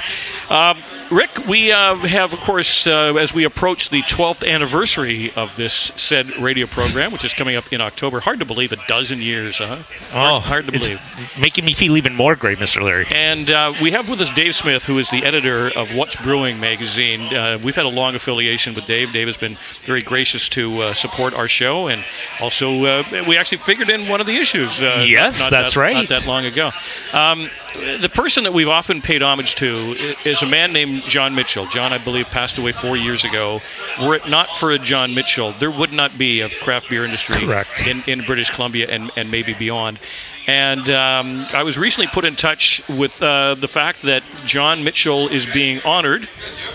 Um, 0.51 0.83
Rick, 1.11 1.47
we 1.47 1.71
uh, 1.71 1.97
have, 1.97 2.33
of 2.33 2.41
course, 2.41 2.87
uh, 2.87 3.15
as 3.15 3.35
we 3.35 3.45
approach 3.45 3.91
the 3.91 4.03
12th 4.03 4.49
anniversary 4.49 5.33
of 5.37 5.55
this 5.57 5.93
said 5.97 6.35
radio 6.39 6.67
program, 6.67 7.13
which 7.13 7.25
is 7.25 7.35
coming 7.35 7.57
up 7.57 7.73
in 7.73 7.81
October. 7.81 8.21
Hard 8.21 8.39
to 8.39 8.45
believe, 8.45 8.73
a 8.73 8.87
dozen 8.89 9.21
years, 9.21 9.59
huh? 9.59 9.79
Oh, 10.13 10.41
hard, 10.41 10.43
hard 10.43 10.67
to 10.67 10.73
believe. 10.73 11.01
Making 11.39 11.67
me 11.67 11.73
feel 11.73 11.97
even 11.97 12.15
more 12.15 12.37
great, 12.37 12.59
Mr. 12.59 12.83
Leary. 12.83 13.07
And 13.13 13.51
uh, 13.51 13.75
we 13.83 13.91
have 13.91 14.09
with 14.09 14.21
us 14.21 14.31
Dave 14.31 14.55
Smith, 14.55 14.85
who 14.85 14.99
is 14.99 15.11
the 15.11 15.25
editor 15.25 15.71
of 15.77 15.95
What's 15.95 16.17
Brewing 16.17 16.59
magazine. 16.59 17.33
Uh, 17.35 17.59
we've 17.63 17.77
had 17.77 17.85
a 17.87 17.91
long 17.91 18.15
affiliation 18.15 18.75
with 18.75 18.87
Dave. 18.87 19.13
Dave 19.13 19.27
has 19.27 19.37
been 19.37 19.59
very 19.85 19.94
gracious 20.03 20.49
to 20.51 20.81
uh, 20.83 20.95
support 20.95 21.35
our 21.35 21.49
show, 21.49 21.89
and 21.89 22.05
also 22.41 22.85
uh, 22.85 23.03
we 23.27 23.37
actually 23.37 23.59
figured 23.59 23.91
in 23.91 24.09
one 24.09 24.21
of 24.21 24.27
the 24.27 24.37
issues. 24.37 24.81
Uh, 24.81 25.05
Yes, 25.07 25.39
not 25.39 25.51
that's 25.51 25.75
that, 25.75 25.81
right. 25.81 25.95
Not 25.95 26.09
that 26.09 26.27
long 26.27 26.45
ago. 26.47 26.71
Um, 27.13 27.51
the 27.75 28.11
person 28.13 28.45
that 28.45 28.53
we've 28.53 28.69
often 28.69 29.03
paid 29.03 29.23
homage 29.23 29.57
to 29.57 30.15
is 30.25 30.43
a 30.43 30.47
man 30.47 30.73
named 30.73 31.03
John 31.03 31.35
Mitchell. 31.35 31.67
John, 31.67 31.93
I 31.93 31.99
believe, 31.99 32.27
passed 32.27 32.59
away 32.59 32.73
four 32.73 32.97
years 32.97 33.25
ago. 33.25 33.61
Were 34.01 34.15
it 34.15 34.29
not 34.29 34.49
for 34.57 34.71
a 34.71 34.79
John 34.79 35.15
Mitchell, 35.15 35.53
there 35.59 35.71
would 35.71 35.93
not 35.93 36.17
be 36.17 36.41
a 36.41 36.49
craft 36.49 36.89
beer 36.89 37.05
industry 37.05 37.41
Correct. 37.41 37.87
in, 37.87 38.03
in 38.07 38.25
British 38.25 38.51
Columbia 38.51 38.87
and, 38.89 39.11
and 39.17 39.31
maybe 39.31 39.55
beyond. 39.55 39.99
And 40.47 40.89
um, 40.91 41.47
I 41.53 41.63
was 41.63 41.79
recently 41.79 42.07
put 42.09 42.25
in 42.25 42.37
touch 42.37 42.83
with 42.89 43.23
uh, 43.23 43.55
the 43.55 43.69
fact 43.69 44.03
that 44.03 44.23
John 44.45 44.85
Mitchell 44.85 45.29
is 45.29 45.47
being 45.47 45.81
honored 45.85 46.29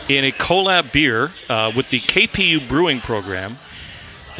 in 0.07 0.25
a 0.25 0.31
collab 0.31 0.91
beer 0.91 1.29
uh, 1.49 1.71
with 1.75 1.89
the 1.91 1.99
KPU 1.99 2.67
Brewing 2.67 2.99
Program 2.99 3.57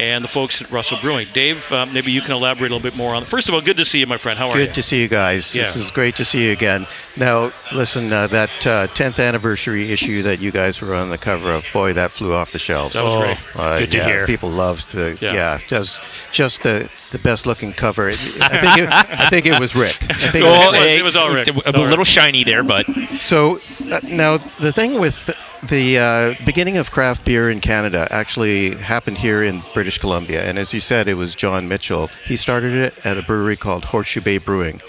and 0.00 0.24
the 0.24 0.28
folks 0.28 0.62
at 0.62 0.70
Russell 0.70 0.98
Brewing. 1.00 1.26
Dave, 1.32 1.70
uh, 1.72 1.86
maybe 1.86 2.10
you 2.10 2.20
can 2.20 2.32
elaborate 2.32 2.70
a 2.70 2.74
little 2.74 2.80
bit 2.90 2.96
more 2.96 3.14
on. 3.14 3.22
It. 3.22 3.28
First 3.28 3.48
of 3.48 3.54
all, 3.54 3.60
good 3.60 3.76
to 3.76 3.84
see 3.84 3.98
you, 4.00 4.06
my 4.06 4.16
friend. 4.16 4.38
How 4.38 4.48
are 4.50 4.58
you? 4.58 4.66
Good 4.66 4.74
to 4.76 4.82
see 4.82 5.00
you 5.00 5.08
guys. 5.08 5.52
This 5.52 5.76
is 5.76 5.90
great 5.90 6.16
to 6.16 6.24
see 6.24 6.46
you 6.46 6.52
again. 6.52 6.86
Now, 7.16 7.50
listen, 7.72 8.12
uh, 8.12 8.26
that 8.28 8.50
uh, 8.66 8.86
10th 8.88 9.24
anniversary 9.24 9.92
issue 9.92 10.22
that 10.22 10.40
you 10.40 10.50
guys 10.50 10.80
were 10.80 10.94
on 10.94 11.10
the 11.10 11.18
cover 11.18 11.52
of, 11.52 11.64
boy, 11.72 11.92
that 11.92 12.10
flew 12.10 12.32
off 12.32 12.52
the 12.52 12.58
shelves. 12.58 12.94
That 12.94 13.04
was 13.04 13.14
great. 13.14 13.60
Uh, 13.60 13.78
Good 13.80 13.90
to 13.92 13.96
yeah, 13.98 14.06
hear. 14.06 14.26
People 14.26 14.48
loved 14.50 14.92
the, 14.92 15.18
Yeah. 15.20 15.34
yeah, 15.34 15.58
just, 15.68 16.00
just 16.32 16.62
the, 16.62 16.90
the 17.10 17.18
best 17.18 17.46
looking 17.46 17.72
cover. 17.72 18.08
I 18.08 18.14
think 18.14 18.78
it, 18.78 18.88
I 18.92 19.28
think 19.28 19.46
it 19.46 19.58
was 19.60 19.74
Rick. 19.74 19.98
I 20.08 20.14
think 20.30 20.44
Well, 20.44 20.72
it 20.74 20.78
was- 20.78 20.86
it 21.00 21.04
was 21.04 21.16
all 21.16 21.32
Rick. 21.32 21.48
A, 21.48 21.76
All 21.76 21.84
little 21.84 22.04
shiny 22.04 22.44
there, 22.44 22.62
but 22.62 22.86
So 23.18 23.58
uh, 23.90 24.00
now 24.04 24.36
the 24.38 24.72
thing 24.72 25.00
with 25.00 25.30
the 25.62 25.98
uh, 25.98 26.44
beginning 26.44 26.78
of 26.78 26.90
craft 26.90 27.24
beer 27.24 27.50
in 27.50 27.60
Canada 27.60 28.08
actually 28.10 28.74
happened 28.76 29.18
here 29.18 29.42
in 29.42 29.62
British 29.74 29.98
Columbia, 29.98 30.42
and 30.42 30.58
as 30.58 30.72
you 30.72 30.80
said, 30.80 31.08
it 31.08 31.14
was 31.14 31.34
John 31.34 31.68
Mitchell. 31.68 32.08
He 32.24 32.36
started 32.36 32.72
it 32.72 33.06
at 33.06 33.18
a 33.18 33.22
brewery 33.22 33.56
called 33.56 33.86
Horseshoe 33.86 34.20
Bay 34.20 34.38
Brewing, 34.38 34.80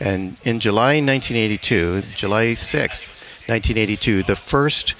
and 0.00 0.36
in 0.44 0.60
July 0.60 1.00
1982, 1.00 2.02
July 2.14 2.46
6th, 2.54 3.08
1982, 3.48 4.24
the 4.24 4.36
first 4.36 4.94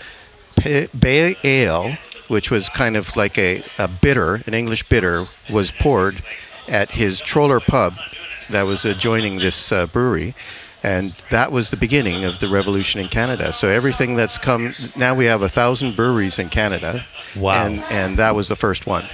Bay 0.63 1.37
Ale, 1.45 1.97
which 2.29 2.51
was 2.51 2.69
kind 2.69 2.97
of 2.97 3.17
like 3.17 3.37
a, 3.39 3.63
a 3.79 3.89
bitter, 3.89 4.43
an 4.47 4.55
English 4.55 4.89
bitter, 4.89 5.25
was 5.51 5.71
poured 5.71 6.23
at 6.69 6.93
his 6.93 7.21
Troller 7.21 7.61
Pub 7.61 7.95
that 8.51 8.63
was 8.63 8.85
adjoining 8.85 9.39
this 9.39 9.73
uh, 9.73 9.87
brewery. 9.87 10.35
And 10.83 11.11
that 11.31 11.51
was 11.51 11.71
the 11.71 11.77
beginning 11.77 12.25
of 12.25 12.39
the 12.39 12.49
revolution 12.49 13.01
in 13.01 13.09
Canada. 13.09 13.53
So 13.53 13.69
everything 13.69 14.15
that's 14.15 14.39
come 14.39 14.73
now, 14.97 15.15
we 15.15 15.25
have 15.25 15.43
a 15.43 15.49
thousand 15.49 15.97
breweries 15.97 16.39
in 16.39 16.49
Canada. 16.49 17.05
Wow. 17.35 17.67
And, 17.67 17.83
and 17.91 18.17
that 18.19 18.35
was 18.35 18.49
the 18.49 18.57
first 18.57 18.87
one 18.87 19.07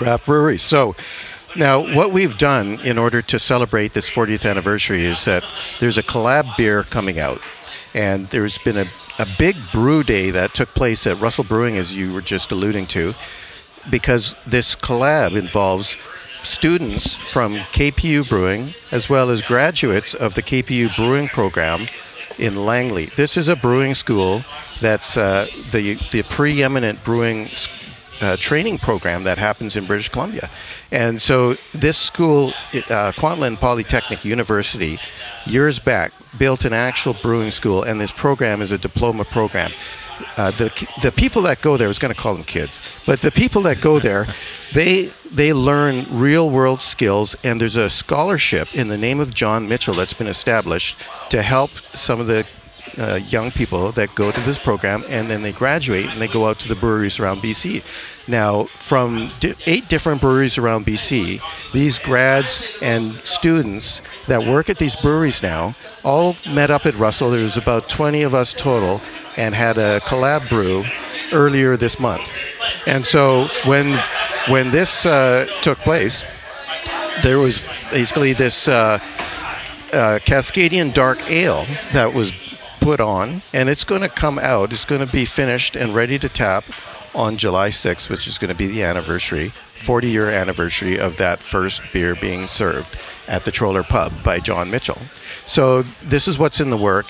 craft 0.00 0.24
breweries. 0.24 0.62
So 0.62 0.96
now 1.56 1.94
what 1.94 2.10
we've 2.10 2.38
done 2.38 2.80
in 2.80 2.96
order 2.96 3.20
to 3.20 3.38
celebrate 3.38 3.92
this 3.92 4.08
40th 4.08 4.48
anniversary 4.48 5.04
is 5.04 5.26
that 5.26 5.44
there's 5.78 5.98
a 5.98 6.02
collab 6.02 6.56
beer 6.56 6.84
coming 6.84 7.18
out, 7.18 7.42
and 7.92 8.24
there's 8.28 8.56
been 8.56 8.78
a, 8.78 8.86
a 9.18 9.26
big 9.38 9.56
brew 9.74 10.02
day 10.02 10.30
that 10.30 10.54
took 10.54 10.70
place 10.70 11.06
at 11.06 11.20
Russell 11.20 11.44
Brewing, 11.44 11.76
as 11.76 11.94
you 11.94 12.14
were 12.14 12.22
just 12.22 12.50
alluding 12.50 12.86
to, 12.86 13.14
because 13.90 14.34
this 14.46 14.74
collab 14.74 15.36
involves 15.36 15.98
students 16.42 17.14
from 17.14 17.56
KPU 17.56 18.28
Brewing 18.28 18.74
as 18.92 19.08
well 19.08 19.30
as 19.30 19.42
graduates 19.42 20.14
of 20.14 20.34
the 20.34 20.42
KPU 20.42 20.94
Brewing 20.96 21.28
program 21.28 21.86
in 22.38 22.64
Langley. 22.64 23.06
This 23.06 23.36
is 23.36 23.48
a 23.48 23.56
brewing 23.56 23.94
school 23.94 24.42
that's 24.80 25.16
uh, 25.16 25.46
the 25.72 25.94
the 26.10 26.22
preeminent 26.24 27.04
brewing 27.04 27.50
uh, 28.20 28.36
training 28.36 28.78
program 28.78 29.24
that 29.24 29.38
happens 29.38 29.76
in 29.76 29.86
British 29.86 30.08
Columbia. 30.08 30.48
And 30.90 31.20
so 31.20 31.54
this 31.74 31.96
school, 31.96 32.48
uh, 32.74 33.12
Kwantlen 33.12 33.58
Polytechnic 33.58 34.24
University, 34.24 34.98
years 35.46 35.78
back 35.78 36.12
built 36.38 36.64
an 36.64 36.72
actual 36.72 37.14
brewing 37.14 37.50
school, 37.50 37.82
and 37.82 38.00
this 38.00 38.10
program 38.10 38.62
is 38.62 38.72
a 38.72 38.78
diploma 38.78 39.24
program. 39.24 39.72
Uh, 40.36 40.50
the 40.52 40.88
the 41.02 41.12
people 41.12 41.42
that 41.42 41.60
go 41.60 41.76
there, 41.76 41.86
I 41.86 41.88
was 41.88 41.98
going 41.98 42.14
to 42.14 42.20
call 42.20 42.34
them 42.34 42.44
kids, 42.44 42.78
but 43.06 43.20
the 43.20 43.30
people 43.30 43.62
that 43.62 43.80
go 43.80 43.98
there, 43.98 44.26
they 44.72 45.10
they 45.32 45.52
learn 45.52 46.04
real 46.10 46.50
world 46.50 46.80
skills, 46.80 47.36
and 47.44 47.60
there's 47.60 47.76
a 47.76 47.90
scholarship 47.90 48.74
in 48.74 48.88
the 48.88 48.98
name 48.98 49.20
of 49.20 49.32
John 49.34 49.68
Mitchell 49.68 49.94
that's 49.94 50.12
been 50.14 50.26
established 50.26 50.98
to 51.30 51.42
help 51.42 51.70
some 51.70 52.20
of 52.20 52.26
the 52.26 52.46
uh, 52.98 53.20
young 53.28 53.50
people 53.50 53.92
that 53.92 54.14
go 54.14 54.30
to 54.30 54.40
this 54.40 54.58
program 54.58 55.04
and 55.08 55.28
then 55.28 55.42
they 55.42 55.52
graduate 55.52 56.06
and 56.06 56.20
they 56.20 56.28
go 56.28 56.46
out 56.46 56.58
to 56.58 56.68
the 56.68 56.74
breweries 56.74 57.18
around 57.18 57.40
BC. 57.40 57.82
Now, 58.28 58.64
from 58.64 59.30
di- 59.40 59.54
eight 59.66 59.88
different 59.88 60.20
breweries 60.20 60.58
around 60.58 60.86
BC, 60.86 61.40
these 61.72 61.98
grads 61.98 62.60
and 62.82 63.12
students 63.24 64.02
that 64.28 64.44
work 64.44 64.70
at 64.70 64.78
these 64.78 64.96
breweries 64.96 65.42
now 65.42 65.74
all 66.04 66.36
met 66.48 66.70
up 66.70 66.86
at 66.86 66.94
Russell. 66.96 67.30
There 67.30 67.42
was 67.42 67.56
about 67.56 67.88
20 67.88 68.22
of 68.22 68.34
us 68.34 68.52
total 68.52 69.00
and 69.36 69.54
had 69.54 69.78
a 69.78 70.00
collab 70.00 70.48
brew 70.48 70.84
earlier 71.32 71.76
this 71.76 71.98
month. 71.98 72.32
And 72.86 73.04
so 73.04 73.48
when 73.64 73.98
when 74.48 74.70
this 74.70 75.06
uh, 75.06 75.46
took 75.62 75.78
place, 75.78 76.24
there 77.22 77.38
was 77.38 77.60
basically 77.90 78.32
this 78.32 78.68
uh, 78.68 78.98
uh, 79.92 80.18
Cascadian 80.24 80.94
Dark 80.94 81.30
Ale 81.30 81.66
that 81.92 82.14
was 82.14 82.32
put 82.80 83.00
on, 83.00 83.42
and 83.52 83.68
it's 83.68 83.84
going 83.84 84.00
to 84.00 84.08
come 84.08 84.38
out. 84.38 84.72
It's 84.72 84.84
going 84.84 85.04
to 85.04 85.12
be 85.12 85.24
finished 85.24 85.76
and 85.76 85.94
ready 85.94 86.18
to 86.18 86.28
tap 86.28 86.64
on 87.14 87.36
July 87.36 87.68
6th, 87.68 88.08
which 88.08 88.26
is 88.26 88.38
going 88.38 88.50
to 88.50 88.56
be 88.56 88.66
the 88.66 88.82
anniversary, 88.82 89.48
40 89.48 90.08
year 90.08 90.30
anniversary 90.30 90.98
of 90.98 91.16
that 91.18 91.40
first 91.40 91.82
beer 91.92 92.14
being 92.14 92.46
served 92.46 92.96
at 93.28 93.44
the 93.44 93.50
Troller 93.50 93.82
Pub 93.82 94.12
by 94.24 94.38
John 94.38 94.70
Mitchell. 94.70 94.98
So 95.46 95.82
this 96.02 96.26
is 96.26 96.38
what's 96.38 96.60
in 96.60 96.70
the 96.70 96.76
work 96.76 97.06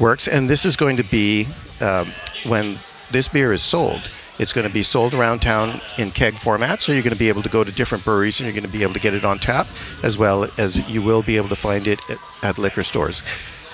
works, 0.00 0.26
and 0.26 0.48
this 0.48 0.64
is 0.64 0.76
going 0.76 0.96
to 0.96 1.04
be 1.04 1.46
um, 1.80 2.08
when 2.44 2.78
this 3.10 3.28
beer 3.28 3.52
is 3.52 3.62
sold. 3.62 4.10
It's 4.38 4.54
going 4.54 4.66
to 4.66 4.72
be 4.72 4.82
sold 4.82 5.12
around 5.12 5.42
town 5.42 5.82
in 5.98 6.10
keg 6.10 6.34
format, 6.34 6.80
so 6.80 6.92
you're 6.92 7.02
going 7.02 7.12
to 7.12 7.18
be 7.18 7.28
able 7.28 7.42
to 7.42 7.50
go 7.50 7.62
to 7.62 7.70
different 7.70 8.04
breweries 8.04 8.40
and 8.40 8.46
you're 8.46 8.54
going 8.54 8.70
to 8.70 8.76
be 8.78 8.82
able 8.82 8.94
to 8.94 9.00
get 9.00 9.12
it 9.12 9.24
on 9.24 9.38
tap, 9.38 9.68
as 10.02 10.16
well 10.16 10.48
as 10.56 10.88
you 10.88 11.02
will 11.02 11.22
be 11.22 11.36
able 11.36 11.50
to 11.50 11.56
find 11.56 11.86
it 11.86 12.00
at, 12.08 12.18
at 12.42 12.58
liquor 12.58 12.82
stores. 12.82 13.22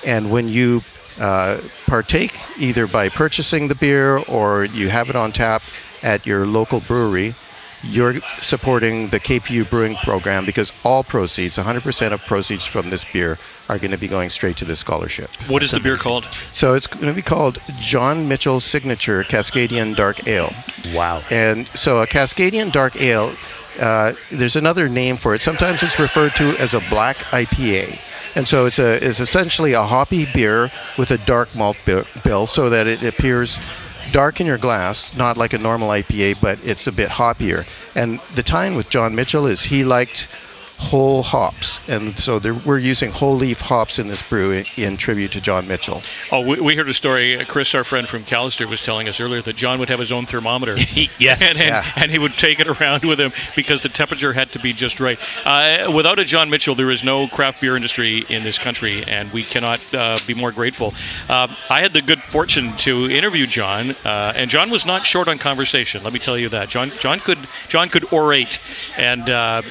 And 0.05 0.31
when 0.31 0.49
you 0.49 0.83
uh, 1.21 1.61
partake, 1.87 2.37
either 2.59 2.89
by 2.89 3.09
purchasing 3.09 3.69
the 3.69 3.77
beer 3.77 4.19
or 4.19 4.65
you 4.65 4.89
have 4.89 5.09
it 5.09 5.15
on 5.17 5.31
tap 5.31 5.63
at 6.03 6.27
your 6.27 6.47
local 6.47 6.81
brewery, 6.81 7.35
you're 7.83 8.21
supporting 8.41 9.09
the 9.09 9.21
KPU 9.21 9.69
brewing 9.71 9.95
program 9.97 10.45
because 10.45 10.73
all 10.85 11.05
proceeds, 11.05 11.57
100% 11.57 12.13
of 12.13 12.21
proceeds 12.23 12.65
from 12.65 12.91
this 12.91 13.05
beer, 13.05 13.39
are 13.69 13.79
going 13.79 13.91
to 13.91 13.99
be 13.99 14.09
going 14.09 14.31
straight 14.31 14.57
to 14.59 14.65
the 14.65 14.77
scholarship. 14.77 15.31
What 15.49 15.63
is 15.63 15.73
the 15.73 15.81
beer 15.81 15.97
called? 15.97 16.25
So 16.53 16.75
it's 16.75 16.87
going 16.87 17.07
to 17.07 17.13
be 17.13 17.23
called 17.23 17.59
John 17.79 18.29
Mitchell's 18.29 18.65
Signature 18.65 19.23
Cascadian 19.25 19.97
Dark 19.97 20.27
Ale. 20.27 20.53
Wow. 20.95 21.23
And 21.31 21.67
so 21.69 22.01
a 22.01 22.07
Cascadian 22.07 22.73
Dark 22.73 23.01
Ale, 23.01 23.33
uh, 23.81 24.13
there's 24.31 24.57
another 24.57 24.89
name 24.89 25.17
for 25.17 25.35
it. 25.35 25.43
Sometimes 25.43 25.83
it's 25.83 25.99
referred 25.99 26.35
to 26.37 26.57
as 26.59 26.75
a 26.75 26.81
black 26.89 27.19
IPA. 27.33 27.99
And 28.37 28.47
so 28.47 28.67
it's 28.67 28.79
a 28.79 29.03
it's 29.05 29.19
essentially 29.19 29.73
a 29.73 29.83
hoppy 29.83 30.27
beer 30.27 30.71
with 30.99 31.11
a 31.11 31.17
dark 31.17 31.55
malt 31.55 31.79
bill, 31.85 32.47
so 32.47 32.69
that 32.69 32.87
it 32.87 33.03
appears 33.03 33.59
dark 34.13 34.41
in 34.41 34.47
your 34.47 34.59
glass, 34.59 35.17
not 35.17 35.39
like 35.39 35.55
a 35.55 35.59
normal 35.59 35.89
IPA, 35.89 36.41
but 36.43 36.59
it's 36.63 36.87
a 36.87 36.93
bit 36.93 37.09
hoppier. 37.09 37.67
And 37.95 38.21
the 38.35 38.43
time 38.43 38.75
with 38.75 38.91
John 38.91 39.15
Mitchell 39.15 39.47
is 39.47 39.63
he 39.63 39.85
liked 39.85 40.29
whole 40.79 41.23
hops, 41.23 41.81
and 41.89 42.15
so 42.19 42.39
we're 42.65 42.79
using 42.79 43.11
whole 43.11 43.35
leaf 43.35 43.61
hops 43.63 43.99
in 43.99 44.09
this 44.09 44.23
brew 44.23 44.53
in, 44.53 44.65
in 44.77 44.97
tribute 44.97 45.33
to 45.33 45.41
John 45.41 45.67
Mitchell. 45.67 46.03
Oh, 46.31 46.41
we, 46.41 46.61
we 46.61 46.77
heard 46.77 46.89
a 46.89 46.95
story. 46.95 47.39
uh, 47.39 47.45
Chris, 47.45 47.75
our 47.75 47.85
friend 47.85 48.07
from 48.09 48.25
Callister, 48.25 48.69
was 48.69 48.83
telling 48.83 49.09
us 49.09 49.21
earlier 49.21 49.41
that 49.43 49.57
John 49.57 49.79
would 49.79 49.89
have 49.89 49.99
his 49.99 50.13
own 50.13 50.27
thermometer. 50.27 50.75
yes. 51.19 51.41
and, 51.43 51.59
and, 51.59 51.69
Yeah. 51.69 51.85
and 51.97 52.11
he 52.11 52.19
would 52.19 52.35
take 52.35 52.61
it 52.61 52.69
around 52.69 53.05
with 53.05 53.19
him 53.21 53.33
because 53.55 53.81
the 53.81 53.89
temperature 53.89 54.33
had 54.33 54.53
to 54.53 54.59
be 54.59 54.73
just 54.73 55.01
right. 55.01 55.19
Uh, 55.45 55.91
without 55.95 56.19
a 56.19 56.25
John 56.25 56.51
Mitchell, 56.51 56.75
there 56.75 56.91
is 56.91 57.03
no 57.03 57.27
craft 57.29 57.61
beer 57.61 57.75
industry 57.77 58.25
in 58.29 58.43
this 58.45 58.59
country, 58.59 59.03
and 59.05 59.33
we 59.33 59.43
cannot 59.43 59.95
uh, 59.95 60.19
be 60.27 60.35
more 60.35 60.53
grateful. 60.53 60.93
Uh, 61.29 61.49
I 61.71 61.81
had 61.81 61.93
the 61.95 62.03
good 62.03 62.21
fortune 62.21 62.73
to 62.79 63.11
interview 63.11 63.47
John, 63.47 63.93
uh, 64.05 64.33
and 64.37 64.51
John 64.51 64.71
was 64.71 64.85
not 64.85 65.07
short 65.07 65.29
on 65.29 65.39
conversation. 65.39 66.03
Let 66.03 66.13
me 66.13 66.19
tell 66.19 66.37
you 66.37 66.49
that. 66.51 66.69
John, 66.69 66.91
John 67.01 67.19
could, 67.21 67.39
John 67.69 67.89
could 67.89 68.05
orate, 68.13 68.59
and 68.99 69.29
uh, 69.31 69.63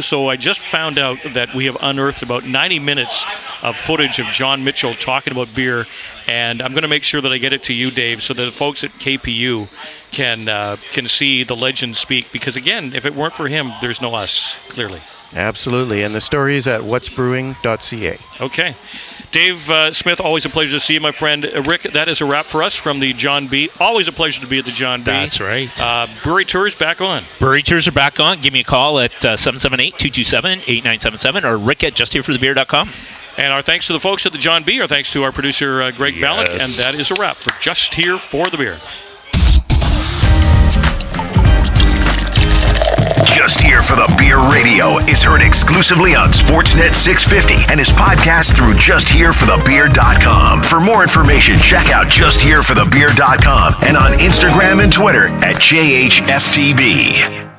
so 0.00 0.28
I 0.28 0.31
just 0.36 0.60
found 0.60 0.98
out 0.98 1.18
that 1.34 1.54
we 1.54 1.66
have 1.66 1.76
unearthed 1.80 2.22
about 2.22 2.46
90 2.46 2.78
minutes 2.78 3.24
of 3.62 3.76
footage 3.76 4.18
of 4.18 4.26
John 4.26 4.64
Mitchell 4.64 4.94
talking 4.94 5.32
about 5.32 5.54
beer, 5.54 5.86
and 6.28 6.60
I'm 6.60 6.72
going 6.72 6.82
to 6.82 6.88
make 6.88 7.02
sure 7.02 7.20
that 7.20 7.32
I 7.32 7.38
get 7.38 7.52
it 7.52 7.64
to 7.64 7.74
you, 7.74 7.90
Dave, 7.90 8.22
so 8.22 8.34
that 8.34 8.44
the 8.44 8.50
folks 8.52 8.84
at 8.84 8.90
KPU 8.92 9.68
can 10.12 10.48
uh, 10.48 10.76
can 10.92 11.08
see 11.08 11.42
the 11.42 11.56
legend 11.56 11.96
speak. 11.96 12.30
Because 12.32 12.56
again, 12.56 12.94
if 12.94 13.04
it 13.06 13.14
weren't 13.14 13.34
for 13.34 13.48
him, 13.48 13.72
there's 13.80 14.00
no 14.00 14.14
us. 14.14 14.56
Clearly. 14.68 15.00
Absolutely. 15.34 16.02
And 16.02 16.14
the 16.14 16.20
story 16.20 16.56
is 16.56 16.66
at 16.66 16.82
what'sbrewing.ca. 16.82 18.18
Okay. 18.40 18.74
Dave 19.32 19.68
uh, 19.70 19.92
Smith, 19.92 20.20
always 20.20 20.44
a 20.44 20.50
pleasure 20.50 20.72
to 20.72 20.80
see 20.80 20.94
you, 20.94 21.00
my 21.00 21.10
friend. 21.10 21.44
Uh, 21.44 21.62
Rick, 21.62 21.82
that 21.94 22.06
is 22.08 22.20
a 22.20 22.24
wrap 22.24 22.46
for 22.46 22.62
us 22.62 22.74
from 22.74 23.00
the 23.00 23.12
John 23.14 23.48
B. 23.48 23.70
Always 23.80 24.06
a 24.06 24.12
pleasure 24.12 24.40
to 24.42 24.46
be 24.46 24.58
at 24.58 24.66
the 24.66 24.72
John 24.72 25.00
B. 25.00 25.06
That's 25.10 25.40
right. 25.40 25.70
Uh, 25.80 26.06
brewery 26.22 26.44
Tours 26.44 26.74
back 26.74 27.00
on. 27.00 27.24
Brewery 27.38 27.62
Tours 27.62 27.88
are 27.88 27.92
back 27.92 28.20
on. 28.20 28.40
Give 28.40 28.52
me 28.52 28.60
a 28.60 28.64
call 28.64 29.00
at 29.00 29.12
778 29.22 29.98
227 29.98 30.58
8977 30.60 31.44
or 31.44 31.56
rick 31.56 31.82
at 31.82 31.94
justhereforthebeer.com. 31.94 32.90
And 33.38 33.52
our 33.52 33.62
thanks 33.62 33.86
to 33.86 33.94
the 33.94 34.00
folks 34.00 34.26
at 34.26 34.32
the 34.32 34.38
John 34.38 34.62
B. 34.62 34.80
Our 34.80 34.86
thanks 34.86 35.10
to 35.14 35.22
our 35.22 35.32
producer, 35.32 35.80
uh, 35.82 35.90
Greg 35.90 36.16
Yes. 36.16 36.24
Ballack. 36.30 36.50
And 36.52 36.72
that 36.74 36.94
is 36.94 37.10
a 37.10 37.14
wrap 37.14 37.36
for 37.36 37.58
Just 37.62 37.94
Here 37.94 38.18
for 38.18 38.46
the 38.46 38.58
Beer. 38.58 38.78
Just 43.32 43.62
Here 43.62 43.82
for 43.82 43.96
the 43.96 44.12
Beer 44.18 44.38
Radio 44.52 44.98
is 45.08 45.22
heard 45.22 45.40
exclusively 45.42 46.14
on 46.14 46.28
Sportsnet 46.28 46.94
650 46.94 47.72
and 47.72 47.80
is 47.80 47.88
podcast 47.90 48.54
through 48.54 48.74
justhereforthebeer.com. 48.74 49.32
For 49.32 49.46
the 49.46 49.62
beer.com 49.64 50.62
for 50.62 50.80
more 50.80 51.02
information, 51.02 51.56
check 51.56 51.90
out 51.90 52.08
just 52.08 52.40
here 52.40 52.62
for 52.62 52.74
the 52.74 52.82
justhereforthebeer.com 52.82 53.74
and 53.82 53.96
on 53.96 54.12
Instagram 54.18 54.82
and 54.82 54.92
Twitter 54.92 55.26
at 55.44 55.56
JHFTB. 55.56 57.51